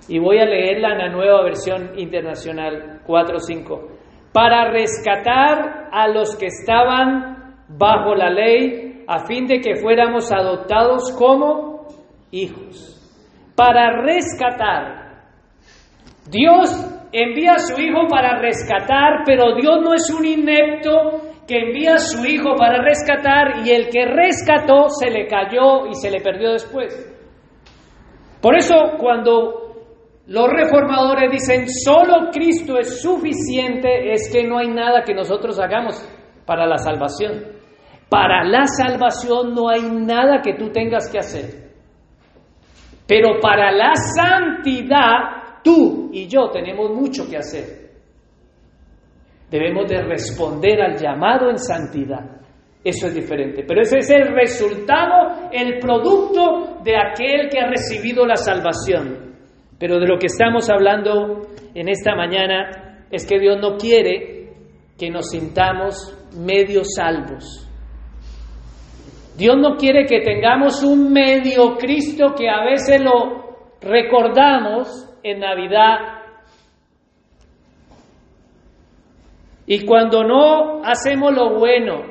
y 0.09 0.21
voy 0.21 0.39
a 0.39 0.45
leerla 0.45 0.93
en 0.93 0.99
la 0.99 1.09
nueva 1.09 1.43
versión 1.43 1.99
internacional 1.99 3.01
4.5, 3.05 4.31
para 4.33 4.71
rescatar 4.71 5.89
a 5.91 6.07
los 6.07 6.37
que 6.37 6.47
estaban 6.47 7.57
bajo 7.69 8.15
la 8.15 8.31
ley 8.31 9.03
a 9.09 9.27
fin 9.27 9.49
de 9.49 9.59
que 9.61 9.75
fuéramos 9.75 10.31
adoptados 10.31 11.11
como 11.19 11.89
hijos, 12.31 12.95
para 13.57 14.03
rescatar. 14.03 15.25
Dios 16.31 16.71
envía 17.11 17.55
a 17.55 17.59
su 17.59 17.81
hijo 17.81 18.07
para 18.09 18.39
rescatar, 18.39 19.25
pero 19.27 19.57
Dios 19.57 19.81
no 19.83 19.95
es 19.95 20.09
un 20.11 20.25
inepto 20.25 21.28
que 21.49 21.59
envía 21.59 21.95
a 21.95 21.99
su 21.99 22.25
hijo 22.27 22.55
para 22.57 22.83
rescatar 22.83 23.67
y 23.67 23.71
el 23.71 23.89
que 23.89 24.05
rescató 24.05 24.91
se 24.91 25.11
le 25.11 25.27
cayó 25.27 25.87
y 25.87 25.95
se 25.95 26.11
le 26.11 26.21
perdió 26.21 26.53
después. 26.53 26.95
Por 28.43 28.55
eso 28.55 28.75
cuando 28.99 29.69
los 30.27 30.47
reformadores 30.47 31.33
dicen 31.33 31.67
solo 31.67 32.29
Cristo 32.31 32.79
es 32.79 33.01
suficiente, 33.01 34.13
es 34.13 34.31
que 34.31 34.47
no 34.47 34.59
hay 34.59 34.69
nada 34.69 35.03
que 35.05 35.15
nosotros 35.15 35.59
hagamos 35.59 36.07
para 36.45 36.67
la 36.67 36.77
salvación. 36.77 37.47
Para 38.11 38.45
la 38.45 38.67
salvación 38.67 39.55
no 39.55 39.71
hay 39.71 39.83
nada 39.83 40.43
que 40.43 40.55
tú 40.55 40.71
tengas 40.71 41.11
que 41.11 41.19
hacer. 41.19 41.69
Pero 43.07 43.41
para 43.41 43.73
la 43.73 43.95
santidad, 43.95 45.63
tú 45.65 46.11
y 46.13 46.27
yo 46.27 46.51
tenemos 46.51 46.91
mucho 46.91 47.27
que 47.29 47.39
hacer. 47.39 47.78
Debemos 49.51 49.89
de 49.89 50.03
responder 50.03 50.81
al 50.81 50.97
llamado 50.97 51.51
en 51.51 51.59
santidad. 51.59 52.39
Eso 52.85 53.07
es 53.07 53.15
diferente. 53.15 53.65
Pero 53.67 53.83
ese 53.83 53.99
es 53.99 54.11
el 54.11 54.29
resultado, 54.35 55.51
el 55.53 55.79
producto 55.79 56.79
de 56.85 56.97
aquel 56.97 57.49
que 57.51 57.61
ha 57.61 57.69
recibido 57.69 58.27
la 58.27 58.37
salvación. 58.37 59.35
Pero 59.79 59.99
de 59.99 60.07
lo 60.07 60.19
que 60.19 60.27
estamos 60.27 60.69
hablando 60.71 61.49
en 61.75 61.89
esta 61.89 62.15
mañana 62.15 63.07
es 63.11 63.27
que 63.27 63.39
Dios 63.39 63.59
no 63.61 63.77
quiere 63.77 64.53
que 64.99 65.11
nos 65.11 65.31
sintamos 65.31 66.15
medio 66.37 66.83
salvos. 66.85 67.65
Dios 69.37 69.57
no 69.57 69.77
quiere 69.77 70.05
que 70.05 70.21
tengamos 70.21 70.83
un 70.83 71.13
medio 71.13 71.77
Cristo 71.77 72.35
que 72.37 72.49
a 72.49 72.65
veces 72.65 73.01
lo 73.01 73.57
recordamos 73.81 74.89
en 75.23 75.39
Navidad. 75.41 76.18
Y 79.71 79.85
cuando 79.85 80.25
no 80.25 80.83
hacemos 80.83 81.31
lo 81.35 81.59
bueno, 81.59 82.03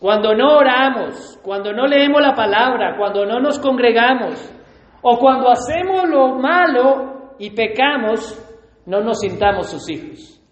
cuando 0.00 0.34
no 0.34 0.56
oramos, 0.56 1.38
cuando 1.42 1.70
no 1.70 1.86
leemos 1.86 2.22
la 2.22 2.34
palabra, 2.34 2.96
cuando 2.96 3.26
no 3.26 3.40
nos 3.40 3.58
congregamos, 3.58 4.54
o 5.02 5.18
cuando 5.18 5.50
hacemos 5.50 6.08
lo 6.08 6.36
malo 6.36 7.34
y 7.38 7.50
pecamos, 7.50 8.42
no 8.86 9.02
nos 9.02 9.20
sintamos 9.20 9.70
sus 9.70 9.90
hijos. 9.90 10.42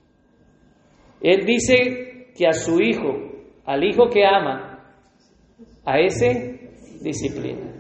Él 1.22 1.46
dice 1.46 2.32
que 2.36 2.46
a 2.46 2.52
su 2.52 2.82
hijo, 2.82 3.14
al 3.64 3.82
hijo 3.82 4.10
que 4.10 4.26
ama, 4.26 4.84
a 5.86 5.98
ese 6.00 6.70
disciplina. 7.00 7.72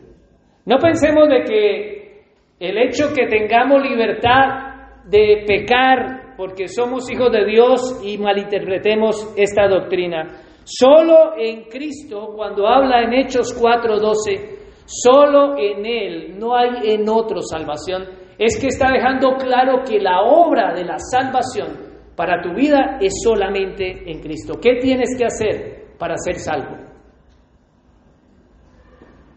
No 0.64 0.78
pensemos 0.78 1.28
de 1.28 1.44
que 1.44 2.24
el 2.58 2.78
hecho 2.78 3.12
que 3.14 3.26
tengamos 3.26 3.82
libertad 3.82 5.04
de 5.04 5.44
pecar 5.46 6.25
porque 6.36 6.68
somos 6.68 7.10
hijos 7.10 7.32
de 7.32 7.44
Dios 7.44 8.00
y 8.04 8.18
malinterpretemos 8.18 9.34
esta 9.36 9.68
doctrina. 9.68 10.42
Solo 10.64 11.34
en 11.38 11.64
Cristo, 11.64 12.32
cuando 12.34 12.66
habla 12.66 13.02
en 13.02 13.14
Hechos 13.14 13.54
4:12, 13.58 14.84
solo 14.84 15.56
en 15.58 15.86
Él, 15.86 16.38
no 16.38 16.56
hay 16.56 16.90
en 16.90 17.08
otro 17.08 17.40
salvación, 17.40 18.04
es 18.38 18.60
que 18.60 18.68
está 18.68 18.90
dejando 18.90 19.36
claro 19.36 19.82
que 19.88 19.98
la 19.98 20.22
obra 20.22 20.74
de 20.74 20.84
la 20.84 20.98
salvación 20.98 21.86
para 22.16 22.42
tu 22.42 22.52
vida 22.54 22.98
es 23.00 23.12
solamente 23.22 24.10
en 24.10 24.20
Cristo. 24.20 24.54
¿Qué 24.60 24.78
tienes 24.80 25.16
que 25.16 25.24
hacer 25.24 25.96
para 25.98 26.16
ser 26.16 26.36
salvo? 26.36 26.76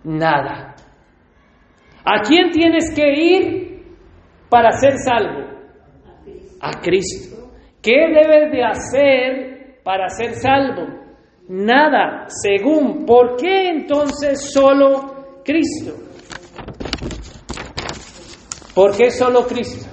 Nada. 0.03 0.75
¿A 2.05 2.21
quién 2.21 2.49
tienes 2.51 2.93
que 2.95 3.13
ir 3.13 3.83
para 4.49 4.71
ser 4.71 4.93
salvo? 4.97 5.58
A 6.61 6.79
Cristo. 6.81 7.49
¿Qué 7.81 8.07
debes 8.13 8.51
de 8.51 8.63
hacer 8.63 9.81
para 9.83 10.09
ser 10.09 10.33
salvo? 10.35 10.99
nada 11.49 12.27
según. 12.27 13.05
¿Por 13.05 13.35
qué 13.35 13.69
entonces 13.69 14.51
solo 14.53 15.41
Cristo? 15.43 15.95
¿Por 18.73 18.95
qué 18.95 19.11
solo 19.11 19.45
Cristo? 19.45 19.89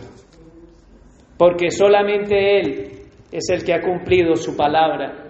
Porque 1.37 1.71
solamente 1.71 2.61
Él 2.61 2.91
es 3.33 3.49
el 3.51 3.65
que 3.65 3.75
ha 3.75 3.81
cumplido 3.81 4.37
su 4.37 4.57
palabra. 4.57 5.25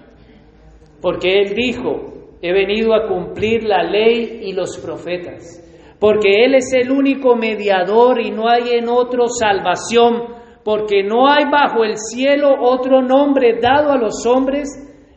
Porque 1.01 1.41
Él 1.41 1.55
dijo, 1.55 2.37
he 2.43 2.53
venido 2.53 2.95
a 2.95 3.09
cumplir 3.09 3.65
la 3.65 3.83
ley 3.83 4.41
y 4.43 4.53
los 4.53 4.77
profetas. 4.79 5.63
Porque 5.99 6.45
Él 6.45 6.57
es 6.57 6.73
el 6.75 6.91
único 6.91 7.37
mediador 7.37 8.21
y 8.21 8.31
no 8.31 8.49
hay 8.49 8.75
en 8.75 8.89
otro 8.89 9.27
salvación. 9.29 10.36
Porque 10.67 11.05
no 11.05 11.29
hay 11.29 11.45
bajo 11.45 11.85
el 11.85 11.97
cielo 11.97 12.57
otro 12.61 13.01
nombre 13.01 13.61
dado 13.63 13.93
a 13.93 13.97
los 13.97 14.27
hombres 14.27 14.69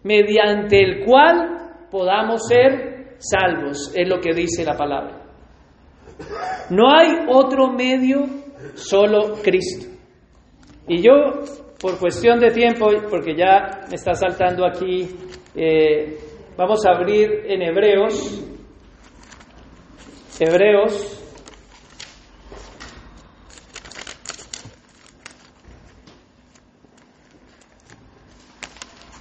mediante 0.03 0.77
el 0.77 1.03
cual 1.03 1.87
podamos 1.89 2.47
ser 2.47 3.15
salvos, 3.17 3.91
es 3.95 4.07
lo 4.07 4.19
que 4.19 4.31
dice 4.31 4.63
la 4.63 4.77
palabra. 4.77 5.23
No 6.69 6.93
hay 6.93 7.25
otro 7.27 7.71
medio, 7.71 8.27
solo 8.75 9.37
Cristo. 9.41 9.87
Y 10.87 11.01
yo, 11.01 11.13
por 11.81 11.97
cuestión 11.97 12.37
de 12.39 12.51
tiempo, 12.51 12.85
porque 13.09 13.35
ya 13.35 13.87
me 13.89 13.95
está 13.95 14.13
saltando 14.13 14.67
aquí, 14.67 15.09
eh, 15.55 16.15
vamos 16.55 16.85
a 16.85 16.91
abrir 16.95 17.27
en 17.47 17.63
Hebreos, 17.63 18.45
Hebreos 20.39 21.18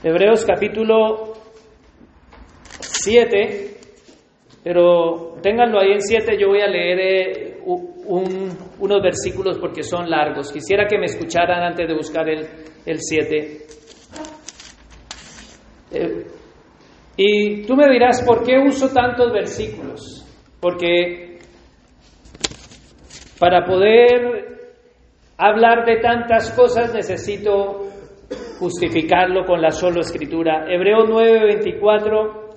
Hebreos 0.00 0.44
capítulo 0.44 1.34
7, 2.80 3.78
pero 4.62 5.34
ténganlo 5.42 5.80
ahí 5.80 5.90
en 5.90 6.00
7, 6.00 6.38
yo 6.38 6.50
voy 6.50 6.60
a 6.60 6.68
leer 6.68 6.98
eh, 7.00 7.58
unos 7.64 9.02
versículos 9.02 9.58
porque 9.58 9.82
son 9.82 10.08
largos. 10.08 10.52
Quisiera 10.52 10.86
que 10.86 10.98
me 10.98 11.06
escucharan 11.06 11.64
antes 11.64 11.88
de 11.88 11.94
buscar 11.94 12.28
el, 12.28 12.46
7. 12.86 13.66
Eh, 15.90 16.26
y 17.16 17.62
tú 17.62 17.74
me 17.74 17.88
dirás, 17.90 18.22
¿por 18.22 18.44
qué 18.44 18.56
uso 18.56 18.90
tantos 18.90 19.32
versículos? 19.32 20.24
Porque 20.60 21.40
para 23.40 23.64
poder 23.64 24.58
hablar 25.36 25.84
de 25.84 25.96
tantas 25.96 26.52
cosas 26.52 26.94
necesito 26.94 27.97
justificarlo 28.58 29.44
con 29.44 29.60
la 29.60 29.70
sola 29.70 30.00
escritura. 30.00 30.66
Hebreo 30.68 31.06
9:24 31.06 32.48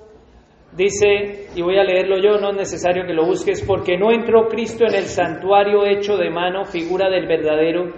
dice, 0.76 1.48
y 1.54 1.62
voy 1.62 1.78
a 1.78 1.84
leerlo 1.84 2.16
yo, 2.16 2.38
no 2.38 2.50
es 2.50 2.56
necesario 2.56 3.04
que 3.06 3.12
lo 3.12 3.26
busques, 3.26 3.62
porque 3.62 3.96
no 3.98 4.10
entró 4.10 4.48
Cristo 4.48 4.84
en 4.86 4.94
el 4.94 5.04
santuario 5.04 5.84
hecho 5.84 6.16
de 6.16 6.30
mano, 6.30 6.64
figura 6.64 7.10
del 7.10 7.26
verdadero, 7.26 7.92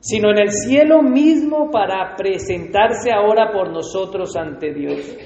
sino 0.00 0.30
en 0.30 0.38
el 0.38 0.50
cielo 0.50 1.02
mismo 1.02 1.70
para 1.70 2.14
presentarse 2.16 3.12
ahora 3.12 3.52
por 3.52 3.70
nosotros 3.70 4.36
ante 4.36 4.72
Dios. 4.72 5.16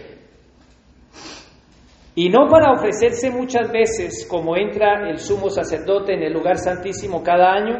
Y 2.14 2.28
no 2.28 2.48
para 2.48 2.72
ofrecerse 2.72 3.30
muchas 3.30 3.70
veces 3.72 4.26
como 4.28 4.56
entra 4.56 5.08
el 5.08 5.18
sumo 5.18 5.48
sacerdote 5.48 6.14
en 6.14 6.22
el 6.22 6.32
lugar 6.32 6.58
santísimo 6.58 7.22
cada 7.22 7.52
año 7.52 7.78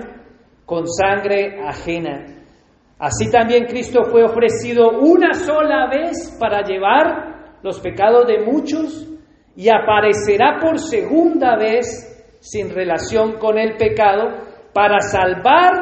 con 0.65 0.87
sangre 0.87 1.61
ajena 1.67 2.40
Así 3.01 3.31
también 3.31 3.65
Cristo 3.65 4.05
fue 4.05 4.23
ofrecido 4.23 4.91
una 5.01 5.33
sola 5.33 5.89
vez 5.89 6.37
para 6.39 6.63
llevar 6.63 7.57
los 7.63 7.81
pecados 7.81 8.27
de 8.27 8.45
muchos 8.45 9.09
y 9.57 9.71
aparecerá 9.71 10.59
por 10.61 10.79
segunda 10.79 11.57
vez 11.57 12.39
sin 12.41 12.75
relación 12.75 13.39
con 13.39 13.59
el 13.59 13.79
pecado 13.79 14.45
para 14.75 15.01
salvar 15.01 15.73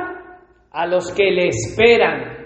a 0.70 0.86
los 0.86 1.12
que 1.12 1.30
le 1.32 1.48
esperan. 1.48 2.44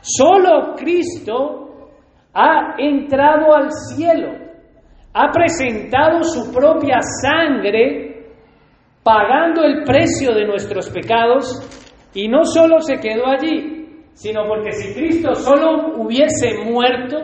Solo 0.00 0.74
Cristo 0.76 1.90
ha 2.32 2.76
entrado 2.78 3.54
al 3.54 3.70
cielo, 3.70 4.32
ha 5.12 5.30
presentado 5.30 6.22
su 6.22 6.50
propia 6.52 7.00
sangre 7.22 8.30
pagando 9.02 9.62
el 9.62 9.84
precio 9.84 10.34
de 10.34 10.46
nuestros 10.46 10.88
pecados 10.88 11.60
y 12.14 12.28
no 12.28 12.44
solo 12.44 12.80
se 12.80 12.98
quedó 13.00 13.26
allí, 13.26 13.73
sino 14.14 14.44
porque 14.46 14.72
si 14.72 14.94
Cristo 14.94 15.34
solo 15.34 15.96
hubiese 15.98 16.64
muerto, 16.64 17.18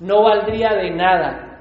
no 0.00 0.22
valdría 0.22 0.74
de 0.74 0.90
nada 0.90 1.54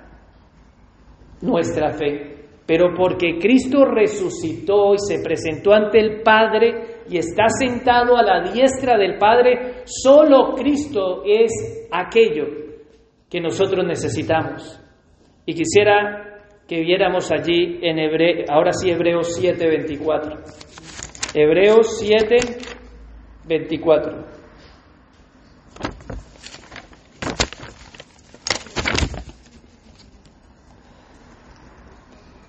nuestra 1.42 1.92
fe. 1.92 2.34
Pero 2.66 2.94
porque 2.96 3.40
Cristo 3.40 3.84
resucitó 3.86 4.94
y 4.94 4.98
se 5.00 5.22
presentó 5.22 5.74
ante 5.74 6.00
el 6.00 6.22
Padre 6.22 7.02
y 7.10 7.18
está 7.18 7.50
sentado 7.50 8.16
a 8.16 8.24
la 8.24 8.52
diestra 8.52 8.98
del 8.98 9.18
Padre, 9.18 9.84
solo 9.86 10.54
Cristo 10.56 11.24
es 11.26 11.88
aquello 11.92 12.46
que 13.30 13.42
nosotros 13.42 13.86
necesitamos. 13.86 14.80
Y 15.46 15.54
quisiera 15.54 16.40
que 16.68 16.80
viéramos 16.80 17.30
allí 17.32 17.80
en 17.82 18.00
Hebreo, 18.00 18.46
ahora 18.50 18.72
sí 18.72 18.90
Hebreos 18.90 19.38
7:24. 19.38 20.40
Hebreos 21.36 21.98
7, 22.00 22.38
24. 23.46 24.44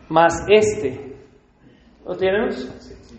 Más 0.08 0.44
este, 0.48 1.16
¿lo 2.06 2.14
tenemos? 2.16 2.70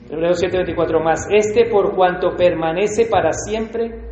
Hebreos 0.09 0.39
7, 0.39 0.57
24. 0.57 0.99
Más 1.01 1.27
este, 1.31 1.65
por 1.69 1.95
cuanto 1.95 2.35
permanece 2.37 3.07
para 3.07 3.31
siempre, 3.33 4.05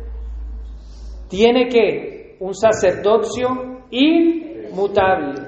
tiene 1.28 1.68
que 1.68 2.36
un 2.40 2.54
sacerdocio 2.54 3.84
inmutable. 3.90 5.40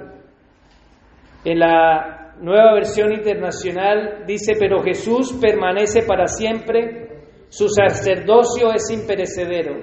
En 1.44 1.58
la 1.58 2.34
nueva 2.40 2.74
versión 2.74 3.12
internacional 3.12 4.24
dice, 4.26 4.54
pero 4.58 4.82
Jesús 4.82 5.32
permanece 5.40 6.02
para 6.02 6.26
siempre, 6.26 7.05
su 7.48 7.68
sacerdocio 7.68 8.72
es 8.72 8.90
imperecedero. 8.90 9.76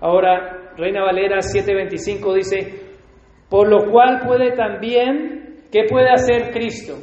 Ahora, 0.00 0.72
Reina 0.76 1.02
Valera 1.04 1.38
7:25 1.38 2.34
dice, 2.34 2.84
por 3.48 3.68
lo 3.68 3.90
cual 3.90 4.20
puede 4.26 4.52
también, 4.56 5.66
¿qué 5.70 5.84
puede 5.88 6.10
hacer 6.10 6.50
Cristo? 6.52 6.96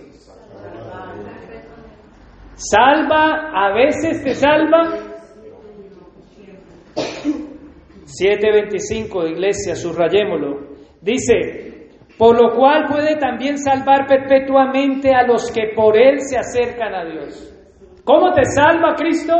Salva, 2.55 3.51
a 3.53 3.73
veces 3.73 4.23
te 4.23 4.35
salva. 4.35 5.11
7.25, 8.05 9.31
iglesia, 9.31 9.75
subrayémoslo. 9.75 10.75
Dice, 11.01 11.89
por 12.17 12.39
lo 12.39 12.55
cual 12.55 12.87
puede 12.87 13.15
también 13.17 13.57
salvar 13.57 14.05
perpetuamente 14.05 15.15
a 15.15 15.25
los 15.25 15.49
que 15.51 15.71
por 15.75 15.97
él 15.97 16.19
se 16.19 16.37
acercan 16.37 16.93
a 16.93 17.05
Dios. 17.05 17.51
¿Cómo 18.03 18.31
te 18.33 18.43
salva 18.45 18.95
Cristo? 18.95 19.33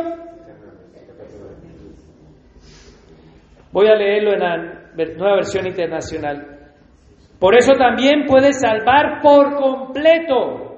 Voy 3.71 3.87
a 3.87 3.95
leerlo 3.95 4.33
en 4.33 4.39
la 4.39 4.57
nueva 5.17 5.35
versión 5.35 5.65
internacional. 5.65 6.59
Por 7.39 7.55
eso 7.55 7.73
también 7.73 8.25
puede 8.27 8.53
salvar 8.53 9.21
por 9.21 9.55
completo 9.55 10.71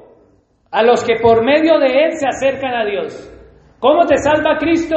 a 0.71 0.83
los 0.83 1.03
que 1.03 1.15
por 1.21 1.43
medio 1.43 1.77
de 1.79 1.87
Él 1.87 2.11
se 2.13 2.27
acercan 2.27 2.73
a 2.73 2.85
Dios. 2.85 3.31
¿Cómo 3.79 4.05
te 4.05 4.17
salva 4.17 4.57
Cristo? 4.57 4.95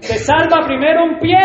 Te 0.00 0.16
salva 0.16 0.64
primero 0.66 1.04
un 1.04 1.18
pie, 1.18 1.38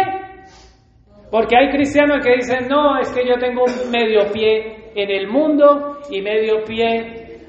porque 1.29 1.57
hay 1.57 1.69
cristianos 1.69 2.23
que 2.23 2.35
dicen, 2.35 2.67
no, 2.69 2.99
es 2.99 3.11
que 3.11 3.27
yo 3.27 3.37
tengo 3.37 3.63
un 3.63 3.91
medio 3.91 4.31
pie 4.31 4.91
en 4.95 5.09
el 5.09 5.27
mundo 5.27 5.99
y 6.09 6.21
medio 6.21 6.63
pie 6.63 7.39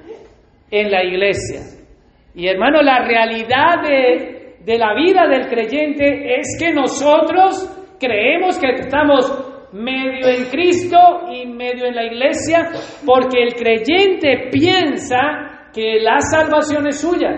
en 0.71 0.91
la 0.91 1.05
iglesia. 1.05 1.61
Y 2.35 2.49
hermano, 2.49 2.83
la 2.83 3.05
realidad 3.07 3.83
de, 3.87 4.57
de 4.65 4.79
la 4.79 4.95
vida 4.95 5.29
del 5.29 5.47
creyente 5.47 6.41
es 6.41 6.57
que 6.59 6.73
nosotros 6.73 7.84
creemos 7.99 8.59
que 8.59 8.71
estamos 8.83 9.55
medio 9.73 10.29
en 10.29 10.45
Cristo 10.51 10.99
y 11.31 11.47
medio 11.47 11.87
en 11.87 11.97
la 11.97 12.05
iglesia, 12.05 12.71
porque 13.05 13.43
el 13.43 13.55
creyente 13.55 14.49
piensa 14.51 15.71
que 15.73 15.99
la 16.01 16.21
salvación 16.21 16.87
es 16.87 17.01
suya. 17.01 17.31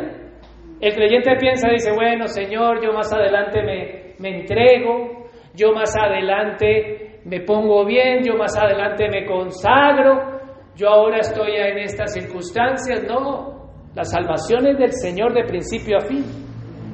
El 0.78 0.94
creyente 0.94 1.36
piensa, 1.40 1.70
dice, 1.70 1.92
bueno, 1.94 2.26
Señor, 2.26 2.84
yo 2.84 2.92
más 2.92 3.10
adelante 3.12 3.62
me, 3.62 4.14
me 4.18 4.40
entrego, 4.40 5.28
yo 5.54 5.72
más 5.72 5.96
adelante 5.96 7.20
me 7.24 7.40
pongo 7.40 7.86
bien, 7.86 8.22
yo 8.22 8.36
más 8.36 8.54
adelante 8.58 9.08
me 9.08 9.24
consagro, 9.24 10.40
yo 10.76 10.88
ahora 10.90 11.18
estoy 11.18 11.56
en 11.56 11.78
estas 11.78 12.12
circunstancias. 12.12 13.02
No, 13.08 13.70
la 13.94 14.04
salvación 14.04 14.66
es 14.66 14.76
del 14.76 14.92
Señor 14.92 15.32
de 15.32 15.44
principio 15.44 15.96
a 15.96 16.00
fin, 16.00 16.22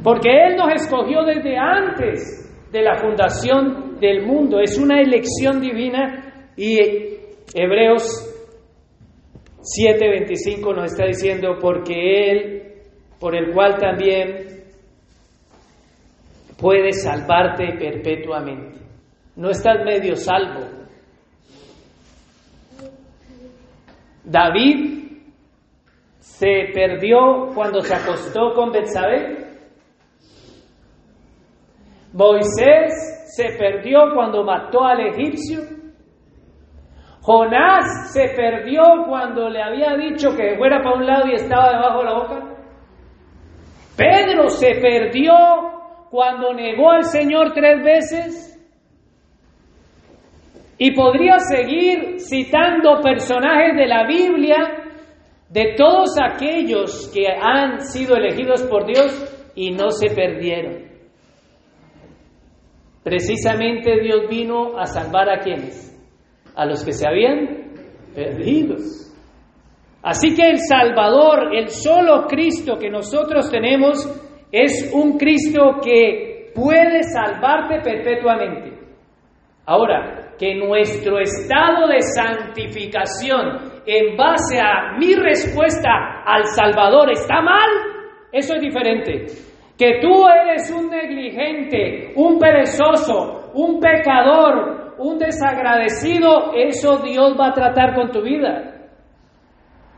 porque 0.04 0.30
Él 0.30 0.56
nos 0.56 0.72
escogió 0.72 1.24
desde 1.24 1.58
antes 1.58 2.42
de 2.72 2.82
la 2.82 2.96
fundación 2.96 4.00
del 4.00 4.26
mundo, 4.26 4.58
es 4.60 4.78
una 4.78 5.00
elección 5.00 5.60
divina 5.60 6.48
y 6.56 6.78
Hebreos 7.54 8.28
7:25 9.60 10.74
nos 10.74 10.92
está 10.92 11.06
diciendo, 11.06 11.58
porque 11.60 12.30
Él, 12.30 12.72
por 13.20 13.36
el 13.36 13.52
cual 13.52 13.76
también 13.78 14.64
puede 16.58 16.92
salvarte 16.92 17.76
perpetuamente. 17.78 18.80
No 19.36 19.50
estás 19.50 19.84
medio 19.84 20.16
salvo. 20.16 20.66
David 24.24 25.02
se 26.18 26.70
perdió 26.72 27.50
cuando 27.54 27.80
se 27.80 27.94
acostó 27.94 28.52
con 28.54 28.72
Betsabé. 28.72 29.51
Moisés 32.12 32.92
se 33.36 33.56
perdió 33.58 34.12
cuando 34.14 34.44
mató 34.44 34.84
al 34.84 35.00
egipcio. 35.00 35.60
Jonás 37.22 38.12
se 38.12 38.28
perdió 38.36 38.82
cuando 39.08 39.48
le 39.48 39.62
había 39.62 39.96
dicho 39.96 40.30
que 40.36 40.56
fuera 40.56 40.82
para 40.82 40.96
un 40.96 41.06
lado 41.06 41.28
y 41.28 41.34
estaba 41.34 41.70
debajo 41.70 41.98
de 41.98 42.04
la 42.04 42.14
boca. 42.14 42.52
Pedro 43.96 44.48
se 44.48 44.74
perdió 44.80 45.32
cuando 46.10 46.52
negó 46.52 46.90
al 46.90 47.04
Señor 47.04 47.52
tres 47.54 47.82
veces. 47.82 48.48
Y 50.78 50.94
podría 50.94 51.38
seguir 51.38 52.18
citando 52.18 53.00
personajes 53.00 53.76
de 53.76 53.86
la 53.86 54.04
Biblia, 54.06 54.56
de 55.48 55.74
todos 55.76 56.16
aquellos 56.20 57.10
que 57.14 57.28
han 57.28 57.80
sido 57.80 58.16
elegidos 58.16 58.62
por 58.64 58.84
Dios 58.84 59.52
y 59.54 59.70
no 59.70 59.90
se 59.90 60.12
perdieron. 60.14 60.91
Precisamente 63.02 64.00
Dios 64.00 64.28
vino 64.28 64.78
a 64.78 64.86
salvar 64.86 65.28
a 65.28 65.40
quienes? 65.40 65.92
a 66.54 66.66
los 66.66 66.84
que 66.84 66.92
se 66.92 67.08
habían 67.08 67.72
perdido. 68.14 68.76
Así 70.02 70.34
que 70.34 70.50
el 70.50 70.58
Salvador, 70.58 71.54
el 71.54 71.68
solo 71.68 72.26
Cristo 72.26 72.76
que 72.76 72.90
nosotros 72.90 73.50
tenemos, 73.50 73.96
es 74.50 74.90
un 74.92 75.16
Cristo 75.16 75.78
que 75.82 76.50
puede 76.54 77.02
salvarte 77.04 77.80
perpetuamente. 77.80 78.72
Ahora, 79.64 80.34
que 80.38 80.56
nuestro 80.56 81.20
estado 81.20 81.86
de 81.86 82.02
santificación 82.02 83.82
en 83.86 84.16
base 84.16 84.58
a 84.58 84.96
mi 84.98 85.14
respuesta 85.14 86.22
al 86.26 86.46
Salvador 86.46 87.12
está 87.12 87.40
mal, 87.40 87.70
eso 88.32 88.54
es 88.56 88.60
diferente. 88.60 89.26
Que 89.78 90.00
tú 90.00 90.26
eres 90.28 90.70
un 90.70 90.90
negligente, 90.90 92.12
un 92.16 92.38
perezoso, 92.38 93.50
un 93.54 93.80
pecador, 93.80 94.94
un 94.98 95.18
desagradecido, 95.18 96.52
eso 96.54 96.98
Dios 96.98 97.34
va 97.38 97.48
a 97.48 97.52
tratar 97.52 97.94
con 97.94 98.10
tu 98.12 98.22
vida. 98.22 98.72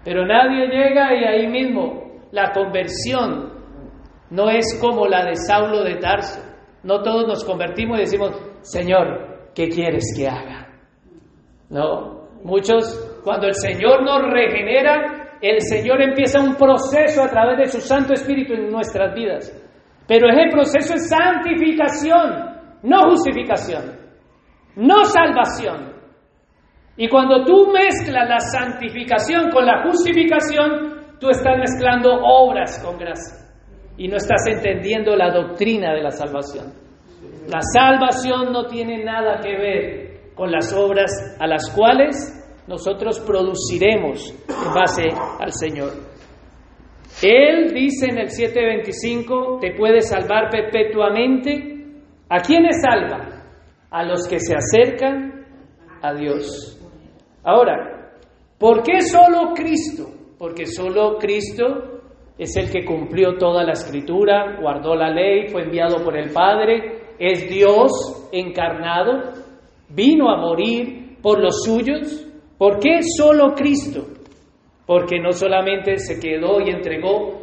Pero 0.04 0.26
nadie 0.26 0.66
llega 0.68 1.14
y 1.14 1.24
ahí 1.24 1.46
mismo 1.48 2.20
la 2.30 2.52
conversión 2.52 3.52
no 4.30 4.50
es 4.50 4.78
como 4.80 5.06
la 5.06 5.24
de 5.24 5.36
Saulo 5.36 5.82
de 5.82 5.96
Tarso. 5.96 6.40
No 6.82 7.02
todos 7.02 7.26
nos 7.26 7.44
convertimos 7.44 7.98
y 7.98 8.02
decimos, 8.02 8.32
Señor, 8.60 9.50
¿qué 9.54 9.68
quieres 9.68 10.14
que 10.16 10.28
haga? 10.28 10.68
No, 11.70 12.28
muchos, 12.42 13.20
cuando 13.24 13.46
el 13.46 13.54
Señor 13.54 14.02
nos 14.02 14.30
regenera, 14.30 15.38
el 15.40 15.60
Señor 15.60 16.02
empieza 16.02 16.40
un 16.40 16.56
proceso 16.56 17.22
a 17.22 17.28
través 17.28 17.58
de 17.58 17.66
su 17.66 17.80
Santo 17.80 18.12
Espíritu 18.12 18.52
en 18.52 18.70
nuestras 18.70 19.14
vidas. 19.14 19.63
Pero 20.06 20.28
ese 20.28 20.50
proceso 20.50 20.94
es 20.94 21.08
santificación, 21.08 22.80
no 22.82 23.10
justificación 23.10 24.04
no 24.76 25.04
salvación. 25.04 25.94
Y 26.96 27.08
cuando 27.08 27.44
tú 27.44 27.68
mezclas 27.72 28.28
la 28.28 28.38
santificación 28.38 29.50
con 29.50 29.66
la 29.66 29.82
justificación, 29.84 31.16
tú 31.18 31.28
estás 31.30 31.58
mezclando 31.58 32.12
obras 32.12 32.80
con 32.84 32.98
gracia 32.98 33.38
y 33.96 34.08
no 34.08 34.16
estás 34.16 34.46
entendiendo 34.46 35.16
la 35.16 35.30
doctrina 35.30 35.92
de 35.92 36.02
la 36.02 36.10
salvación. 36.10 36.72
La 37.48 37.60
salvación 37.60 38.52
no 38.52 38.66
tiene 38.66 39.04
nada 39.04 39.40
que 39.40 39.56
ver 39.56 40.34
con 40.34 40.50
las 40.50 40.72
obras 40.72 41.36
a 41.38 41.46
las 41.46 41.70
cuales 41.70 42.16
nosotros 42.66 43.20
produciremos 43.20 44.30
en 44.48 44.74
base 44.74 45.08
al 45.40 45.52
Señor. 45.52 46.13
Él 47.24 47.72
dice 47.72 48.06
en 48.10 48.18
el 48.18 48.28
7:25, 48.28 49.58
te 49.60 49.74
puede 49.74 50.00
salvar 50.00 50.50
perpetuamente. 50.50 51.72
¿A 52.28 52.40
quiénes 52.40 52.80
salva? 52.80 53.34
a 53.94 54.02
los 54.02 54.26
que 54.26 54.40
se 54.40 54.56
acercan 54.56 55.46
a 56.02 56.12
Dios. 56.14 56.76
Ahora, 57.44 58.10
¿por 58.58 58.82
qué 58.82 59.00
solo 59.02 59.52
Cristo? 59.54 60.08
Porque 60.36 60.66
solo 60.66 61.16
Cristo 61.16 62.00
es 62.36 62.56
el 62.56 62.72
que 62.72 62.84
cumplió 62.84 63.38
toda 63.38 63.62
la 63.62 63.72
escritura, 63.72 64.58
guardó 64.60 64.96
la 64.96 65.10
ley, 65.10 65.46
fue 65.46 65.62
enviado 65.62 66.02
por 66.02 66.18
el 66.18 66.32
Padre, 66.32 67.14
es 67.20 67.48
Dios 67.48 68.28
encarnado, 68.32 69.34
vino 69.90 70.28
a 70.28 70.38
morir 70.38 71.18
por 71.22 71.40
los 71.40 71.62
suyos. 71.62 72.26
¿Por 72.58 72.80
qué 72.80 72.98
solo 73.16 73.54
Cristo? 73.54 74.08
Porque 74.86 75.18
no 75.18 75.32
solamente 75.32 75.96
se 75.96 76.20
quedó 76.20 76.60
y 76.60 76.70
entregó 76.70 77.40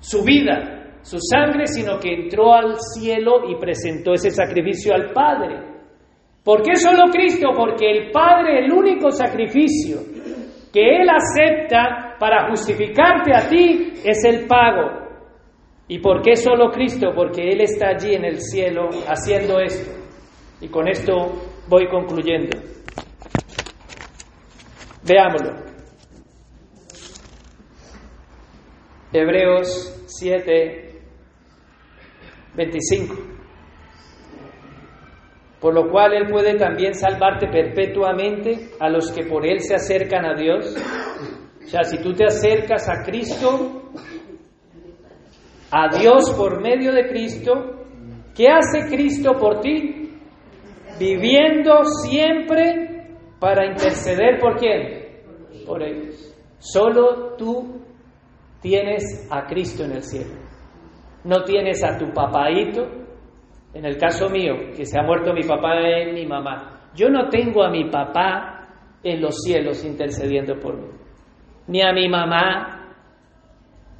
su 0.00 0.22
vida, 0.22 0.98
su 1.02 1.18
sangre, 1.18 1.66
sino 1.66 1.98
que 1.98 2.12
entró 2.12 2.54
al 2.54 2.76
cielo 2.76 3.48
y 3.48 3.56
presentó 3.56 4.12
ese 4.12 4.30
sacrificio 4.30 4.94
al 4.94 5.12
Padre. 5.12 5.68
¿Por 6.44 6.62
qué 6.62 6.76
solo 6.76 7.10
Cristo? 7.10 7.48
Porque 7.56 7.90
el 7.90 8.10
Padre, 8.10 8.64
el 8.64 8.72
único 8.72 9.10
sacrificio 9.10 9.98
que 10.72 10.96
Él 10.96 11.08
acepta 11.08 12.16
para 12.18 12.48
justificarte 12.48 13.34
a 13.34 13.48
ti 13.48 13.92
es 14.04 14.24
el 14.24 14.46
pago. 14.46 15.08
¿Y 15.88 15.98
por 16.00 16.22
qué 16.22 16.36
solo 16.36 16.70
Cristo? 16.70 17.12
Porque 17.14 17.48
Él 17.48 17.60
está 17.62 17.88
allí 17.88 18.14
en 18.14 18.24
el 18.24 18.40
cielo 18.40 18.88
haciendo 19.06 19.58
esto. 19.60 19.90
Y 20.60 20.68
con 20.68 20.88
esto 20.88 21.12
voy 21.68 21.88
concluyendo. 21.88 22.58
Veámoslo. 25.06 25.67
Hebreos 29.12 30.04
7, 30.06 31.00
25. 32.54 33.14
por 35.60 35.74
lo 35.74 35.90
cual 35.90 36.14
Él 36.14 36.28
puede 36.30 36.56
también 36.56 36.94
salvarte 36.94 37.48
perpetuamente 37.48 38.70
a 38.78 38.88
los 38.88 39.10
que 39.10 39.24
por 39.24 39.46
Él 39.46 39.60
se 39.60 39.74
acercan 39.74 40.24
a 40.24 40.34
Dios. 40.34 40.76
O 41.64 41.66
sea, 41.66 41.82
si 41.84 41.98
tú 42.02 42.12
te 42.12 42.24
acercas 42.24 42.88
a 42.88 43.02
Cristo, 43.02 43.90
a 45.70 45.98
Dios 45.98 46.32
por 46.36 46.62
medio 46.62 46.92
de 46.92 47.08
Cristo, 47.08 47.84
¿qué 48.36 48.48
hace 48.48 48.88
Cristo 48.88 49.32
por 49.32 49.60
ti? 49.60 50.12
Viviendo 50.98 51.84
siempre 51.84 53.16
para 53.40 53.66
interceder 53.66 54.38
por 54.40 54.56
quién? 54.56 55.64
Por 55.66 55.82
ellos. 55.82 56.34
Solo 56.58 57.34
tú 57.36 57.82
tienes 58.60 59.28
a 59.30 59.46
Cristo 59.46 59.84
en 59.84 59.92
el 59.92 60.02
cielo. 60.02 60.34
No 61.24 61.44
tienes 61.44 61.82
a 61.84 61.98
tu 61.98 62.12
papaito, 62.12 62.86
en 63.74 63.84
el 63.84 63.96
caso 63.98 64.28
mío, 64.28 64.54
que 64.76 64.84
se 64.84 64.98
ha 64.98 65.02
muerto 65.02 65.32
mi 65.32 65.42
papá 65.42 65.80
y 65.80 66.12
mi 66.12 66.26
mamá. 66.26 66.80
Yo 66.94 67.08
no 67.10 67.28
tengo 67.28 67.62
a 67.62 67.70
mi 67.70 67.90
papá 67.90 68.68
en 69.02 69.20
los 69.20 69.36
cielos 69.42 69.84
intercediendo 69.84 70.58
por 70.58 70.76
mí, 70.76 70.88
ni 71.68 71.82
a 71.82 71.92
mi 71.92 72.08
mamá, 72.08 72.94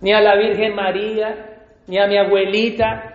ni 0.01 0.13
a 0.13 0.21
la 0.21 0.37
Virgen 0.37 0.75
María, 0.75 1.65
ni 1.87 1.99
a 1.99 2.07
mi 2.07 2.17
abuelita. 2.17 3.15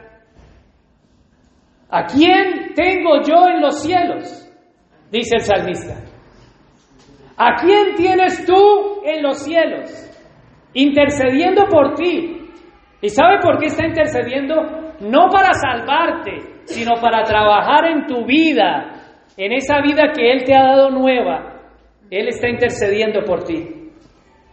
¿A 1.90 2.06
quién 2.06 2.74
tengo 2.76 3.22
yo 3.22 3.48
en 3.48 3.62
los 3.62 3.82
cielos? 3.82 4.50
Dice 5.12 5.36
el 5.36 5.42
salmista. 5.42 5.96
¿A 7.38 7.56
quién 7.62 7.96
tienes 7.96 8.46
tú 8.46 9.02
en 9.04 9.24
los 9.24 9.40
cielos? 9.40 10.13
Intercediendo 10.74 11.66
por 11.70 11.94
ti. 11.96 12.40
¿Y 13.02 13.10
sabe 13.10 13.40
por 13.42 13.60
qué 13.60 13.66
está 13.68 13.86
intercediendo? 13.86 14.56
No 15.02 15.28
para 15.30 15.54
salvarte, 15.54 16.32
sino 16.66 16.94
para 17.02 17.24
trabajar 17.24 17.86
en 17.86 18.08
tu 18.08 18.26
vida, 18.26 19.20
en 19.36 19.52
esa 19.52 19.82
vida 19.82 20.14
que 20.16 20.32
Él 20.32 20.46
te 20.46 20.56
ha 20.56 20.64
dado 20.64 20.90
nueva. 20.90 21.60
Él 22.10 22.30
está 22.30 22.48
intercediendo 22.48 23.26
por 23.26 23.44
ti. 23.44 23.68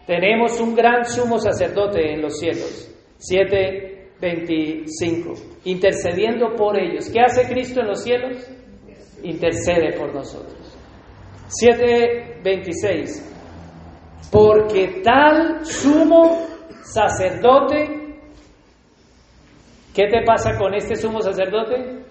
Tenemos 0.06 0.60
un 0.60 0.74
gran 0.74 1.04
sumo 1.04 1.38
sacerdote 1.38 2.14
en 2.14 2.22
los 2.22 2.38
cielos. 2.38 2.90
7.25. 3.20 5.60
Intercediendo 5.64 6.54
por 6.56 6.78
ellos. 6.78 7.10
¿Qué 7.10 7.20
hace 7.20 7.46
Cristo 7.46 7.80
en 7.80 7.88
los 7.88 8.02
cielos? 8.02 8.50
Intercede 9.22 9.92
por 9.98 10.14
nosotros. 10.14 10.56
7.26. 11.62 13.39
Porque 14.30 15.00
tal 15.02 15.64
sumo 15.64 16.46
sacerdote 16.82 18.00
¿Qué 19.94 20.06
te 20.06 20.22
pasa 20.24 20.56
con 20.56 20.72
este 20.74 20.94
sumo 20.94 21.20
sacerdote? 21.20 22.04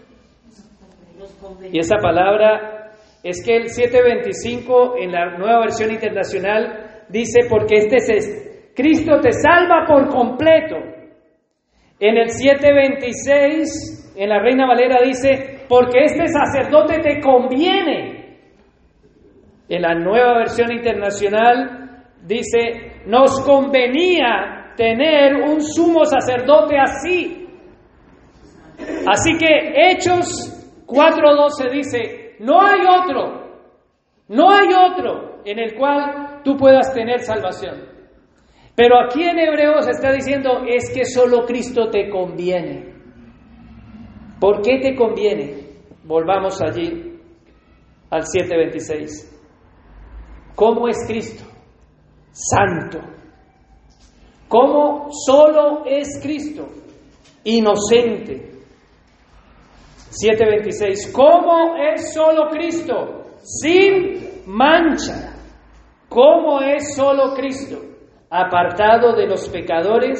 Y 1.72 1.80
esa 1.80 1.95
palabra 1.97 2.91
es 3.24 3.43
que 3.43 3.55
el 3.55 3.70
725 3.70 4.97
en 4.97 5.12
la 5.12 5.38
nueva 5.38 5.62
versión 5.62 5.91
internacional 5.91 7.03
dice 7.07 7.47
porque 7.49 7.78
este 7.78 7.95
es 7.97 8.72
Cristo 8.76 9.20
te 9.22 9.32
salva 9.32 9.86
por 9.88 10.10
completo. 10.10 10.76
En 11.99 12.18
el 12.18 12.30
726 12.30 14.14
en 14.18 14.30
la 14.30 14.39
Reina 14.39 14.68
Valera 14.68 15.01
dice 15.03 15.66
porque 15.70 16.03
este 16.03 16.28
sacerdote 16.28 16.99
te 16.99 17.22
conviene. 17.22 18.38
En 19.70 19.82
la 19.84 19.95
nueva 19.95 20.39
versión 20.39 20.72
internacional 20.72 21.79
dice 22.26 23.04
nos 23.06 23.42
convenía 23.42 24.74
tener 24.76 25.36
un 25.36 25.62
sumo 25.62 26.06
sacerdote 26.06 26.78
así 26.78 27.40
Así 29.08 29.38
que 29.38 29.74
Hechos 29.76 30.86
4.12 30.86 31.72
dice, 31.72 32.36
no 32.40 32.62
hay 32.62 32.80
otro, 32.88 33.62
no 34.28 34.50
hay 34.52 34.68
otro 34.74 35.42
en 35.46 35.60
el 35.60 35.76
cual 35.76 36.42
tú 36.44 36.56
puedas 36.56 36.94
tener 36.94 37.20
salvación. 37.20 37.90
Pero 38.76 38.96
aquí 39.04 39.24
en 39.24 39.40
Hebreos 39.40 39.88
está 39.88 40.12
diciendo, 40.12 40.64
es 40.66 40.92
que 40.94 41.04
solo 41.06 41.46
Cristo 41.46 41.90
te 41.90 42.10
conviene. 42.10 42.94
¿Por 44.40 44.62
qué 44.62 44.80
te 44.80 44.96
conviene? 44.96 45.68
Volvamos 46.06 46.62
allí 46.62 47.20
al 48.10 48.22
7.26. 48.22 49.38
¿Cómo 50.56 50.88
es 50.88 50.98
Cristo? 51.06 51.49
Santo. 52.40 53.00
¿Cómo 54.48 55.10
solo 55.12 55.84
es 55.86 56.20
Cristo? 56.22 56.68
Inocente 57.44 58.50
7:26. 60.12 61.12
¿Cómo 61.12 61.76
es 61.76 62.14
solo 62.14 62.50
Cristo? 62.50 63.26
Sin 63.42 64.44
mancha. 64.48 65.36
¿Cómo 66.08 66.62
es 66.62 66.96
solo 66.96 67.34
Cristo? 67.36 67.78
Apartado 68.30 69.16
de 69.16 69.28
los 69.28 69.48
pecadores 69.50 70.20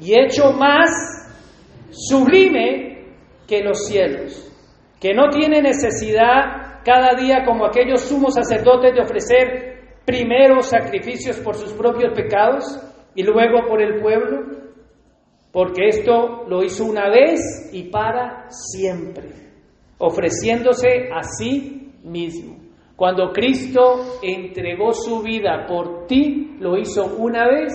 y 0.00 0.18
hecho 0.18 0.52
más 0.52 0.90
sublime 1.90 3.14
que 3.46 3.62
los 3.62 3.86
cielos, 3.86 4.50
que 5.00 5.12
no 5.12 5.28
tiene 5.28 5.60
necesidad 5.60 6.80
cada 6.84 7.14
día 7.14 7.44
como 7.44 7.66
aquellos 7.66 8.00
sumos 8.00 8.34
sacerdotes 8.34 8.94
de 8.94 9.00
ofrecer 9.02 9.71
primero 10.04 10.62
sacrificios 10.62 11.38
por 11.38 11.54
sus 11.54 11.72
propios 11.72 12.12
pecados 12.14 12.64
y 13.14 13.22
luego 13.22 13.66
por 13.68 13.82
el 13.82 14.00
pueblo, 14.00 14.40
porque 15.52 15.88
esto 15.88 16.44
lo 16.48 16.62
hizo 16.62 16.84
una 16.84 17.10
vez 17.10 17.70
y 17.72 17.84
para 17.84 18.46
siempre, 18.50 19.28
ofreciéndose 19.98 21.10
a 21.12 21.22
sí 21.22 21.92
mismo. 22.04 22.56
Cuando 22.96 23.32
Cristo 23.32 24.18
entregó 24.22 24.92
su 24.92 25.22
vida 25.22 25.66
por 25.66 26.06
ti, 26.06 26.56
lo 26.58 26.78
hizo 26.78 27.16
una 27.16 27.46
vez 27.48 27.72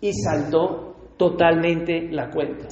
y 0.00 0.12
saldó 0.12 0.94
totalmente 1.16 2.08
la 2.10 2.30
cuenta. 2.30 2.68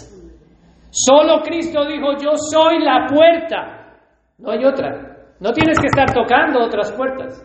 Solo 0.91 1.43
Cristo 1.43 1.85
dijo, 1.87 2.13
yo 2.23 2.31
soy 2.37 2.79
la 2.81 3.07
puerta. 3.07 3.97
No 4.39 4.51
hay 4.51 4.65
otra. 4.65 5.19
No 5.41 5.53
tienes 5.53 5.79
que 5.79 5.89
estar 5.89 6.13
tocando 6.13 6.65
otras 6.65 6.91
puertas. 6.93 7.45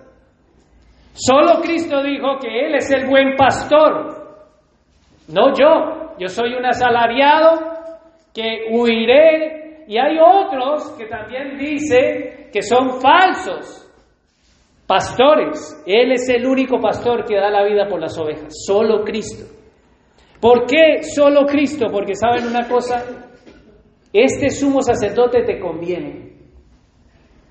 Solo 1.14 1.62
Cristo 1.62 2.02
dijo 2.04 2.38
que 2.42 2.66
Él 2.66 2.76
es 2.76 2.92
el 2.92 3.08
buen 3.08 3.36
pastor. 3.36 4.24
No 5.28 5.54
yo 5.54 6.04
yo 6.20 6.28
soy 6.28 6.54
un 6.54 6.66
asalariado 6.66 7.74
que 8.34 8.68
huiré 8.72 9.86
y 9.88 9.98
hay 9.98 10.18
otros 10.20 10.92
que 10.98 11.06
también 11.06 11.58
dice 11.58 12.50
que 12.52 12.62
son 12.62 13.02
falsos 13.02 13.92
pastores. 14.88 15.84
Él 15.86 16.12
es 16.12 16.30
el 16.30 16.46
único 16.46 16.80
pastor 16.80 17.26
que 17.26 17.36
da 17.36 17.50
la 17.50 17.64
vida 17.64 17.88
por 17.88 18.00
las 18.00 18.18
ovejas, 18.18 18.54
solo 18.66 19.04
Cristo. 19.04 19.46
¿Por 20.40 20.66
qué 20.66 21.04
solo 21.04 21.46
Cristo? 21.46 21.88
Porque 21.92 22.16
saben 22.16 22.48
una 22.48 22.68
cosa, 22.68 23.04
este 24.12 24.50
sumo 24.50 24.82
sacerdote 24.82 25.44
te 25.44 25.60
conviene. 25.60 26.34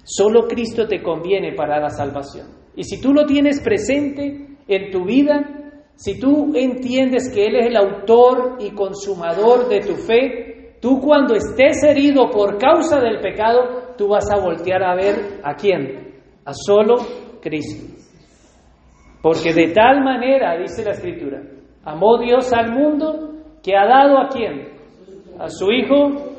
Solo 0.04 0.46
Cristo 0.46 0.86
te 0.86 1.02
conviene 1.02 1.54
para 1.54 1.80
la 1.80 1.88
salvación. 1.88 2.61
Y 2.74 2.84
si 2.84 3.00
tú 3.00 3.12
lo 3.12 3.26
tienes 3.26 3.60
presente 3.60 4.46
en 4.66 4.90
tu 4.90 5.04
vida, 5.04 5.62
si 5.96 6.18
tú 6.18 6.52
entiendes 6.54 7.30
que 7.32 7.46
Él 7.46 7.56
es 7.56 7.66
el 7.66 7.76
autor 7.76 8.56
y 8.60 8.70
consumador 8.70 9.68
de 9.68 9.80
tu 9.80 9.94
fe, 9.94 10.78
tú 10.80 11.00
cuando 11.00 11.34
estés 11.34 11.82
herido 11.84 12.30
por 12.30 12.58
causa 12.58 12.98
del 12.98 13.20
pecado, 13.20 13.94
tú 13.96 14.08
vas 14.08 14.30
a 14.30 14.40
voltear 14.40 14.82
a 14.82 14.94
ver 14.94 15.40
a 15.44 15.54
quién? 15.54 16.14
A 16.44 16.52
solo 16.52 16.96
Cristo. 17.40 17.92
Porque 19.22 19.52
de 19.52 19.68
tal 19.68 20.02
manera, 20.02 20.56
dice 20.58 20.84
la 20.84 20.92
Escritura, 20.92 21.42
amó 21.84 22.18
Dios 22.18 22.52
al 22.52 22.72
mundo 22.72 23.32
que 23.62 23.76
ha 23.76 23.86
dado 23.86 24.18
a 24.18 24.28
quién? 24.28 24.72
A 25.38 25.48
su 25.48 25.70
Hijo 25.70 26.32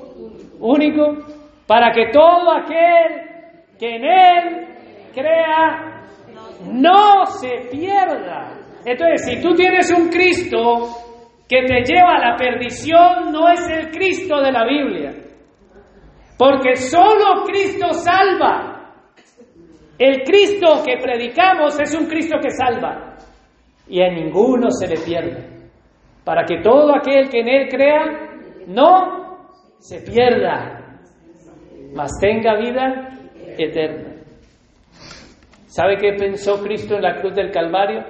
único, 0.59 1.17
para 1.65 1.91
que 1.93 2.11
todo 2.11 2.51
aquel 2.51 3.77
que 3.79 3.95
en 3.95 4.03
Él 4.03 4.67
crea 5.13 6.02
no 6.71 7.25
se 7.25 7.69
pierda, 7.71 8.63
entonces, 8.85 9.25
si 9.25 9.41
tú 9.41 9.53
tienes 9.55 9.91
un 9.91 10.09
Cristo 10.09 10.87
que 11.47 11.63
te 11.65 11.83
lleva 11.83 12.15
a 12.15 12.31
la 12.31 12.35
perdición, 12.35 13.31
no 13.31 13.49
es 13.49 13.69
el 13.69 13.91
Cristo 13.91 14.41
de 14.41 14.51
la 14.51 14.65
Biblia. 14.65 15.11
Porque 16.37 16.75
solo 16.75 17.43
Cristo 17.45 17.93
salva. 17.93 18.91
El 19.97 20.23
Cristo 20.23 20.83
que 20.85 20.97
predicamos 21.01 21.79
es 21.79 21.95
un 21.95 22.07
Cristo 22.07 22.37
que 22.41 22.49
salva. 22.49 23.15
Y 23.87 24.01
a 24.01 24.09
ninguno 24.09 24.69
se 24.69 24.87
le 24.87 24.95
pierde. 24.97 25.69
Para 26.25 26.43
que 26.43 26.61
todo 26.61 26.93
aquel 26.95 27.29
que 27.29 27.39
en 27.39 27.47
Él 27.47 27.69
crea 27.69 28.03
no 28.67 29.47
se 29.79 30.01
pierda, 30.01 30.99
mas 31.93 32.11
tenga 32.19 32.57
vida 32.57 33.09
eterna. 33.57 34.12
¿Sabe 35.73 35.97
qué 35.97 36.13
pensó 36.13 36.61
Cristo 36.61 36.97
en 36.97 37.01
la 37.01 37.19
cruz 37.19 37.33
del 37.33 37.49
Calvario? 37.49 38.03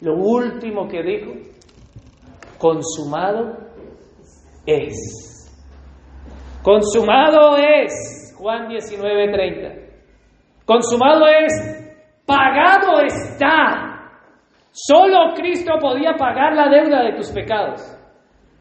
Lo 0.00 0.14
último 0.14 0.88
que 0.88 1.02
dijo, 1.02 1.32
consumado 2.56 3.58
es. 4.64 5.52
Consumado 6.62 7.58
es. 7.58 8.34
Juan 8.38 8.68
19:30. 8.68 9.82
Consumado 10.64 11.26
es, 11.26 11.52
pagado 12.24 13.02
está. 13.02 14.08
Solo 14.70 15.34
Cristo 15.34 15.74
podía 15.78 16.14
pagar 16.14 16.54
la 16.54 16.70
deuda 16.70 17.02
de 17.02 17.16
tus 17.16 17.30
pecados, 17.32 17.82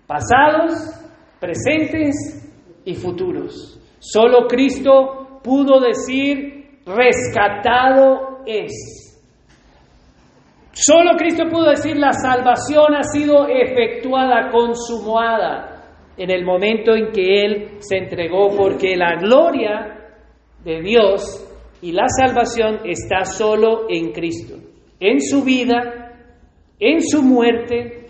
pasados, 0.05 0.73
presentes 1.39 2.13
y 2.83 2.93
futuros. 2.93 3.79
Solo 3.99 4.47
Cristo 4.47 5.39
pudo 5.41 5.79
decir, 5.79 6.60
rescatado 6.85 8.39
es. 8.45 9.01
Solo 10.73 11.17
Cristo 11.17 11.43
pudo 11.49 11.69
decir, 11.69 11.97
la 11.97 12.13
salvación 12.13 12.95
ha 12.95 13.03
sido 13.03 13.47
efectuada, 13.47 14.49
consumada 14.49 15.71
en 16.17 16.31
el 16.31 16.45
momento 16.45 16.95
en 16.95 17.11
que 17.11 17.41
Él 17.41 17.71
se 17.79 17.97
entregó, 17.97 18.55
porque 18.55 18.95
la 18.95 19.15
gloria 19.15 20.15
de 20.63 20.81
Dios 20.81 21.47
y 21.81 21.91
la 21.91 22.05
salvación 22.07 22.79
está 22.85 23.25
solo 23.25 23.85
en 23.89 24.11
Cristo, 24.11 24.55
en 24.99 25.19
su 25.19 25.43
vida, 25.43 26.15
en 26.79 27.01
su 27.01 27.21
muerte 27.21 28.07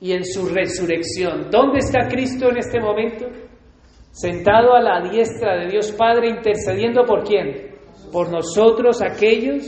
y 0.00 0.12
en 0.12 0.24
su 0.24 0.46
resurrección. 0.48 1.48
¿Dónde 1.50 1.78
está 1.78 2.06
Cristo 2.08 2.50
en 2.50 2.58
este 2.58 2.80
momento? 2.80 3.26
Sentado 4.10 4.74
a 4.74 4.80
la 4.80 5.00
diestra 5.08 5.56
de 5.56 5.68
Dios 5.68 5.90
Padre, 5.92 6.28
intercediendo 6.28 7.04
por 7.04 7.24
quién? 7.24 7.73
Por 8.14 8.30
nosotros 8.30 9.02
aquellos 9.02 9.64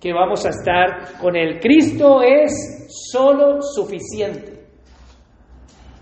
que 0.00 0.12
vamos 0.12 0.44
a 0.44 0.48
estar 0.48 1.16
con 1.20 1.36
Él. 1.36 1.60
Cristo 1.60 2.22
es 2.22 2.88
solo 3.12 3.62
suficiente. 3.62 4.66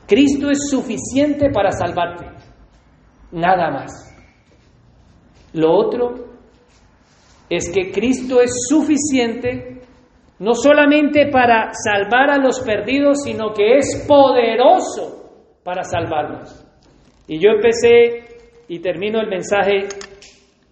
Cristo 0.06 0.48
es 0.50 0.70
suficiente 0.70 1.50
para 1.50 1.70
salvarte. 1.70 2.24
Nada 3.30 3.70
más. 3.70 3.92
Lo 5.52 5.70
otro 5.70 6.14
es 7.50 7.70
que 7.70 7.92
Cristo 7.92 8.40
es 8.40 8.52
suficiente 8.70 9.82
no 10.38 10.54
solamente 10.54 11.28
para 11.30 11.72
salvar 11.74 12.30
a 12.30 12.38
los 12.38 12.60
perdidos, 12.60 13.22
sino 13.22 13.52
que 13.52 13.76
es 13.76 14.06
poderoso 14.08 15.58
para 15.62 15.82
salvarnos. 15.82 16.66
Y 17.28 17.38
yo 17.38 17.50
empecé 17.50 18.24
y 18.68 18.78
termino 18.78 19.20
el 19.20 19.28
mensaje 19.28 19.88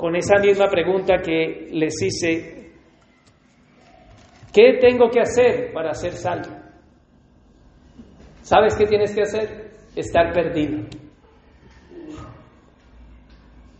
con 0.00 0.16
esa 0.16 0.38
misma 0.38 0.66
pregunta 0.68 1.18
que 1.18 1.68
les 1.72 2.02
hice. 2.02 2.70
¿Qué 4.50 4.78
tengo 4.80 5.10
que 5.10 5.20
hacer 5.20 5.74
para 5.74 5.92
ser 5.92 6.12
salvo? 6.12 6.56
¿Sabes 8.40 8.78
qué 8.78 8.86
tienes 8.86 9.14
que 9.14 9.20
hacer? 9.20 9.72
Estar 9.94 10.32
perdido. 10.32 10.86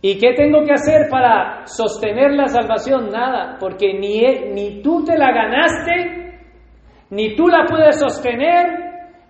¿Y 0.03 0.19
qué 0.19 0.33
tengo 0.35 0.63
que 0.63 0.73
hacer 0.73 1.09
para 1.09 1.65
sostener 1.65 2.35
la 2.35 2.45
salvación? 2.45 3.09
Nada, 3.09 3.57
porque 3.59 3.91
ni, 3.91 4.21
ni 4.53 4.83
tú 4.83 5.03
te 5.03 5.17
la 5.17 5.31
ganaste, 5.31 6.39
ni 7.09 7.35
tú 7.35 7.47
la 7.47 7.65
puedes 7.67 7.99
sostener, 7.99 8.67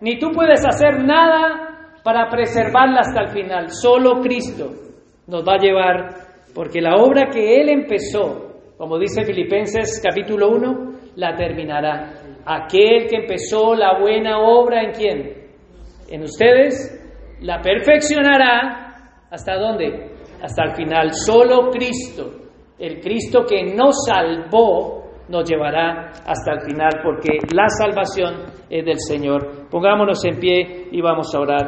ni 0.01 0.19
tú 0.19 0.31
puedes 0.31 0.65
hacer 0.65 1.05
nada 1.05 2.01
para 2.03 2.29
preservarla 2.29 2.99
hasta 2.99 3.21
el 3.21 3.29
final. 3.29 3.69
Solo 3.69 4.19
Cristo 4.19 4.71
nos 5.27 5.47
va 5.47 5.53
a 5.53 5.57
llevar, 5.57 6.30
porque 6.53 6.81
la 6.81 6.95
obra 6.95 7.29
que 7.31 7.61
Él 7.61 7.69
empezó, 7.69 8.73
como 8.77 8.97
dice 8.97 9.23
Filipenses 9.23 10.01
capítulo 10.03 10.49
1, 10.49 10.91
la 11.15 11.35
terminará. 11.35 12.13
Aquel 12.45 13.07
que 13.07 13.17
empezó 13.17 13.75
la 13.75 13.99
buena 13.99 14.39
obra 14.39 14.83
en 14.83 14.91
quién? 14.91 15.33
En 16.09 16.23
ustedes, 16.23 17.37
la 17.41 17.61
perfeccionará. 17.61 18.87
¿Hasta 19.29 19.55
dónde? 19.55 20.11
hasta 20.41 20.63
el 20.63 20.71
final. 20.71 21.11
Solo 21.13 21.69
Cristo, 21.69 22.31
el 22.79 22.99
Cristo 22.99 23.45
que 23.47 23.63
nos 23.73 24.05
salvó, 24.05 25.01
nos 25.29 25.49
llevará 25.49 26.11
hasta 26.25 26.53
el 26.53 26.61
final, 26.61 26.99
porque 27.03 27.37
la 27.53 27.67
salvación 27.69 28.45
es 28.69 28.85
del 28.85 28.99
Señor. 28.99 29.69
Pongámonos 29.69 30.23
en 30.25 30.39
pie 30.39 30.87
y 30.91 31.01
vamos 31.01 31.33
a 31.33 31.39
orar. 31.39 31.59